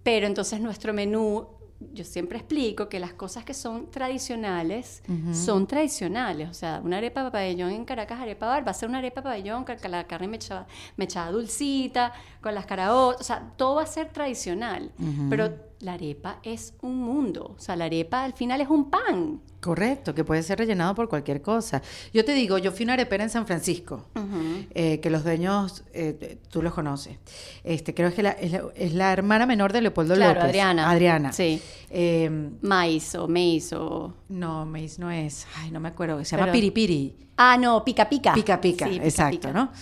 Pero 0.04 0.26
entonces 0.28 0.60
nuestro 0.60 0.92
menú, 0.92 1.48
yo 1.92 2.04
siempre 2.04 2.38
explico 2.38 2.88
que 2.88 3.00
las 3.00 3.14
cosas 3.14 3.44
que 3.44 3.52
son 3.52 3.90
tradicionales 3.90 5.02
son 5.32 5.66
tradicionales. 5.66 6.48
O 6.48 6.54
sea, 6.54 6.80
una 6.84 6.98
arepa 6.98 7.30
pabellón 7.30 7.70
en 7.70 7.84
Caracas, 7.84 8.20
arepa 8.20 8.46
bar, 8.46 8.66
va 8.66 8.70
a 8.70 8.74
ser 8.74 8.88
una 8.88 8.98
arepa 8.98 9.22
pabellón 9.22 9.64
con 9.64 9.76
la 9.90 10.04
carne 10.04 10.28
mechada, 10.28 10.66
mechada 10.96 11.32
dulcita, 11.32 12.12
con 12.40 12.54
las 12.54 12.66
caraotas. 12.66 13.20
O 13.22 13.24
sea, 13.24 13.52
todo 13.56 13.76
va 13.76 13.82
a 13.82 13.86
ser 13.86 14.10
tradicional. 14.10 14.92
Pero 15.28 15.50
la 15.80 15.94
arepa 15.94 16.38
es 16.42 16.74
un 16.82 16.98
mundo. 16.98 17.54
O 17.56 17.60
sea, 17.60 17.76
la 17.76 17.84
arepa 17.86 18.24
al 18.24 18.32
final 18.32 18.60
es 18.60 18.68
un 18.68 18.90
pan. 18.90 19.40
Correcto, 19.60 20.14
que 20.14 20.24
puede 20.24 20.42
ser 20.42 20.58
rellenado 20.58 20.94
por 20.94 21.08
cualquier 21.08 21.40
cosa. 21.40 21.80
Yo 22.12 22.24
te 22.24 22.34
digo, 22.34 22.58
yo 22.58 22.70
fui 22.72 22.84
una 22.84 22.92
arepera 22.94 23.24
en 23.24 23.30
San 23.30 23.46
Francisco, 23.46 24.06
eh, 24.74 25.00
que 25.00 25.08
los 25.10 25.24
dueños, 25.24 25.84
eh, 25.94 26.38
tú 26.50 26.60
los 26.62 26.74
conoces. 26.74 27.18
Este, 27.62 27.94
creo 27.94 28.12
que 28.14 28.22
la- 28.22 28.32
es, 28.32 28.52
la, 28.52 28.64
es 28.74 28.92
la 28.94 29.12
hermana 29.12 29.46
menor 29.46 29.72
de 29.72 29.80
Leopoldo 29.80 30.14
Claro, 30.14 30.34
López. 30.34 30.48
Adriana. 30.50 30.90
Adriana. 30.90 31.32
Sí. 31.32 31.60
Eh, 31.90 32.50
Maíz 32.60 33.14
o 33.14 33.26
maíz 33.28 33.72
o... 33.72 34.12
no, 34.28 34.66
Mace 34.66 34.96
no 35.00 35.10
es. 35.10 35.46
Ay, 35.56 35.70
no 35.70 35.80
me 35.80 35.88
acuerdo. 35.88 36.22
Se 36.24 36.32
llama 36.36 36.44
Pero- 36.46 36.52
Piripiri. 36.52 37.16
Ah, 37.36 37.56
no, 37.58 37.82
pica 37.84 38.08
pica. 38.08 38.32
Pica 38.34 38.60
pica, 38.60 38.84
Sí, 38.86 38.92
pica, 38.92 39.04
exacto, 39.04 39.38
pica. 39.48 39.52
¿no? 39.52 39.72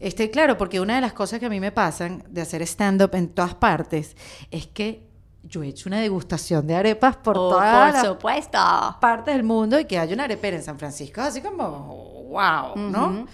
Este, 0.00 0.30
claro, 0.30 0.56
porque 0.58 0.78
una 0.80 0.94
de 0.96 1.00
las 1.00 1.12
cosas 1.12 1.40
que 1.40 1.46
a 1.46 1.48
mí 1.48 1.58
me 1.58 1.72
pasan 1.72 2.22
de 2.28 2.40
hacer 2.42 2.62
stand-up 2.62 3.14
en 3.14 3.28
todas 3.28 3.54
partes 3.54 4.16
es 4.50 4.66
que 4.68 5.07
yo 5.48 5.62
he 5.62 5.68
hecho 5.68 5.88
una 5.88 6.00
degustación 6.00 6.66
de 6.66 6.74
arepas 6.74 7.16
por 7.16 7.36
Oh, 7.38 7.50
todas 7.50 8.06
por 8.06 8.30
las 8.52 8.96
partes 9.00 9.34
del 9.34 9.44
mundo 9.44 9.78
y 9.80 9.84
que 9.86 9.98
haya 9.98 10.14
una 10.14 10.24
arepera 10.24 10.56
en 10.56 10.62
San 10.62 10.78
Francisco, 10.78 11.20
así 11.20 11.40
como, 11.40 12.26
wow, 12.28 12.76
¿no? 12.76 13.26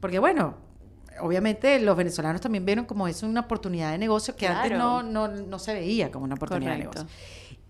Porque 0.00 0.18
bueno, 0.18 0.54
obviamente 1.20 1.78
los 1.80 1.96
venezolanos 1.96 2.40
también 2.40 2.64
vieron 2.64 2.84
como 2.86 3.06
eso 3.06 3.26
una 3.26 3.40
oportunidad 3.40 3.92
de 3.92 3.98
negocio 3.98 4.34
que 4.36 4.46
antes 4.48 4.76
no, 4.76 5.02
no, 5.02 5.28
no 5.28 5.58
se 5.58 5.74
veía 5.74 6.10
como 6.10 6.24
una 6.24 6.34
oportunidad 6.34 6.72
Correcto. 6.72 6.98
de 7.00 7.04
negocio. 7.04 7.20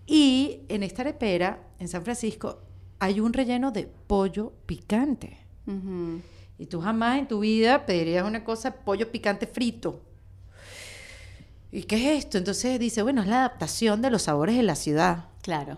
Y 0.05 0.61
en 0.69 0.83
esta 0.83 1.01
arepera, 1.03 1.59
en 1.79 1.87
San 1.87 2.03
Francisco, 2.03 2.59
hay 2.99 3.19
un 3.19 3.33
relleno 3.33 3.71
de 3.71 3.87
pollo 4.07 4.53
picante. 4.65 5.37
Y 6.57 6.65
tú 6.67 6.81
jamás 6.81 7.17
en 7.19 7.27
tu 7.27 7.39
vida 7.39 7.85
pedirías 7.85 8.25
una 8.25 8.43
cosa, 8.43 8.71
pollo 8.75 9.11
picante 9.11 9.47
frito. 9.47 10.01
¿Y 11.71 11.83
qué 11.83 11.95
es 12.17 12.25
esto? 12.25 12.37
Entonces 12.37 12.79
dice, 12.79 13.01
bueno, 13.01 13.21
es 13.21 13.27
la 13.27 13.39
adaptación 13.39 14.01
de 14.01 14.09
los 14.11 14.23
sabores 14.23 14.55
de 14.57 14.63
la 14.63 14.75
ciudad, 14.75 15.25
Claro. 15.41 15.77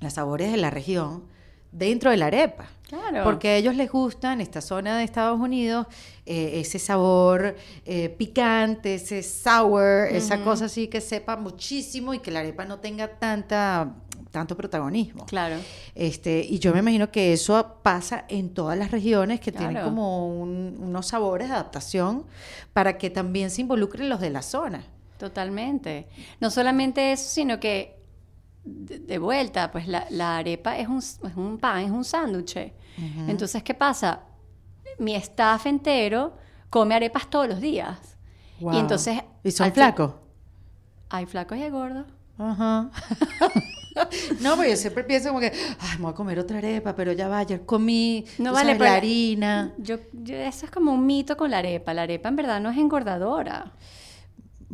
los 0.00 0.12
sabores 0.12 0.50
de 0.50 0.58
la 0.58 0.70
región, 0.70 1.24
dentro 1.70 2.10
de 2.10 2.16
la 2.18 2.26
arepa. 2.26 2.66
Claro. 2.88 3.24
Porque 3.24 3.48
a 3.48 3.56
ellos 3.56 3.74
les 3.74 3.90
gusta 3.90 4.34
en 4.34 4.42
esta 4.42 4.60
zona 4.60 4.98
de 4.98 5.04
Estados 5.04 5.40
Unidos 5.40 5.86
eh, 6.26 6.60
ese 6.60 6.78
sabor 6.78 7.56
eh, 7.86 8.10
picante, 8.10 8.96
ese 8.96 9.22
sour, 9.22 10.08
esa 10.10 10.44
cosa 10.44 10.66
así 10.66 10.88
que 10.88 11.00
sepa 11.00 11.36
muchísimo 11.36 12.12
y 12.12 12.18
que 12.18 12.30
la 12.30 12.40
arepa 12.40 12.66
no 12.66 12.80
tenga 12.80 13.08
tanta, 13.18 13.94
tanto 14.30 14.54
protagonismo. 14.58 15.24
Claro. 15.24 15.56
Este, 15.94 16.44
y 16.46 16.58
yo 16.58 16.74
me 16.74 16.80
imagino 16.80 17.10
que 17.10 17.32
eso 17.32 17.76
pasa 17.82 18.26
en 18.28 18.52
todas 18.52 18.76
las 18.78 18.90
regiones 18.90 19.40
que 19.40 19.52
tienen 19.52 19.82
como 19.82 20.28
un- 20.28 20.76
unos 20.78 21.06
sabores 21.06 21.48
de 21.48 21.54
adaptación 21.54 22.26
para 22.74 22.98
que 22.98 23.08
también 23.08 23.48
se 23.50 23.62
involucren 23.62 24.10
los 24.10 24.20
de 24.20 24.28
la 24.28 24.42
zona. 24.42 24.84
Totalmente. 25.22 26.08
No 26.40 26.50
solamente 26.50 27.12
eso, 27.12 27.28
sino 27.30 27.60
que 27.60 27.96
de, 28.64 28.98
de 28.98 29.18
vuelta, 29.18 29.70
pues 29.70 29.86
la, 29.86 30.04
la 30.10 30.38
arepa 30.38 30.76
es 30.78 30.88
un, 30.88 30.98
es 30.98 31.36
un 31.36 31.58
pan, 31.58 31.84
es 31.84 31.92
un 31.92 32.04
sándwich. 32.04 32.72
Entonces, 33.28 33.62
¿qué 33.62 33.72
pasa? 33.72 34.22
Mi 34.98 35.14
staff 35.14 35.66
entero 35.66 36.36
come 36.70 36.96
arepas 36.96 37.30
todos 37.30 37.46
los 37.46 37.60
días. 37.60 38.16
Wow. 38.58 38.74
Y 38.74 38.78
entonces... 38.78 39.20
¿Y 39.44 39.52
son 39.52 39.72
flacos? 39.72 40.14
Hay 41.10 41.26
flacos 41.26 41.56
y 41.56 41.62
hay 41.62 41.70
gordos. 41.70 42.06
Ajá. 42.36 42.90
no, 44.40 44.56
porque 44.56 44.70
yo 44.70 44.76
siempre 44.76 45.04
pienso 45.04 45.28
como 45.28 45.38
que, 45.38 45.52
ay, 45.78 45.98
me 45.98 46.02
voy 46.02 46.10
a 46.10 46.14
comer 46.16 46.38
otra 46.40 46.58
arepa, 46.58 46.96
pero 46.96 47.12
ya 47.12 47.28
va, 47.28 47.38
ayer 47.38 47.64
comí, 47.64 48.24
No 48.38 48.52
vale, 48.52 48.72
sabes, 48.72 48.80
la- 48.80 48.94
harina. 48.96 49.72
Yo, 49.78 49.98
yo- 50.12 50.34
eso 50.34 50.66
es 50.66 50.72
como 50.72 50.92
un 50.92 51.06
mito 51.06 51.36
con 51.36 51.48
la 51.52 51.58
arepa. 51.58 51.94
La 51.94 52.02
arepa 52.02 52.28
en 52.28 52.34
verdad 52.36 52.60
no 52.60 52.70
es 52.70 52.76
engordadora. 52.78 53.72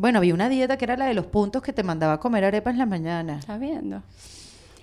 Bueno, 0.01 0.20
vi 0.20 0.30
una 0.30 0.49
dieta 0.49 0.76
que 0.76 0.84
era 0.84 0.96
la 0.96 1.07
de 1.07 1.14
los 1.14 1.26
puntos 1.26 1.61
que 1.61 1.72
te 1.72 1.82
mandaba 1.82 2.12
a 2.12 2.20
comer 2.20 2.44
arepas 2.44 2.72
en 2.74 2.78
la 2.78 2.86
mañana. 2.86 3.40
¿Estás 3.40 3.59
viendo? 3.59 4.01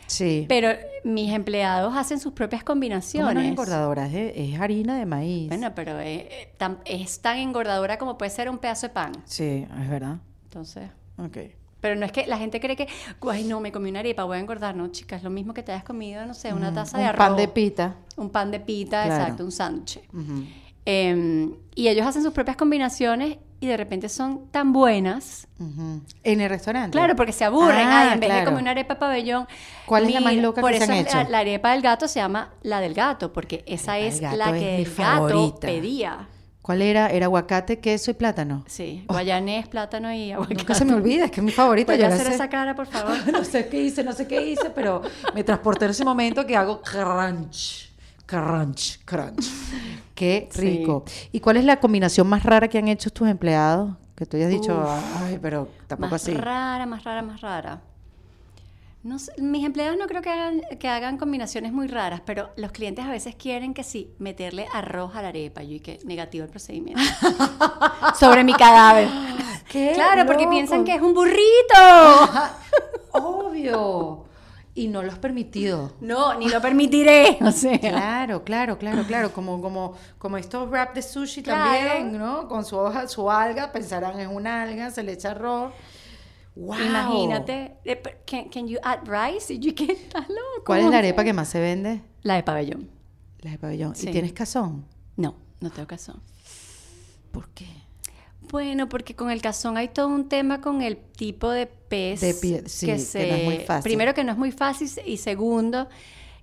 Sí. 0.08 0.46
Pero 0.50 0.70
mis 1.06 1.32
empleados 1.32 1.96
hacen 1.96 2.20
sus 2.20 2.34
propias 2.34 2.64
¿Cómo 2.64 2.74
combinaciones. 2.76 3.34
no 3.34 3.40
es 3.40 3.48
engordadora? 3.48 4.08
Es, 4.08 4.34
es 4.36 4.60
harina 4.60 4.98
de 4.98 5.06
maíz. 5.06 5.48
Bueno, 5.48 5.72
pero 5.74 5.98
eh, 6.02 6.28
eh, 6.60 6.76
es 6.86 7.22
tan 7.22 7.38
engordadora 7.38 7.98
como 7.98 8.18
puede 8.18 8.30
ser 8.30 8.50
un 8.50 8.58
pedazo 8.58 8.88
de 8.88 8.94
pan. 8.94 9.14
Sí, 9.24 9.66
es 9.82 9.90
verdad. 9.90 10.18
Entonces, 10.44 10.90
Ok. 11.18 11.38
pero 11.80 11.96
no 11.96 12.06
es 12.06 12.12
que 12.12 12.28
la 12.28 12.38
gente 12.38 12.60
cree 12.60 12.76
que, 12.76 12.90
ay, 13.32 13.46
no, 13.46 13.62
me 13.62 13.72
comí 13.72 13.90
una 13.92 14.00
arepa, 14.02 14.26
voy 14.26 14.36
a 14.36 14.42
engordar. 14.42 14.76
No, 14.76 14.90
chicas, 14.90 15.24
lo 15.24 15.30
mismo 15.30 15.54
que 15.54 15.64
te 15.64 15.72
hayas 15.72 15.86
comido, 15.86 16.26
no 16.26 16.34
sé, 16.34 16.54
una 16.54 16.74
taza 16.74 16.98
de 16.98 17.04
Un 17.04 17.10
arroz. 17.12 17.26
pan 17.28 17.38
de 17.38 17.48
pita. 17.48 17.96
Un 18.18 18.30
pan 18.32 18.52
de 18.52 18.60
pita, 18.60 19.06
Claro. 19.06 19.24
exacto, 19.24 19.46
un 19.46 19.52
sándwich. 19.54 20.02
Eh, 20.86 21.50
y 21.74 21.88
ellos 21.88 22.06
hacen 22.06 22.22
sus 22.22 22.34
propias 22.34 22.58
combinaciones 22.58 23.38
y 23.60 23.68
de 23.68 23.78
repente 23.78 24.10
son 24.10 24.48
tan 24.52 24.74
buenas. 24.74 25.48
Ujú. 25.60 26.02
En 26.24 26.42
el 26.42 26.50
restaurante. 26.50 26.92
Claro, 26.98 27.16
porque 27.16 27.32
se 27.32 27.46
aburren. 27.46 27.88
Ah, 27.88 28.02
Ay, 28.02 28.14
en 28.14 28.20
vez 28.20 28.30
de 28.30 28.36
claro. 28.36 28.46
comer 28.46 28.62
una 28.62 28.72
arepa 28.72 29.00
pabellón. 29.00 29.48
¿Cuál 29.86 30.06
es 30.06 30.14
la 30.14 30.20
más 30.22 30.36
loca 30.36 30.62
por 30.62 30.72
que 30.72 30.78
se 30.80 30.84
eso 30.84 30.94
han 30.94 31.00
es 31.00 31.14
la- 31.14 31.22
hecho? 31.22 31.30
La, 31.32 31.40
arepa 31.40 31.72
del 31.72 31.82
gato 31.82 32.08
se 32.08 32.20
llama 32.20 32.54
la 32.64 32.80
del 32.82 32.94
gato, 32.94 33.32
porque 33.34 33.64
esa 33.68 33.98
es 34.00 34.20
gato 34.20 34.36
la 34.38 34.46
es 34.50 34.54
que 34.54 34.60
mi 34.78 34.84
el 34.84 34.86
gato 34.86 34.96
favorita. 34.96 35.68
pedía. 35.68 36.28
¿Cuál 36.62 36.82
era? 36.82 37.10
Era 37.10 37.28
aguacate, 37.28 37.80
queso 37.80 38.10
y 38.10 38.16
plátano. 38.16 38.64
Sí, 38.68 39.06
guayanés, 39.08 39.68
plátano 39.68 40.12
y 40.12 40.32
aguacate. 40.32 40.56
Oh. 40.56 40.58
Nunca 40.58 40.74
se 40.74 40.84
me 40.84 40.94
olvida, 40.96 41.26
es 41.26 41.32
que 41.32 41.40
es 41.40 41.44
mi 41.46 41.52
favorita. 41.52 41.94
¿Puedes 41.94 42.02
Yo 42.02 42.14
hacer 42.14 42.34
esa 42.34 42.50
cara, 42.50 42.74
por 42.76 42.88
favor? 42.92 43.16
no 43.32 43.44
sé 43.44 43.68
qué 43.68 43.84
hice, 43.84 44.04
no 44.04 44.14
sé 44.14 44.28
qué 44.28 44.42
hice, 44.46 44.72
pero 44.72 45.02
me 45.36 45.44
transporté 45.44 45.86
en 45.86 45.92
ese 45.92 46.04
momento 46.04 46.44
que 46.46 46.58
hago 46.58 46.82
crunch, 46.82 47.94
crunch, 48.26 49.00
crunch. 49.06 49.46
Qué 50.16 50.48
Sí. 50.52 50.62
rico. 50.62 51.04
¿Y 51.32 51.40
cuál 51.42 51.58
es 51.58 51.66
la 51.66 51.80
combinación 51.80 52.28
más 52.28 52.44
rara 52.44 52.68
que 52.68 52.78
han 52.78 52.88
hecho 52.88 53.10
tus 53.10 53.28
empleados? 53.28 53.96
Que 54.16 54.26
tú 54.26 54.38
hayas 54.38 54.50
dicho, 54.50 54.74
Uf. 54.82 55.22
ay, 55.24 55.40
pero 55.42 55.68
tampoco 55.88 56.12
más 56.12 56.22
así. 56.24 56.34
rara, 56.34 56.86
más 56.86 57.04
rara, 57.04 57.22
más 57.22 57.42
rara. 57.42 57.82
No 59.04 59.20
sé, 59.20 59.34
mis 59.40 59.64
empleados 59.66 59.98
no 60.00 60.08
creo 60.08 60.22
que 60.24 60.30
hagan, 60.32 60.62
que 60.80 60.88
hagan 60.88 61.18
combinaciones 61.18 61.72
muy 61.74 61.88
raras, 61.88 62.22
pero 62.26 62.50
los 62.56 62.72
clientes 62.72 63.06
a 63.06 63.10
veces 63.12 63.36
quieren 63.36 63.74
que 63.76 63.84
sí, 63.84 64.10
meterle 64.18 64.66
arroz 64.74 65.16
a 65.16 65.22
la 65.22 65.28
arepa. 65.28 65.62
Yo 65.64 65.74
y 65.76 65.80
que 65.80 66.00
negativo 66.06 66.44
el 66.46 66.50
procedimiento. 66.50 67.02
Sobre 68.20 68.44
mi 68.44 68.54
cadáver. 68.54 69.08
¡Qué 69.70 69.92
Claro, 69.94 70.26
porque 70.26 70.48
piensan 70.48 70.84
que 70.86 70.96
es 70.96 71.02
un 71.02 71.14
burrito. 71.14 71.42
Obvio. 73.12 74.26
Y 74.78 74.90
no 74.90 75.02
lo 75.02 75.10
has 75.12 75.18
permitido. 75.20 75.94
No, 76.02 76.38
ni 76.38 76.50
lo 76.50 76.62
permitiré. 76.62 77.38
O 77.42 77.52
sea, 77.52 77.80
Claro, 77.80 78.44
claro, 78.44 78.78
claro, 78.78 79.04
claro. 79.08 79.32
Como, 79.32 79.62
como, 79.62 79.94
como 80.18 80.36
estos 80.38 80.70
wrap 80.70 80.94
de 80.94 81.02
sushi 81.02 81.42
Claro. 81.44 81.72
también, 81.72 82.18
¿no? 82.20 82.48
Con 82.50 82.66
su 82.66 82.76
hoja, 82.78 83.08
su 83.08 83.32
alga, 83.32 83.72
pensarán 83.72 84.20
en 84.20 84.30
una 84.30 84.64
alga, 84.64 84.92
se 84.92 85.02
le 85.02 85.14
echa 85.14 85.32
arroz. 85.32 85.72
¡Wow! 86.58 86.76
imagínate. 86.80 87.78
eh, 87.86 88.02
Can, 88.26 88.50
can 88.50 88.68
you 88.68 88.78
add 88.84 89.00
rice? 89.08 89.54
Y 89.54 89.60
yo, 89.60 89.74
¿qué 89.74 89.92
estás 89.94 90.28
loco? 90.28 90.64
¿Cuál 90.66 90.82
es 90.82 90.90
la 90.90 90.98
arepa 91.00 91.24
que 91.24 91.34
más 91.34 91.48
se 91.50 91.60
vende? 91.62 92.02
La 92.22 92.36
de 92.36 92.44
pabellón. 92.44 92.90
La 93.40 93.52
de 93.52 93.58
pabellón. 93.58 93.96
Sí. 93.96 94.10
¿Y 94.10 94.12
tienes 94.12 94.34
cazón? 94.34 94.86
No, 95.16 95.36
no 95.62 95.70
tengo 95.70 95.88
caso. 95.88 96.20
¿Por 97.32 97.50
qué? 97.50 97.68
Bueno, 98.52 98.88
porque 98.90 99.16
con 99.16 99.30
el 99.32 99.42
cazón 99.42 99.78
hay 99.78 99.90
todo 99.90 100.08
un 100.08 100.28
tema 100.30 100.62
con 100.62 100.82
el 100.82 100.98
tipo 100.98 101.50
de 101.50 101.66
pez. 101.68 102.22
De 102.22 102.34
pie- 102.36 102.64
sí, 102.68 102.86
que 102.88 103.28
no 103.30 103.36
es 103.36 103.44
muy 103.44 103.58
fácil. 103.60 103.84
Primero 103.84 104.14
que 104.14 104.24
no 104.24 104.32
es 104.32 104.38
muy 104.38 104.52
fácil 104.52 104.90
y 105.06 105.18
segundo 105.18 105.88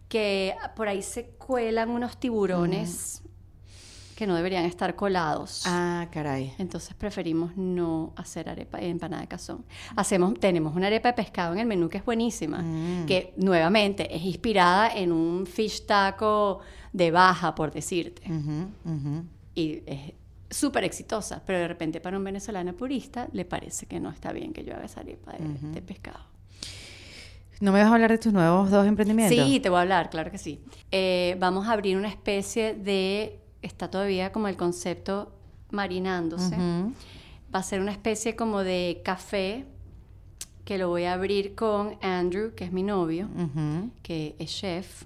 que 0.09 0.55
por 0.77 0.89
ahí 0.89 1.03
se 1.03 1.27
cuelan 1.39 1.89
unos 1.91 2.19
tiburones 2.19 3.23
que 4.17 4.27
no 4.27 4.37
deberían 4.37 4.65
estar 4.67 4.95
colados. 4.95 5.63
Ah, 5.67 6.07
caray. 6.13 6.53
Entonces 6.59 6.95
preferimos 6.95 7.57
no 7.57 8.13
hacer 8.17 8.49
arepa 8.49 8.79
empanada 8.79 9.23
de 9.23 9.29
cazón. 9.29 9.65
Hacemos, 9.97 10.39
tenemos 10.39 10.77
una 10.77 10.89
arepa 10.89 11.09
de 11.09 11.15
pescado 11.15 11.55
en 11.55 11.61
el 11.61 11.67
menú 11.67 11.89
que 11.89 11.99
es 11.99 12.05
buenísima, 12.05 12.59
Mm. 12.63 13.07
que 13.07 13.33
nuevamente 13.39 14.15
es 14.15 14.23
inspirada 14.23 14.95
en 14.95 15.13
un 15.13 15.47
fish 15.47 15.87
taco 15.87 16.61
de 16.93 17.11
baja, 17.11 17.55
por 17.55 17.73
decirte 17.73 18.23
y 19.55 19.83
es 19.87 20.13
súper 20.53 20.85
exitosa, 20.85 21.43
pero 21.47 21.59
de 21.59 21.67
repente 21.69 22.01
para 22.01 22.17
un 22.19 22.25
venezolano 22.25 22.75
purista 22.75 23.29
le 23.33 23.45
parece 23.45 23.87
que 23.87 23.99
no 24.01 24.11
está 24.11 24.33
bien 24.33 24.53
que 24.53 24.65
yo 24.65 24.75
haga 24.75 24.85
esa 24.85 25.01
arepa 25.01 25.33
de, 25.33 25.71
de 25.71 25.83
pescado. 25.83 26.21
¿No 27.61 27.71
me 27.73 27.81
vas 27.81 27.91
a 27.91 27.95
hablar 27.95 28.11
de 28.11 28.19
tus 28.19 28.33
nuevos 28.33 28.71
dos 28.71 28.87
emprendimientos? 28.87 29.47
Sí, 29.47 29.61
te 29.61 29.69
voy 29.69 29.79
a 29.79 29.83
hablar, 29.83 30.11
claro 30.11 30.31
que 30.31 30.39
sí. 30.39 30.61
Eh, 30.91 31.37
vamos 31.39 31.69
a 31.69 31.73
abrir 31.73 31.97
una 31.97 32.09
especie 32.09 32.75
de, 32.75 33.39
está 33.63 33.89
todavía 33.89 34.33
como 34.33 34.49
el 34.49 34.57
concepto 34.57 35.33
marinándose, 35.71 36.57
Ujú. 36.57 36.93
va 37.55 37.61
a 37.61 37.63
ser 37.63 37.81
una 37.81 37.93
especie 37.93 38.35
como 38.37 38.63
de 38.65 39.01
café 39.05 39.65
que 40.65 40.77
lo 40.77 40.89
voy 40.89 41.05
a 41.05 41.13
abrir 41.15 41.55
con 41.55 41.97
Andrew, 42.03 42.53
que 42.55 42.65
es 42.65 42.73
mi 42.73 42.83
novio, 42.83 43.29
Ujú. 43.35 43.91
que 44.03 44.35
es 44.39 44.51
chef 44.51 45.05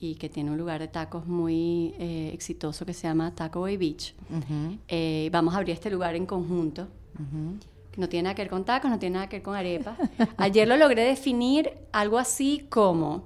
y 0.00 0.14
que 0.14 0.28
tiene 0.28 0.50
un 0.50 0.58
lugar 0.58 0.80
de 0.80 0.88
tacos 0.88 1.26
muy 1.26 1.94
eh, 1.98 2.30
exitoso 2.32 2.86
que 2.86 2.94
se 2.94 3.08
llama 3.08 3.34
Taco 3.34 3.62
Bay 3.62 3.76
Beach. 3.76 4.14
Eh, 4.88 5.28
vamos 5.32 5.54
a 5.54 5.58
abrir 5.58 5.74
este 5.74 5.90
lugar 5.90 6.14
en 6.14 6.24
conjunto. 6.26 6.88
No 7.96 8.08
tiene 8.08 8.24
nada 8.24 8.34
que 8.36 8.42
ver 8.42 8.50
con 8.50 8.64
tacos, 8.64 8.90
no 8.90 8.98
tiene 8.98 9.14
nada 9.14 9.28
que 9.28 9.36
ver 9.36 9.42
con 9.42 9.56
arepas. 9.56 9.98
Ayer 10.36 10.68
lo 10.68 10.76
logré 10.76 11.02
definir 11.02 11.72
algo 11.92 12.18
así 12.18 12.66
como 12.68 13.24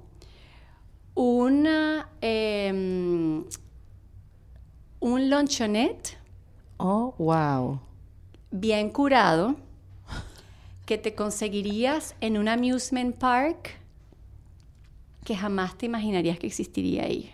una 1.15 2.09
em, 2.23 3.45
un 5.01 5.29
lonchonet 5.31 6.17
Oh, 6.79 7.15
wow. 7.19 7.79
bien 8.51 8.89
curado 8.91 9.57
que 10.87 10.97
te 10.99 11.15
conseguirías 11.15 12.17
en 12.21 12.39
un 12.39 12.49
amusement 12.49 13.15
park 13.15 13.79
que 15.25 15.37
jamás 15.37 15.77
te 15.79 15.87
imaginarías 15.87 16.39
que 16.39 16.47
existiría 16.47 17.05
ahí. 17.05 17.33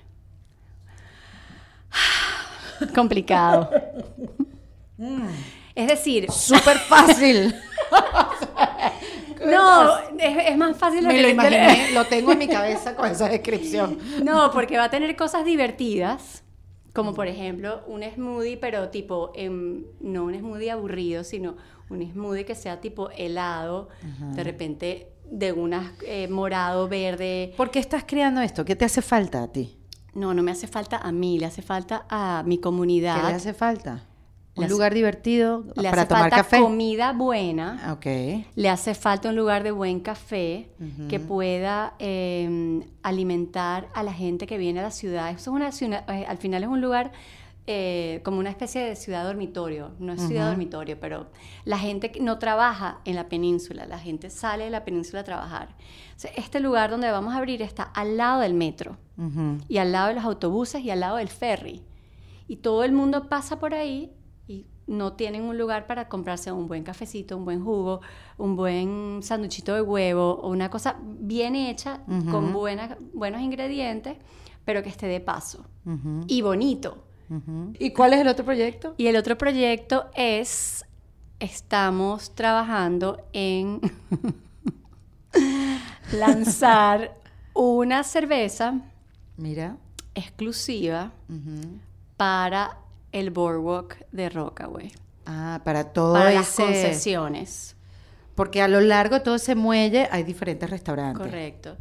Complicado. 2.95 3.71
Es 5.75 5.89
decir, 5.89 6.31
Súper 6.31 6.77
fácil. 6.79 7.55
no, 9.47 9.99
es, 10.19 10.49
es 10.51 10.57
más 10.57 10.77
fácil 10.77 11.03
de 11.03 11.09
Me 11.09 11.15
que 11.15 11.23
lo 11.23 11.29
te- 11.29 11.33
imaginé, 11.35 11.91
lo 11.93 12.05
tengo 12.07 12.33
en 12.33 12.39
mi 12.39 12.49
cabeza 12.49 12.95
con 12.97 13.11
esa 13.11 13.29
descripción. 13.29 13.99
No, 14.25 14.51
porque 14.51 14.77
va 14.77 14.85
a 14.85 14.91
tener 14.91 15.15
cosas 15.17 15.45
divertidas, 15.45 16.43
como 16.93 17.15
por 17.15 17.29
ejemplo 17.29 17.83
un 17.87 18.03
smoothie, 18.03 18.57
pero 18.57 18.89
tipo, 18.89 19.33
em, 19.35 19.85
no 20.01 20.25
un 20.25 20.35
smoothie 20.39 20.71
aburrido, 20.71 21.23
sino 21.25 21.57
un 21.91 22.03
smoothie 22.13 22.45
que 22.45 22.55
sea 22.57 22.81
tipo 22.81 23.11
helado, 23.11 23.89
de 24.35 24.45
repente 24.45 25.09
de 25.31 25.53
unas 25.53 25.93
eh, 26.07 26.29
morado, 26.29 26.89
verde. 26.89 27.55
¿Por 27.57 27.71
qué 27.71 27.79
estás 27.79 28.05
creando 28.07 28.41
esto? 28.41 28.65
¿Qué 28.65 28.77
te 28.77 28.85
hace 28.85 29.03
falta 29.03 29.43
a 29.43 29.49
ti? 29.53 29.77
No, 30.15 30.35
no 30.35 30.43
me 30.43 30.51
hace 30.51 30.67
falta 30.67 30.97
a 30.99 31.13
mí, 31.13 31.39
le 31.39 31.47
hace 31.47 31.63
falta 31.63 32.05
a 32.09 32.43
mi 32.47 32.57
¿Qué 32.57 32.63
comunidad. 32.63 33.29
le 33.29 33.35
hace 33.35 33.55
falta? 33.55 34.05
Le 34.55 34.63
Un 34.63 34.65
hace- 34.65 34.73
lugar 34.73 34.93
divertido 34.95 35.65
Le 35.77 35.89
para 35.91 36.03
hace 36.03 36.09
tomar 36.09 36.23
falta 36.25 36.37
café. 36.39 36.59
comida 36.61 37.13
buena. 37.13 37.79
Ah, 37.85 37.93
Ok. 37.93 38.07
Le 38.57 38.69
hace 38.69 38.95
falta 38.95 39.29
un 39.29 39.37
lugar 39.37 39.63
de 39.63 39.71
buen 39.71 40.01
café 40.01 40.71
que 41.09 41.21
pueda 41.21 41.95
eh, 42.01 42.83
alimentar 43.05 43.89
a 43.95 44.03
la 44.03 44.13
gente 44.13 44.47
que 44.49 44.59
viene 44.59 44.81
a 44.81 44.83
la 44.85 44.91
ciudad. 44.91 45.31
Eso 45.31 45.39
es 45.51 45.57
una 45.57 45.71
ciudad, 45.73 46.05
eh, 46.11 46.25
al 46.29 46.39
final 46.39 46.63
es 46.65 46.69
un 46.69 46.81
lugar 46.81 47.13
eh, 47.71 48.23
como 48.25 48.39
una 48.39 48.49
especie 48.49 48.83
de 48.83 48.97
ciudad 48.97 49.25
dormitorio. 49.25 49.91
No 49.99 50.15
es 50.15 50.23
ciudad 50.23 50.49
dormitorio, 50.49 50.99
pero 50.99 51.27
la 51.67 51.79
gente 51.79 52.11
no 52.19 52.39
trabaja 52.39 53.01
en 53.05 53.15
la 53.15 53.29
península, 53.29 53.85
la 53.87 53.99
gente 53.99 54.31
sale 54.31 54.65
de 54.65 54.71
la 54.71 54.85
península 54.87 55.21
a 55.21 55.25
trabajar. 55.25 55.69
O 56.17 56.19
sea, 56.19 56.31
este 56.35 56.61
lugar 56.61 56.91
donde 56.91 57.11
vamos 57.11 57.35
a 57.35 57.37
abrir 57.37 57.61
está 57.61 57.83
al 57.83 58.17
lado 58.17 58.41
del 58.41 58.55
metro 58.55 58.97
Ujú. 59.19 59.59
y 59.69 59.77
al 59.77 59.93
lado 59.93 60.09
de 60.09 60.15
los 60.15 60.25
autobuses 60.25 60.83
y 60.83 60.91
al 60.91 61.01
lado 61.01 61.19
del 61.19 61.29
ferry. 61.29 61.83
Y 62.49 62.57
todo 62.57 62.85
el 62.85 62.93
mundo 62.93 63.29
pasa 63.29 63.59
por 63.59 63.75
ahí 63.75 64.15
y 64.47 64.65
no 64.87 65.13
tienen 65.13 65.43
un 65.43 65.59
lugar 65.59 65.87
para 65.87 66.09
comprarse 66.09 66.51
un 66.51 66.69
buen 66.69 66.85
cafecito, 66.85 67.37
un 67.37 67.45
buen 67.45 67.63
jugo, 67.63 68.01
un 68.39 68.57
buen 68.57 69.21
sanduchito 69.23 69.75
de 69.75 69.83
huevo 69.83 70.41
o 70.43 70.49
una 70.49 70.71
cosa 70.71 70.97
bien 71.03 71.55
hecha 71.55 72.01
con 72.31 72.55
buenas, 72.55 72.97
buenos 73.13 73.43
ingredientes, 73.43 74.17
pero 74.65 74.83
que 74.83 74.89
esté 74.89 75.07
de 75.07 75.21
paso 75.21 75.67
y 76.27 76.41
bonito. 76.41 77.05
¿Y 77.79 77.91
cuál 77.93 78.15
es 78.15 78.21
el 78.21 78.29
otro 78.29 78.45
proyecto? 78.45 78.95
Y 78.97 79.07
el 79.07 79.17
otro 79.17 79.37
proyecto 79.37 80.11
es, 80.15 80.85
estamos 81.41 82.35
trabajando 82.35 83.21
en 83.33 83.81
lanzar 86.13 87.15
una 87.55 88.03
cerveza 88.05 88.81
Mira. 89.37 89.77
exclusiva 90.15 91.13
para 92.17 92.79
el 93.13 93.31
boardwalk 93.31 94.07
de 94.13 94.29
Rockaway, 94.31 94.93
Ah, 95.27 95.61
para 95.65 95.93
todo 95.93 96.15
para 96.15 96.33
las 96.33 96.49
concesiones. 96.55 97.77
Porque 98.35 98.63
a 98.63 98.69
lo 98.69 98.81
largo 98.81 99.17
de 99.17 99.21
todo 99.21 99.35
ese 99.35 99.55
muelle 99.55 100.09
hay 100.11 100.23
diferentes 100.23 100.71
restaurantes. 100.71 101.27
Correcto. 101.27 101.77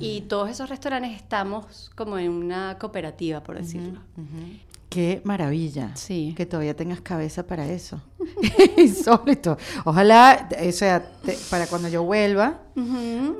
Y 0.00 0.22
todos 0.22 0.50
esos 0.50 0.68
restaurantes 0.68 1.12
estamos 1.12 1.90
como 1.94 2.18
en 2.18 2.30
una 2.30 2.76
cooperativa, 2.78 3.42
por 3.42 3.56
decirlo. 3.56 4.00
Ujú. 4.16 4.58
Qué 4.88 5.20
maravilla. 5.24 5.94
Sí. 5.96 6.32
Que 6.36 6.46
todavía 6.46 6.74
tengas 6.74 7.00
cabeza 7.02 7.46
para 7.46 7.66
eso. 7.66 8.00
Insólito. 8.78 9.58
Ojalá, 9.84 10.48
o 10.66 10.72
sea, 10.72 11.02
te- 11.22 11.36
para 11.50 11.66
cuando 11.66 11.88
yo 11.88 12.02
vuelva 12.04 12.62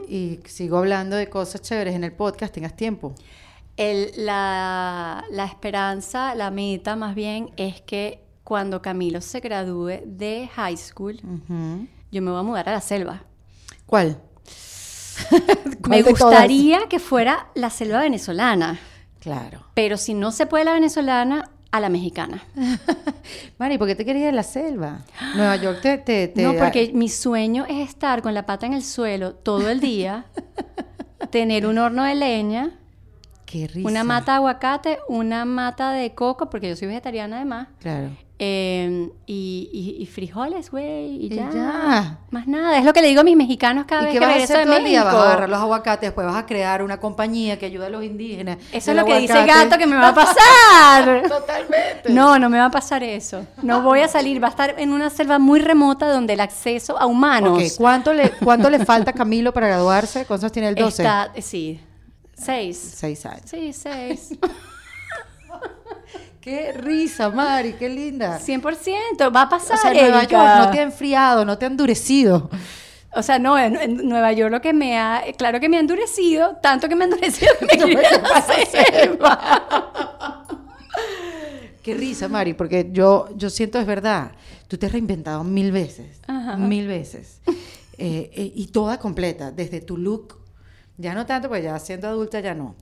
y 0.09 0.41
sigo 0.47 0.77
hablando 0.79 1.17
de 1.17 1.29
cosas 1.31 1.63
chéveres 1.63 1.95
en 1.95 2.05
el 2.05 2.13
podcast, 2.13 2.53
tengas 2.53 2.77
tiempo. 2.77 3.15
El- 3.77 4.11
la, 4.17 5.25
la 5.31 5.45
esperanza, 5.47 6.35
la 6.35 6.51
meta 6.51 6.97
más 6.97 7.15
bien, 7.15 7.51
es 7.57 7.81
que 7.81 8.23
cuando 8.45 8.83
Camilo 8.83 9.21
se 9.21 9.41
gradúe 9.41 10.01
de 10.05 10.49
high 10.55 10.77
school, 10.77 11.19
yo 12.11 12.23
me 12.23 12.31
voy 12.31 12.41
a 12.41 12.43
mudar 12.43 12.69
a 12.69 12.73
la 12.73 12.81
selva. 12.81 13.23
¿Cuál? 13.87 14.21
¿Cuál 15.31 15.91
Me 15.91 16.03
todas? 16.03 16.21
gustaría 16.21 16.89
que 16.89 16.99
fuera 16.99 17.49
la 17.55 17.71
selva 17.71 18.01
venezolana, 18.01 18.79
Claro. 19.21 19.65
pero 19.75 19.97
si 19.97 20.15
no 20.15 20.31
se 20.33 20.47
puede 20.47 20.65
la 20.65 20.73
venezolana, 20.73 21.51
a 21.71 21.81
la 21.81 21.89
mexicana. 21.91 22.43
Mari, 23.59 23.77
¿por 23.77 23.87
qué 23.89 23.95
te 23.95 24.05
querías 24.05 24.23
ir 24.25 24.29
a 24.31 24.33
la 24.33 24.43
selva? 24.43 25.01
Nueva 25.37 25.57
York 25.57 25.81
te... 25.83 25.99
te, 25.99 26.29
te- 26.29 26.43
No, 26.43 26.55
porque 26.55 26.93
mi 26.95 27.09
sueño 27.11 27.67
es 27.69 27.87
estar 27.89 28.23
con 28.23 28.33
la 28.33 28.47
pata 28.47 28.65
en 28.67 28.73
el 28.73 28.83
suelo 28.83 29.35
todo 29.35 29.69
el 29.69 29.79
día, 29.81 30.25
tener 31.31 31.67
un 31.67 31.77
horno 31.79 32.05
de 32.05 32.15
leña, 32.15 32.71
Qué 33.45 33.67
risa. 33.67 33.87
una 33.89 34.03
mata 34.05 34.33
de 34.33 34.37
aguacate, 34.37 34.99
una 35.09 35.45
mata 35.45 35.93
de 35.93 36.15
coco, 36.15 36.49
porque 36.49 36.69
yo 36.71 36.77
soy 36.77 36.89
vegetariana 36.89 37.37
además, 37.37 37.69
Claro. 37.81 38.11
Eh, 38.41 39.11
y, 39.27 39.69
y- 39.99 40.03
y 40.03 40.07
frijoles, 40.07 40.71
güey, 40.71 41.17
y 41.17 41.27
Y 41.27 41.29
ya. 41.31 41.51
ya. 41.53 42.19
Más 42.31 42.47
nada, 42.47 42.79
es 42.79 42.85
lo 42.85 42.93
que 42.93 43.03
le 43.03 43.09
digo 43.09 43.21
a 43.23 43.25
mis 43.25 43.37
mexicanos 43.37 43.85
cada 43.87 44.03
¿Y 44.03 44.05
vez 44.07 44.15
que 44.15 44.21
vas 44.21 44.29
a 44.41 44.45
hacer 44.45 44.59
de 44.59 44.65
todo 44.65 44.77
el 44.77 44.85
día? 44.85 45.03
Vas 45.03 45.13
a 45.13 45.17
México. 45.17 45.29
agarrar 45.29 45.49
los 45.49 45.59
aguacates, 45.61 46.01
después 46.03 46.27
vas 46.27 46.37
a 46.37 46.47
crear 46.47 46.83
una 46.83 46.99
compañía 47.01 47.59
que 47.59 47.67
ayuda 47.67 47.87
a 47.87 47.91
los 47.91 48.05
indígenas. 48.05 48.59
Eso 48.73 48.93
El 48.93 48.99
es 48.99 49.03
lo 49.05 49.09
que 49.09 49.19
dice 49.19 49.33
aguacate- 49.35 49.47
Gato 49.65 49.79
que 49.79 49.87
me 49.87 49.97
va 49.97 50.09
a 50.09 50.15
pasar. 50.15 51.23
Totalmente. 51.29 52.11
No, 52.11 52.39
no 52.39 52.49
me 52.49 52.59
va 52.59 52.67
a 52.67 52.71
pasar 52.71 53.03
eso. 53.03 53.45
No 53.63 53.83
voy 53.83 54.01
a 54.01 54.09
salir, 54.09 54.41
va 54.43 54.47
a 54.47 54.51
estar 54.51 54.75
en 54.79 54.93
una 54.93 55.11
selva 55.11 55.39
muy 55.41 55.59
remota 55.61 56.07
donde 56.09 56.35
el 56.35 56.41
acceso 56.41 56.97
a 56.99 57.07
humanos 57.07 57.59
Ok, 57.61 57.69
¿cuánto 57.77 58.13
le, 58.13 58.31
¿cuánto 58.31 58.71
le 58.71 58.85
falta 58.85 59.11
a 59.11 59.15
Camilo 59.15 59.53
para 59.53 59.67
graduarse? 59.67 60.25
¿Cuántos 60.27 60.53
tiene 60.53 60.69
el 60.69 60.75
12? 60.77 61.03
está, 61.03 61.33
sí, 61.41 61.81
seis. 62.35 62.93
Seis 62.97 63.27
años. 63.27 63.43
Sí, 63.47 63.73
seis. 63.73 64.31
Qué 66.49 66.73
risa, 66.73 67.29
Mari, 67.29 67.75
qué 67.75 67.91
linda. 67.91 68.41
100%, 68.41 69.37
va 69.37 69.43
a 69.43 69.49
pasar. 69.51 69.77
o 69.77 69.81
sea, 69.83 69.93
Nueva. 69.93 70.23
York 70.25 70.33
no 70.33 70.71
te 70.71 70.79
ha 70.79 70.83
enfriado, 70.83 71.45
no 71.45 71.59
te 71.59 71.67
ha 71.67 71.69
endurecido. 71.69 72.49
O 73.13 73.23
sea, 73.23 73.39
no, 73.39 73.59
en, 73.59 73.77
en 73.77 74.09
Nueva 74.09 74.33
York 74.33 74.51
lo 74.51 74.63
que 74.63 74.73
me 74.73 74.97
ha, 74.99 75.25
claro 75.37 75.61
que 75.61 75.69
me 75.69 75.77
ha 75.77 75.81
endurecido, 75.81 76.57
tanto 76.63 76.89
que 76.89 76.97
me 76.97 77.05
ha 77.05 77.09
endurecido 77.09 77.53
que 77.69 77.85
me. 77.85 78.01
Qué 81.83 81.93
risa, 81.93 82.29
Mari, 82.29 82.55
porque 82.55 82.89
yo, 82.93 83.29
yo 83.37 83.51
siento 83.51 83.79
es 83.79 83.85
verdad. 83.87 84.33
Tú 84.69 84.79
te 84.79 84.87
has 84.87 84.93
reinventado 84.93 85.45
mil 85.45 85.71
veces. 85.71 86.19
Ajá. 86.27 86.57
Mil 86.57 86.87
veces. 86.87 87.43
Eh, 87.99 88.31
eh, 88.35 88.53
y 88.55 88.69
toda 88.69 88.99
completa, 88.99 89.53
desde 89.53 89.83
tu 89.83 89.99
look. 89.99 90.39
Ya 90.97 91.15
no 91.15 91.27
tanto, 91.27 91.49
porque 91.49 91.65
ya 91.65 91.79
siendo 91.79 92.09
adulta 92.09 92.41
ya 92.41 92.55
no. 92.55 92.75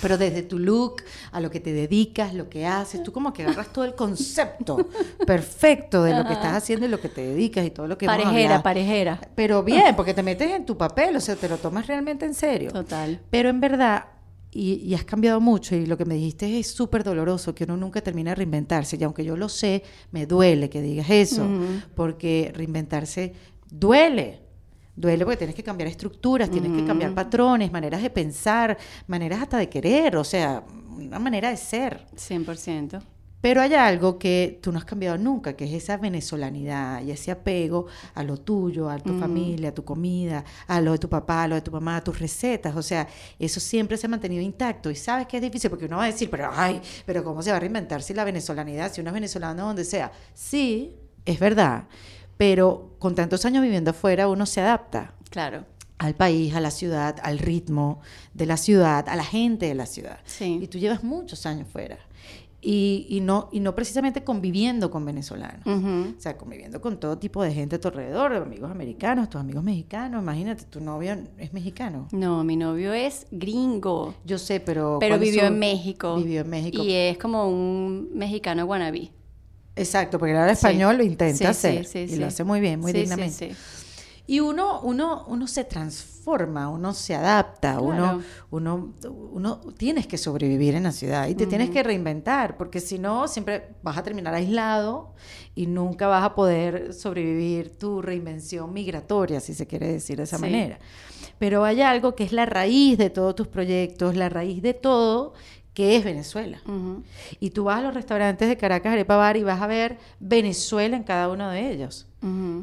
Pero 0.00 0.18
desde 0.18 0.42
tu 0.42 0.58
look, 0.58 0.96
a 1.32 1.40
lo 1.40 1.50
que 1.50 1.60
te 1.60 1.72
dedicas, 1.72 2.34
lo 2.34 2.48
que 2.48 2.66
haces, 2.66 3.02
tú 3.02 3.12
como 3.12 3.32
que 3.32 3.42
agarras 3.44 3.72
todo 3.72 3.84
el 3.84 3.94
concepto 3.94 4.88
perfecto 5.26 6.02
de 6.02 6.14
lo 6.14 6.26
que 6.26 6.32
estás 6.32 6.54
haciendo 6.54 6.86
y 6.86 6.88
lo 6.88 7.00
que 7.00 7.08
te 7.08 7.22
dedicas 7.22 7.64
y 7.66 7.70
todo 7.70 7.86
lo 7.86 7.96
que 7.98 8.06
Parejera, 8.06 8.62
parejera. 8.62 9.20
Pero 9.34 9.62
bien, 9.62 9.94
porque 9.96 10.14
te 10.14 10.22
metes 10.22 10.50
en 10.50 10.64
tu 10.66 10.76
papel, 10.76 11.16
o 11.16 11.20
sea, 11.20 11.36
te 11.36 11.48
lo 11.48 11.56
tomas 11.58 11.86
realmente 11.86 12.24
en 12.26 12.34
serio. 12.34 12.70
Total. 12.70 13.20
Pero 13.30 13.48
en 13.48 13.60
verdad, 13.60 14.06
y, 14.50 14.74
y 14.74 14.94
has 14.94 15.04
cambiado 15.04 15.40
mucho, 15.40 15.74
y 15.74 15.86
lo 15.86 15.96
que 15.96 16.04
me 16.04 16.14
dijiste 16.14 16.58
es 16.58 16.68
súper 16.68 17.02
doloroso, 17.04 17.54
que 17.54 17.64
uno 17.64 17.76
nunca 17.76 18.00
termina 18.00 18.30
de 18.30 18.36
reinventarse. 18.36 18.96
Y 19.00 19.04
aunque 19.04 19.24
yo 19.24 19.36
lo 19.36 19.48
sé, 19.48 19.82
me 20.12 20.26
duele 20.26 20.70
que 20.70 20.80
digas 20.82 21.10
eso, 21.10 21.44
Ujú. 21.44 21.64
porque 21.94 22.52
reinventarse 22.54 23.32
duele. 23.70 24.43
Duele 24.96 25.24
porque 25.24 25.38
tienes 25.38 25.56
que 25.56 25.62
cambiar 25.62 25.88
estructuras, 25.88 26.50
tienes 26.50 26.72
que 26.72 26.86
cambiar 26.86 27.14
patrones, 27.14 27.72
maneras 27.72 28.00
de 28.02 28.10
pensar, 28.10 28.78
maneras 29.06 29.42
hasta 29.42 29.58
de 29.58 29.68
querer, 29.68 30.16
o 30.16 30.24
sea, 30.24 30.62
una 30.96 31.18
manera 31.18 31.50
de 31.50 31.56
ser. 31.56 32.06
100%. 32.16 33.02
Pero 33.44 33.60
hay 33.60 33.74
algo 33.74 34.18
que 34.18 34.58
tú 34.62 34.72
no 34.72 34.78
has 34.78 34.86
cambiado 34.86 35.18
nunca, 35.18 35.52
que 35.52 35.66
es 35.66 35.72
esa 35.74 35.98
venezolanidad 35.98 37.02
y 37.02 37.10
ese 37.10 37.30
apego 37.30 37.84
a 38.14 38.22
lo 38.22 38.38
tuyo, 38.38 38.88
a 38.88 38.98
tu 38.98 39.18
familia, 39.18 39.68
a 39.68 39.74
tu 39.74 39.84
comida, 39.84 40.42
a 40.66 40.80
lo 40.80 40.92
de 40.92 40.98
tu 40.98 41.10
papá, 41.10 41.42
a 41.42 41.48
lo 41.48 41.54
de 41.56 41.60
tu 41.60 41.70
mamá, 41.70 41.98
a 41.98 42.02
tus 42.02 42.18
recetas. 42.18 42.74
O 42.74 42.80
sea, 42.80 43.06
eso 43.38 43.60
siempre 43.60 43.98
se 43.98 44.06
ha 44.06 44.08
mantenido 44.08 44.40
intacto. 44.40 44.90
Y 44.90 44.94
sabes 44.94 45.26
que 45.26 45.36
es 45.36 45.42
difícil 45.42 45.68
porque 45.68 45.84
uno 45.84 45.98
va 45.98 46.04
a 46.04 46.06
decir, 46.06 46.30
pero 46.30 46.48
ay, 46.50 46.80
pero 47.04 47.22
¿cómo 47.22 47.42
se 47.42 47.50
va 47.50 47.58
a 47.58 47.60
reinventar 47.60 48.00
si 48.00 48.14
la 48.14 48.24
venezolanidad, 48.24 48.90
si 48.90 49.02
uno 49.02 49.10
es 49.10 49.14
venezolano 49.14 49.66
donde 49.66 49.84
sea? 49.84 50.10
Sí, 50.32 50.96
es 51.26 51.38
verdad. 51.38 51.84
Pero 52.36 52.90
con 52.98 53.14
tantos 53.14 53.44
años 53.44 53.62
viviendo 53.62 53.90
afuera, 53.90 54.28
uno 54.28 54.46
se 54.46 54.60
adapta 54.60 55.14
Claro. 55.30 55.64
al 55.98 56.14
país, 56.14 56.54
a 56.54 56.60
la 56.60 56.70
ciudad, 56.70 57.16
al 57.22 57.38
ritmo 57.38 58.00
de 58.34 58.46
la 58.46 58.56
ciudad, 58.56 59.08
a 59.08 59.16
la 59.16 59.24
gente 59.24 59.66
de 59.66 59.74
la 59.74 59.86
ciudad. 59.86 60.18
Sí. 60.24 60.58
Y 60.62 60.66
tú 60.68 60.78
llevas 60.78 61.04
muchos 61.04 61.46
años 61.46 61.68
fuera. 61.68 61.98
Y, 62.66 63.06
y 63.10 63.20
no, 63.20 63.50
y 63.52 63.60
no 63.60 63.74
precisamente 63.74 64.24
conviviendo 64.24 64.90
con 64.90 65.04
venezolanos. 65.04 65.66
O 65.66 66.18
sea, 66.18 66.38
conviviendo 66.38 66.80
con 66.80 66.98
todo 66.98 67.18
tipo 67.18 67.42
de 67.42 67.52
gente 67.52 67.76
a 67.76 67.78
tu 67.80 67.88
alrededor, 67.88 68.32
amigos 68.32 68.70
americanos, 68.70 69.28
tus 69.28 69.38
amigos 69.38 69.62
mexicanos. 69.62 70.22
Imagínate, 70.22 70.64
tu 70.64 70.80
novio 70.80 71.14
es 71.36 71.52
mexicano. 71.52 72.08
No, 72.12 72.42
mi 72.42 72.56
novio 72.56 72.94
es 72.94 73.26
gringo, 73.30 74.14
Yo 74.24 74.38
sé, 74.38 74.60
pero... 74.60 74.96
pero 74.98 75.16
¿cuál 75.16 75.22
es 75.22 75.30
vivió 75.30 75.46
en 75.46 75.58
México. 75.58 76.16
Vivió 76.16 76.40
en 76.40 76.48
México. 76.48 76.82
Y 76.82 76.92
es 76.94 77.18
como 77.18 77.46
un 77.50 78.08
mexicano 78.14 78.64
wannabe. 78.64 79.10
Exacto, 79.76 80.18
porque 80.18 80.32
ahora 80.36 80.54
Sí. 80.54 80.66
español 80.66 80.96
lo 80.98 81.02
intenta 81.04 81.48
hacer. 81.50 81.86
y 81.94 82.16
lo 82.16 82.26
hace 82.26 82.44
muy 82.44 82.60
bien, 82.60 82.80
muy 82.80 82.92
dignamente. 82.92 83.54
Y 84.26 84.40
uno, 84.40 84.80
uno, 84.80 85.24
uno 85.26 85.46
se 85.46 85.64
transforma, 85.64 86.70
uno 86.70 86.94
se 86.94 87.14
adapta, 87.14 87.78
uno, 87.80 87.94
Claro. 87.94 88.20
uno, 88.50 88.94
uno 89.32 89.60
tienes 89.76 90.06
que 90.06 90.16
sobrevivir 90.16 90.74
en 90.76 90.84
la 90.84 90.92
ciudad 90.92 91.28
y 91.28 91.34
te 91.34 91.46
tienes 91.46 91.68
que 91.68 91.82
reinventar, 91.82 92.56
porque 92.56 92.80
si 92.80 92.98
no, 92.98 93.28
siempre 93.28 93.74
vas 93.82 93.98
a 93.98 94.02
terminar 94.02 94.32
aislado 94.32 95.12
y 95.54 95.66
nunca 95.66 96.06
vas 96.06 96.24
a 96.24 96.34
poder 96.34 96.94
sobrevivir 96.94 97.76
tu 97.76 98.00
reinvención 98.00 98.72
migratoria, 98.72 99.40
si 99.40 99.52
se 99.52 99.66
quiere 99.66 99.88
decir 99.88 100.16
de 100.16 100.22
esa 100.22 100.36
Sí. 100.38 100.42
manera. 100.42 100.78
Pero 101.38 101.62
hay 101.64 101.82
algo 101.82 102.14
que 102.14 102.24
es 102.24 102.32
la 102.32 102.46
raíz 102.46 102.96
de 102.96 103.10
todos 103.10 103.34
tus 103.34 103.48
proyectos, 103.48 104.16
la 104.16 104.30
raíz 104.30 104.62
de 104.62 104.72
todo, 104.72 105.34
que 105.74 105.96
es 105.96 106.04
Venezuela. 106.04 106.60
Y 107.40 107.50
tú 107.50 107.64
vas 107.64 107.80
a 107.80 107.82
los 107.82 107.94
restaurantes 107.94 108.48
de 108.48 108.56
Caracas, 108.56 108.92
Arepa 108.92 109.16
Bar 109.16 109.36
y 109.36 109.42
vas 109.42 109.60
a 109.60 109.66
ver 109.66 109.98
Venezuela 110.20 110.96
en 110.96 111.02
cada 111.02 111.28
uno 111.28 111.50
de 111.50 111.70
ellos. 111.72 112.06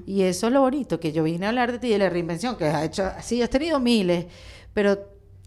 Y 0.07 0.23
eso 0.23 0.47
es 0.47 0.53
lo 0.53 0.61
bonito, 0.61 0.99
que 0.99 1.11
yo 1.11 1.23
vine 1.23 1.45
a 1.45 1.49
hablar 1.49 1.71
de 1.71 1.77
ti 1.79 1.89
de 1.89 1.99
la 1.99 2.09
reinvención, 2.09 2.55
que 2.57 2.65
has 2.65 2.83
hecho, 2.83 3.03
sí, 3.21 3.41
has 3.43 3.49
tenido 3.51 3.79
miles, 3.79 4.25
pero 4.73 4.97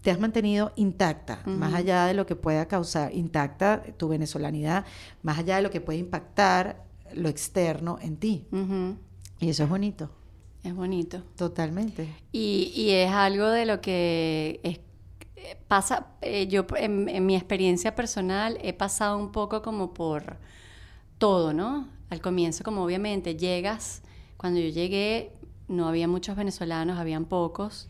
te 0.01 0.11
has 0.11 0.19
mantenido 0.19 0.71
intacta, 0.77 1.41
más 1.45 1.73
allá 1.73 2.05
de 2.05 2.13
lo 2.13 2.25
que 2.27 2.35
pueda 2.35 2.67
causar, 2.67 3.13
intacta 3.13 3.81
tu 3.97 4.07
venezolanidad, 4.07 4.85
más 5.23 5.39
allá 5.39 5.55
de 5.57 5.63
lo 5.63 5.69
que 5.71 5.81
puede 5.81 5.97
impactar 5.99 6.85
lo 7.13 7.27
externo 7.27 7.97
en 8.01 8.17
ti. 8.17 8.45
Y 9.39 9.49
eso 9.49 9.63
es 9.63 9.69
bonito, 9.69 10.11
Es 10.63 10.73
bonito. 10.75 11.23
totalmente. 11.35 12.07
Y, 12.31 12.71
y 12.75 12.91
es 12.91 13.11
algo 13.11 13.47
de 13.49 13.65
lo 13.65 13.81
que 13.81 14.59
es- 14.63 14.79
pasa, 15.67 16.07
eh, 16.21 16.47
yo 16.47 16.65
en, 16.77 17.09
en 17.09 17.25
mi 17.25 17.35
experiencia 17.35 17.95
personal 17.95 18.57
he 18.61 18.73
pasado 18.73 19.17
un 19.17 19.31
poco 19.31 19.61
como 19.61 19.93
por 19.93 20.37
todo, 21.17 21.53
¿no? 21.53 21.87
Al 22.09 22.21
comienzo, 22.21 22.63
como 22.63 22.83
obviamente 22.83 23.35
llegas, 23.35 24.01
cuando 24.37 24.59
yo 24.59 24.69
llegué 24.69 25.31
no 25.67 25.87
había 25.87 26.07
muchos 26.07 26.35
venezolanos, 26.35 26.99
habían 26.99 27.25
pocos, 27.25 27.87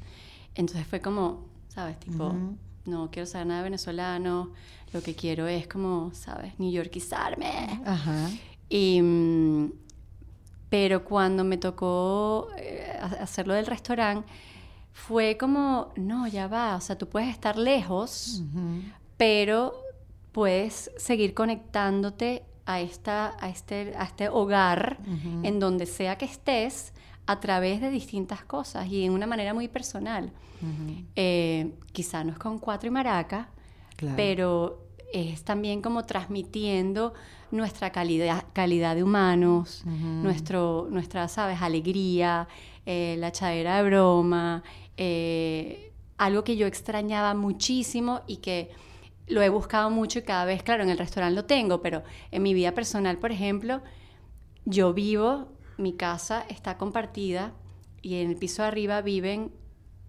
entonces 0.55 0.87
fue 0.87 1.01
como, 1.01 1.45
¿sabes? 1.67 1.99
Tipo, 1.99 2.27
Ujú. 2.27 2.57
no 2.85 3.11
quiero 3.11 3.25
saber 3.25 3.47
nada 3.47 3.59
de 3.59 3.63
venezolano, 3.65 4.51
lo 4.93 5.01
que 5.01 5.13
quiero 5.15 5.47
es 5.47 5.67
como, 5.67 6.11
¿sabes? 6.13 6.57
New 6.59 6.71
Yorkizarme. 6.71 7.81
Ajá. 7.85 8.29
Y, 8.69 9.01
mm, 9.01 9.71
pero 10.69 11.03
cuando 11.03 11.43
me 11.43 11.57
tocó 11.57 12.47
eh, 12.57 12.97
ha- 13.01 13.23
hacerlo 13.23 13.53
del 13.53 13.65
restaurante, 13.65 14.27
fue 14.97 15.35
como, 15.37 15.91
no, 15.97 16.25
ya 16.25 16.47
va, 16.47 16.77
o 16.77 16.81
sea, 16.81 16.97
tú 16.97 17.07
puedes 17.09 17.27
estar 17.29 17.57
lejos, 17.57 18.41
pero 19.17 19.73
puedes 20.31 20.89
seguir 20.97 21.33
conectándote 21.33 22.43
a, 22.65 22.79
esta, 22.79 23.35
a, 23.41 23.49
este, 23.49 23.93
a 23.97 24.05
este 24.05 24.29
hogar, 24.29 24.97
en 25.43 25.59
donde 25.59 25.85
sea 25.85 26.17
que 26.17 26.23
estés, 26.25 26.93
a 27.27 27.39
través 27.41 27.81
de 27.81 27.89
distintas 27.89 28.43
cosas 28.45 28.87
y 28.87 29.03
en 29.03 29.11
una 29.11 29.27
manera 29.27 29.53
muy 29.53 29.67
personal. 29.67 30.31
Eh, 31.15 31.73
quizá 31.91 32.23
no 32.23 32.31
es 32.31 32.39
con 32.39 32.57
cuatro 32.57 32.87
y 32.87 32.91
maraca, 32.91 33.49
Claro. 33.97 34.15
pero 34.15 34.85
es 35.13 35.43
también 35.43 35.81
como 35.81 36.05
transmitiendo 36.05 37.13
nuestra 37.51 37.91
calidad, 37.91 38.45
calidad 38.53 38.95
de 38.95 39.03
humanos, 39.03 39.83
nuestro, 39.85 40.87
nuestra, 40.89 41.27
¿sabes?, 41.27 41.61
alegría, 41.61 42.47
eh, 42.85 43.15
la 43.19 43.31
chadera 43.31 43.77
de 43.77 43.89
broma, 43.89 44.61
eh, 44.97 45.91
algo 46.17 46.43
que 46.43 46.57
yo 46.57 46.67
extrañaba 46.67 47.33
muchísimo 47.33 48.21
y 48.27 48.37
que 48.37 48.71
lo 49.27 49.41
he 49.41 49.49
buscado 49.49 49.89
mucho 49.89 50.19
y 50.19 50.21
cada 50.23 50.45
vez, 50.45 50.63
claro, 50.63 50.83
en 50.83 50.89
el 50.89 50.97
restaurante 50.97 51.35
lo 51.35 51.45
tengo, 51.45 51.81
pero 51.81 52.03
en 52.31 52.43
mi 52.43 52.53
vida 52.53 52.73
personal, 52.73 53.17
por 53.17 53.31
ejemplo, 53.31 53.81
yo 54.65 54.93
vivo, 54.93 55.47
mi 55.77 55.93
casa 55.93 56.45
está 56.49 56.77
compartida 56.77 57.53
y 58.01 58.15
en 58.15 58.29
el 58.29 58.37
piso 58.37 58.61
de 58.61 58.67
arriba 58.67 59.01
viven 59.01 59.51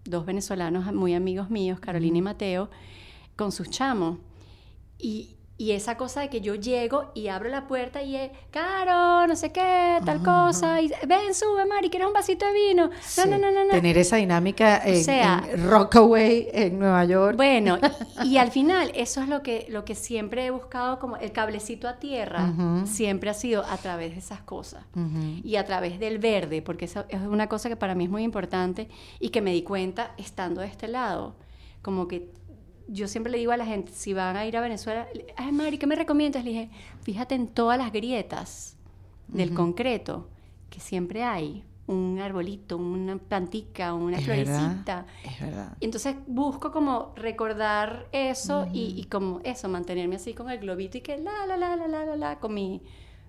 dos 0.05 0.27
venezolanos 0.27 0.93
muy 0.93 1.15
amigos 1.15 1.51
míos, 1.51 1.81
Carolina 1.81 2.19
y 2.19 2.23
Mateo, 2.23 2.71
con 3.37 3.53
sus 3.53 3.71
chamos. 3.71 4.19
Y, 4.99 5.36
y 5.59 5.73
esa 5.73 5.97
cosa 5.97 6.21
de 6.21 6.29
que 6.29 6.41
yo 6.41 6.55
llego 6.55 7.11
y 7.15 7.29
abro 7.29 7.49
la 7.49 7.67
puerta 7.67 8.03
y 8.03 8.15
es, 8.15 8.31
Caro, 8.51 9.27
no 9.27 9.35
sé 9.37 9.53
qué, 9.53 9.99
tal 10.05 10.23
cosa, 10.23 10.81
y 10.83 10.91
ven, 11.07 11.35
sube, 11.35 11.65
Mari, 11.65 11.89
¿quieres 11.89 12.09
un 12.09 12.13
vasito 12.13 12.45
de 12.45 12.53
vino? 12.53 12.91
Sí. 13.01 13.23
No, 13.25 13.31
no, 13.31 13.39
no, 13.39 13.51
no, 13.51 13.65
no. 13.65 13.71
Tener 13.71 13.97
esa 13.97 14.17
dinámica 14.17 14.83
en, 14.85 15.03
sea, 15.03 15.43
en 15.51 15.69
Rockaway, 15.69 16.49
en 16.53 16.79
Nueva 16.79 17.05
York. 17.07 17.37
Bueno, 17.37 17.79
y, 18.23 18.29
y 18.35 18.39
al 18.39 18.51
final 18.51 18.93
eso 18.95 19.23
es 19.23 19.29
lo 19.29 19.43
que, 19.43 19.67
lo 19.71 19.85
que 19.87 19.95
siempre 19.95 20.45
he 20.45 20.51
buscado 20.51 20.99
como 20.99 21.17
el 21.17 21.33
cablecito 21.33 21.89
a 21.89 21.99
tierra, 21.99 22.53
siempre 22.85 23.31
ha 23.31 23.35
sido 23.35 23.65
a 23.65 23.79
través 23.79 24.13
de 24.13 24.19
esas 24.19 24.41
cosas. 24.41 24.85
Y 25.43 25.57
a 25.57 25.65
través 25.65 25.99
del 25.99 26.19
verde, 26.19 26.61
porque 26.61 26.85
eso 26.85 27.05
es 27.09 27.21
una 27.21 27.49
cosa 27.49 27.69
que 27.69 27.77
para 27.77 27.95
mí 27.95 28.05
es 28.05 28.11
muy 28.11 28.25
importante 28.25 28.89
y 29.21 29.31
que 29.31 29.41
me 29.41 29.53
di 29.53 29.63
cuenta 29.63 30.13
estando 30.19 30.61
de 30.61 30.67
este 30.67 30.89
lado. 30.89 31.35
Como 31.83 32.09
que 32.09 32.31
yo 32.89 33.09
siempre 33.09 33.33
le 33.33 33.39
digo 33.39 33.53
a 33.53 33.57
la 33.57 33.67
gente, 33.67 33.93
si 33.95 34.13
van 34.15 34.37
a 34.37 34.47
ir 34.47 34.57
a 34.57 34.61
Venezuela, 34.61 35.07
ay 35.37 35.53
Mari, 35.53 35.79
¿qué 35.79 35.87
me 35.87 35.97
recomiendas? 35.97 36.45
Le 36.45 36.51
dije, 36.51 36.71
fíjate 37.03 37.35
en 37.35 37.49
todas 37.49 37.79
las 37.79 37.93
grietas 37.93 38.77
del 39.29 39.53
concreto, 39.55 40.29
que 40.71 40.81
siempre 40.81 41.25
hay 41.25 41.65
un 41.89 42.19
arbolito, 42.21 42.77
una 42.77 43.17
plantica, 43.17 43.95
una 43.95 44.19
Es 44.19 44.25
florecita. 44.25 44.57
verdad, 44.65 45.07
es 45.25 45.41
verdad. 45.41 45.77
Y 45.81 45.85
entonces 45.85 46.17
busco 46.27 46.73
como 46.73 47.13
recordar 47.17 48.07
eso 48.13 48.67
y, 48.73 48.95
y 48.97 49.05
como 49.05 49.41
eso, 49.45 49.69
mantenerme 49.69 50.17
así 50.17 50.35
con 50.35 50.51
el 50.51 50.59
globito 50.59 50.99
y 50.99 51.01
que 51.01 51.17
la, 51.19 51.47
la, 51.47 51.57
la, 51.57 51.77
la, 51.77 51.87
la, 51.87 52.05
la, 52.05 52.17
la, 52.17 52.39
con 52.41 52.55
mi, 52.55 52.83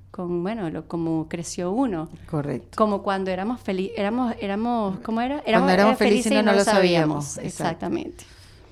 con, 0.10 0.42
bueno, 0.42 0.70
lo, 0.72 0.88
como 0.88 1.28
creció 1.30 1.72
uno. 1.72 2.10
Correcto. 2.30 2.70
Como 2.76 3.04
cuando 3.04 3.30
éramos 3.30 3.60
felices, 3.62 3.96
éramos, 3.98 4.34
éramos, 4.40 5.00
¿cómo 5.02 5.22
era? 5.22 5.44
Éramos, 5.46 5.72
éramos 5.72 5.94
eh, 5.94 5.98
felices 5.98 6.32
y 6.32 6.42
no 6.42 6.54
lo 6.54 6.64
sabíamos. 6.64 7.38
Exactamente. 7.38 8.24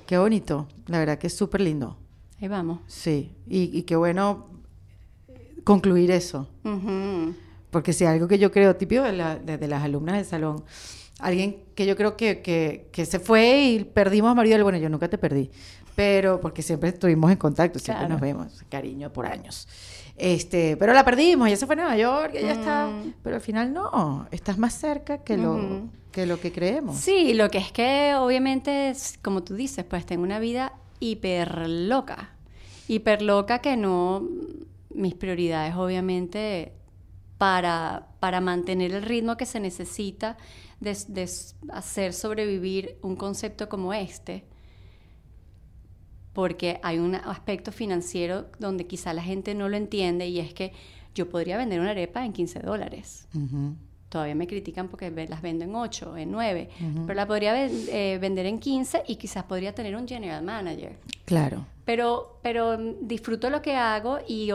Qué 0.07 0.17
bonito. 0.17 0.67
La 0.87 0.99
verdad 0.99 1.17
que 1.17 1.27
es 1.27 1.35
súper 1.35 1.61
lindo. 1.61 1.97
Ahí 2.41 2.47
vamos. 2.47 2.79
Sí. 2.87 3.33
Y, 3.47 3.77
y 3.77 3.83
qué 3.83 3.95
bueno 3.95 4.47
concluir 5.63 6.11
eso. 6.11 6.47
Porque 7.71 7.91
si 7.93 8.05
algo 8.05 8.27
que 8.27 8.37
yo 8.39 8.51
creo, 8.51 8.75
típico 8.75 9.01
de, 9.03 9.13
la- 9.13 9.35
de- 9.37 9.57
de 9.57 9.67
las 9.67 9.83
alumnas 9.83 10.15
del 10.15 10.25
salón, 10.25 10.63
alguien 11.19 11.57
que 11.75 11.85
yo 11.85 11.95
creo 11.95 12.15
que, 12.15 12.41
que, 12.41 12.87
que 12.91 13.05
se 13.05 13.19
fue 13.19 13.61
y 13.63 13.83
perdimos 13.83 14.31
a 14.31 14.35
Maribel, 14.35 14.63
bueno, 14.63 14.77
yo 14.77 14.89
nunca 14.89 15.09
te 15.09 15.17
perdí, 15.17 15.49
pero 15.95 16.39
porque 16.39 16.61
siempre 16.61 16.89
estuvimos 16.89 17.31
en 17.31 17.37
contacto, 17.37 17.79
siempre 17.79 18.01
Claro. 18.05 18.13
nos 18.13 18.21
vemos, 18.21 18.63
cariño 18.69 19.11
por 19.11 19.25
años. 19.25 19.67
Este, 20.17 20.77
pero 20.77 20.93
la 20.93 21.03
perdimos, 21.03 21.47
ella 21.47 21.57
se 21.57 21.65
fue 21.65 21.73
a 21.73 21.77
Nueva 21.77 21.97
York, 21.97 22.31
ella 22.35 22.53
está, 22.53 22.87
Mm. 22.87 23.13
pero 23.21 23.35
al 23.35 23.41
final 23.41 23.73
no, 23.73 24.27
estás 24.31 24.57
más 24.57 24.73
cerca 24.73 25.17
que 25.19 25.35
lo, 25.35 25.89
que, 26.11 26.25
lo 26.25 26.39
que 26.39 26.51
creemos. 26.53 26.97
Sí, 26.97 27.33
lo 27.33 27.49
que 27.49 27.57
es 27.57 27.71
que 27.71 28.15
obviamente, 28.17 28.89
es, 28.89 29.19
como 29.21 29.43
tú 29.43 29.55
dices, 29.55 29.83
pues 29.83 30.05
tengo 30.05 30.23
una 30.23 30.39
vida 30.39 30.73
hiper 30.99 31.67
loca. 31.67 32.29
Hiper 32.87 33.21
loca 33.21 33.59
que 33.59 33.75
no, 33.75 34.25
mis 34.89 35.15
prioridades 35.15 35.75
obviamente 35.75 36.71
para, 37.37 38.07
para 38.21 38.39
mantener 38.39 38.93
el 38.93 39.01
ritmo 39.01 39.35
que 39.35 39.45
se 39.45 39.59
necesita 39.59 40.37
de, 40.79 41.27
hacer 41.73 42.13
sobrevivir 42.13 42.97
un 43.01 43.15
concepto 43.17 43.67
como 43.67 43.93
este. 43.93 44.45
Porque 46.35 46.79
hay 46.83 46.99
un 46.99 47.15
aspecto 47.15 47.71
financiero 47.71 48.45
donde 48.59 48.85
quizá 48.85 49.11
la 49.13 49.23
gente 49.23 49.55
no 49.55 49.67
lo 49.69 49.77
entiende 49.77 50.27
y 50.27 50.39
es 50.39 50.53
que 50.53 50.73
yo 51.15 51.27
podría 51.29 51.57
vender 51.57 51.79
una 51.79 51.91
arepa 51.91 52.23
en 52.25 52.33
15 52.33 52.59
dólares 52.59 53.27
todavía 54.09 54.35
me 54.35 54.47
critican 54.47 54.87
porque 54.87 55.11
las 55.27 55.41
vendo 55.41 55.65
en 55.65 55.75
8, 55.75 56.15
en 56.15 56.31
9, 56.31 56.69
Ujú. 56.79 57.05
pero 57.05 57.15
la 57.15 57.27
podría 57.27 57.51
ven- 57.51 57.85
eh, 57.89 58.17
vender 58.21 58.45
en 58.45 58.59
15 58.59 59.03
y 59.07 59.17
quizás 59.17 59.43
podría 59.43 59.73
tener 59.75 59.93
un 59.95 60.07
general 60.07 60.41
manager. 60.41 60.95
Claro. 61.25 61.65
Pero, 61.83 62.39
pero 62.41 62.77
mm, 62.77 63.07
disfruto 63.07 63.49
lo 63.49 63.61
que 63.61 63.75
hago 63.75 64.19
y, 64.25 64.51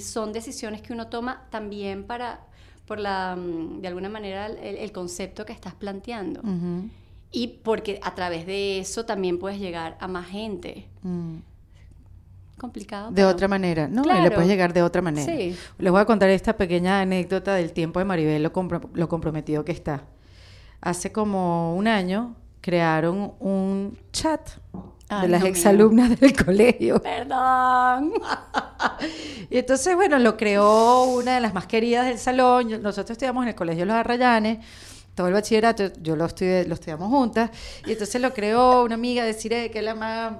son 0.00 0.32
decisiones 0.32 0.82
que 0.82 0.92
uno 0.92 1.06
toma 1.08 1.44
también 1.50 2.04
para, 2.04 2.40
por 2.86 2.98
la, 2.98 3.36
mm, 3.36 3.82
de 3.82 3.88
alguna 3.88 4.08
manera, 4.08 4.46
el, 4.46 4.78
el 4.78 4.90
concepto 4.90 5.44
que 5.46 5.52
estás 5.52 5.74
planteando. 5.74 6.40
Y 7.36 7.48
porque 7.48 7.98
a 8.02 8.14
través 8.14 8.46
de 8.46 8.78
eso 8.78 9.04
también 9.06 9.38
puedes 9.40 9.58
llegar 9.58 9.96
a 10.00 10.06
más 10.06 10.26
gente. 10.28 10.86
Mm. 11.02 11.38
Complicado. 12.58 13.08
De 13.10 13.16
pero- 13.16 13.28
otra 13.28 13.48
manera, 13.48 13.88
¿no? 13.88 14.02
Y 14.02 14.06
le 14.06 14.12
Claro. 14.12 14.34
puedes 14.36 14.48
llegar 14.48 14.72
de 14.72 14.82
otra 14.82 15.02
manera. 15.02 15.26
Sí. 15.30 15.56
Les 15.78 15.90
voy 15.92 16.00
a 16.00 16.04
contar 16.04 16.30
esta 16.30 16.56
pequeña 16.56 17.00
anécdota 17.00 17.54
del 17.54 17.72
tiempo 17.72 17.98
de 17.98 18.04
Maribel, 18.04 18.42
lo, 18.42 18.52
compro- 18.52 18.88
lo 18.94 19.08
comprometido 19.08 19.64
que 19.64 19.72
está. 19.72 20.04
Hace 20.80 21.10
como 21.10 21.74
un 21.74 21.88
año 21.88 22.36
crearon 22.60 23.32
un 23.40 23.98
chat 24.12 24.48
de 25.20 25.28
las 25.28 25.42
mío. 25.42 25.50
exalumnas 25.50 26.18
del 26.20 26.32
colegio. 26.44 27.02
Perdón. 27.02 28.12
Y 29.50 29.58
entonces, 29.58 29.94
bueno, 29.94 30.18
lo 30.18 30.36
creó 30.36 31.04
una 31.04 31.34
de 31.34 31.40
las 31.40 31.52
más 31.54 31.66
queridas 31.66 32.06
del 32.06 32.18
salón. 32.18 32.68
Nosotros 32.82 33.10
estudiamos 33.10 33.42
en 33.44 33.48
el 33.50 33.54
Colegio 33.54 33.84
Los 33.84 33.94
Arrayanes, 33.96 34.58
todo 35.14 35.28
el 35.28 35.32
bachillerato, 35.32 35.92
yo 36.00 36.16
lo, 36.16 36.24
estudié, 36.24 36.64
lo 36.66 36.74
estudiamos 36.74 37.08
juntas. 37.08 37.50
Y 37.86 37.92
entonces 37.92 38.20
lo 38.20 38.32
creó 38.32 38.84
una 38.84 38.94
amiga 38.94 39.24
de 39.24 39.34
Cire, 39.34 39.70
que 39.70 39.78
es 39.78 39.84
la 39.84 39.94
más 39.94 40.32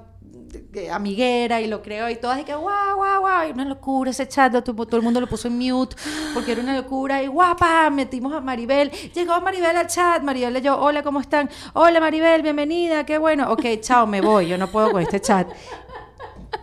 amiguera, 0.91 1.61
y 1.61 1.67
lo 1.67 1.81
creó, 1.81 2.09
y 2.09 2.15
todas, 2.15 2.39
y 2.39 2.43
que 2.43 2.55
guau, 2.55 2.95
guau, 2.97 3.21
guau, 3.21 3.47
y 3.47 3.51
una 3.51 3.65
locura 3.65 4.11
ese 4.11 4.27
chat, 4.27 4.63
todo, 4.63 4.97
el 4.97 5.01
mundo 5.01 5.19
lo 5.19 5.27
puso 5.27 5.47
en 5.47 5.57
mute, 5.57 5.95
porque 6.33 6.53
era 6.53 6.61
una 6.61 6.75
locura, 6.75 7.21
y 7.23 7.27
guapa, 7.27 7.89
metimos 7.89 8.33
a 8.33 8.41
Maribel, 8.41 8.89
llegó 9.13 9.39
Maribel 9.41 9.75
al 9.75 9.87
chat, 9.87 10.23
Maribel 10.23 10.53
leyó, 10.53 10.79
hola, 10.79 11.03
¿cómo 11.03 11.19
están? 11.19 11.49
Hola 11.73 11.99
Maribel, 11.99 12.41
bienvenida, 12.41 13.05
qué 13.05 13.17
bueno, 13.17 13.51
ok, 13.51 13.65
chao, 13.81 14.07
me 14.07 14.21
voy, 14.21 14.47
yo 14.47 14.57
no 14.57 14.67
puedo 14.67 14.91
con 14.91 15.01
este 15.01 15.19
chat 15.19 15.47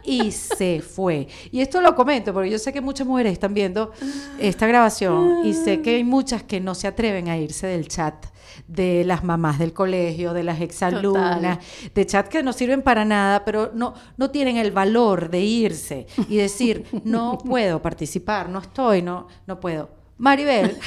y 0.05 0.30
se 0.32 0.80
fue. 0.80 1.28
Y 1.51 1.61
esto 1.61 1.80
lo 1.80 1.95
comento 1.95 2.32
porque 2.32 2.51
yo 2.51 2.59
sé 2.59 2.72
que 2.72 2.80
muchas 2.80 3.07
mujeres 3.07 3.32
están 3.32 3.55
viendo 3.55 3.93
esta 4.38 4.66
grabación 4.66 5.45
y 5.45 5.55
sé 5.55 5.80
que 5.80 5.97
hay 5.97 6.05
muchas 6.05 6.43
que 6.43 6.61
no 6.61 6.74
se 6.74 6.86
atreven 6.86 7.28
a 7.28 7.36
irse 7.36 7.66
del 7.66 7.88
chat 7.88 8.26
de 8.66 9.05
las 9.05 9.24
mamás 9.24 9.59
del 9.59 9.72
colegio, 9.72 10.32
de 10.34 10.43
las 10.43 10.61
exalumnas, 10.61 11.59
de 11.95 12.07
chat 12.07 12.28
que 12.28 12.43
no 12.43 12.53
sirven 12.53 12.82
para 12.82 13.05
nada, 13.05 13.45
pero 13.45 13.70
no, 13.74 13.95
no 14.16 14.30
tienen 14.30 14.57
el 14.57 14.70
valor 14.72 15.30
de 15.30 15.40
irse 15.40 16.07
y 16.28 16.36
decir, 16.36 16.86
no 17.05 17.38
puedo 17.38 17.80
participar, 17.80 18.49
no 18.49 18.61
estoy, 18.61 19.03
no, 19.03 19.28
no 19.47 19.59
puedo. 19.59 19.90
Maribel, 20.18 20.78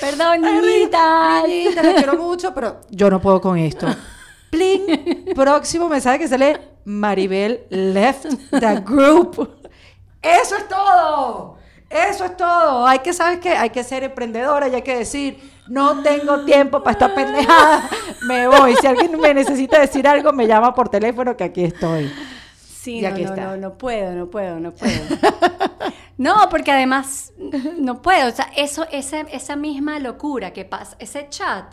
Perdón, 0.00 0.40
niñita. 0.42 1.42
Niñita, 1.46 1.82
la 1.82 1.94
quiero 1.94 2.16
mucho, 2.16 2.54
pero 2.54 2.80
yo 2.90 3.10
no 3.10 3.20
puedo 3.20 3.40
con 3.40 3.58
esto. 3.58 3.86
Pling, 4.50 5.34
próximo 5.34 5.88
mensaje 5.88 6.18
que 6.20 6.28
sale, 6.28 6.60
Maribel 6.84 7.66
left 7.70 8.26
the 8.50 8.80
group. 8.84 9.48
Eso 10.22 10.56
es 10.56 10.68
todo. 10.68 11.56
Eso 11.88 12.24
es 12.24 12.36
todo. 12.36 12.86
Hay 12.86 12.98
que, 13.00 13.12
¿sabes 13.12 13.38
qué? 13.40 13.50
Hay 13.56 13.70
que 13.70 13.84
ser 13.84 14.02
emprendedora 14.04 14.68
y 14.68 14.74
hay 14.74 14.82
que 14.82 14.96
decir, 14.98 15.38
no 15.68 16.02
tengo 16.02 16.44
tiempo 16.44 16.82
para 16.82 16.92
esta 16.92 17.14
pendejada, 17.14 17.88
me 18.26 18.48
voy. 18.48 18.74
Si 18.80 18.86
alguien 18.86 19.18
me 19.20 19.32
necesita 19.34 19.80
decir 19.80 20.06
algo, 20.08 20.32
me 20.32 20.46
llama 20.46 20.74
por 20.74 20.88
teléfono 20.88 21.36
que 21.36 21.44
aquí 21.44 21.64
estoy. 21.64 22.12
Sí, 22.56 22.98
Y 22.98 23.02
no, 23.02 23.08
aquí 23.08 23.22
no, 23.24 23.30
está. 23.30 23.44
no, 23.44 23.56
no 23.56 23.78
puedo, 23.78 24.12
no 24.12 24.26
puedo, 24.28 24.58
no 24.60 24.72
puedo. 24.72 24.92
no, 26.18 26.48
porque 26.50 26.72
además 26.72 27.32
no 27.78 28.02
puedo. 28.02 28.28
O 28.28 28.32
sea, 28.32 28.48
eso, 28.56 28.86
ese- 28.90 29.26
esa 29.32 29.54
misma 29.56 29.98
locura 30.00 30.52
que 30.52 30.64
pasa, 30.64 30.96
ese 30.98 31.28
chat 31.28 31.66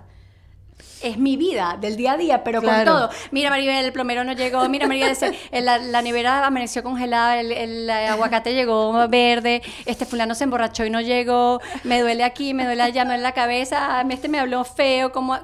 es 1.03 1.17
mi 1.17 1.37
vida 1.37 1.77
del 1.79 1.95
día 1.97 2.13
a 2.13 2.17
día, 2.17 2.43
pero 2.43 2.61
Claro. 2.61 2.91
con 2.91 3.01
todo. 3.01 3.09
Mira, 3.31 3.49
Maribel, 3.49 3.85
el 3.85 3.91
plomero 3.93 4.23
no 4.23 4.33
llegó. 4.33 4.67
Mira, 4.69 4.87
Maribel, 4.87 5.15
la, 5.51 5.77
la 5.77 6.01
nevera 6.01 6.45
amaneció 6.45 6.83
congelada, 6.83 7.39
el, 7.39 7.51
el 7.51 7.89
aguacate 7.89 8.53
llegó 8.53 9.07
verde. 9.07 9.61
Este 9.85 10.05
fulano 10.05 10.35
se 10.35 10.43
emborrachó 10.45 10.85
y 10.85 10.89
no 10.89 11.01
llegó. 11.01 11.61
Me 11.83 12.01
duele 12.01 12.23
aquí, 12.23 12.53
me 12.53 12.65
duele 12.65 12.81
allá, 12.83 13.03
me 13.03 13.09
duele 13.11 13.23
la 13.23 13.33
cabeza. 13.33 13.99
ah, 13.99 14.05
Este 14.09 14.29
me 14.29 14.39
habló 14.39 14.63
feo, 14.63 15.11
como. 15.11 15.37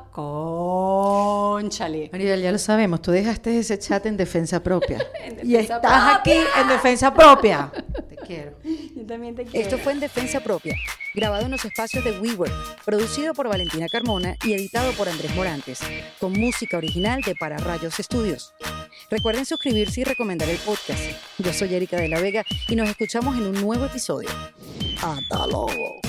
Conchale. 0.99 2.09
Maribel, 2.11 2.41
ya 2.41 2.51
lo 2.51 2.57
sabemos, 2.57 3.01
tú 3.01 3.11
dejaste 3.11 3.57
ese 3.57 3.79
chat 3.79 4.05
en 4.05 4.17
defensa 4.17 4.61
propia. 4.61 4.99
En 5.23 5.49
y 5.49 5.55
estás 5.55 6.17
aquí 6.17 6.33
en 6.59 6.67
defensa 6.67 7.13
propia. 7.13 7.71
Te 8.09 8.15
quiero. 8.17 8.51
Yo 8.63 9.05
también 9.05 9.35
te 9.35 9.45
quiero. 9.45 9.59
Esto 9.59 9.77
fue 9.77 9.93
en 9.93 9.99
Defensa 9.99 10.39
Propia, 10.39 10.75
grabado 11.13 11.45
en 11.45 11.51
los 11.51 11.63
espacios 11.63 12.03
de 12.03 12.19
WeWork, 12.19 12.83
producido 12.83 13.33
por 13.33 13.47
Valentina 13.47 13.87
Carmona 13.91 14.35
y 14.43 14.53
editado 14.53 14.91
por 14.93 15.07
Andrés 15.07 15.33
Morantes, 15.35 15.79
con 16.19 16.33
música 16.33 16.77
original 16.77 17.21
de 17.21 17.35
Para 17.35 17.57
Rayos 17.57 17.99
Estudios. 17.99 18.53
Recuerden 19.09 19.45
suscribirse 19.45 20.01
y 20.01 20.03
recomendar 20.03 20.49
el 20.49 20.57
podcast. 20.57 21.01
Yo 21.37 21.53
soy 21.53 21.73
Erika 21.73 21.97
de 21.97 22.09
la 22.09 22.19
Vega 22.19 22.43
y 22.67 22.75
nos 22.75 22.89
escuchamos 22.89 23.37
en 23.37 23.47
un 23.47 23.61
nuevo 23.61 23.85
episodio. 23.85 24.29
Hasta 25.01 25.47
luego. 25.47 26.08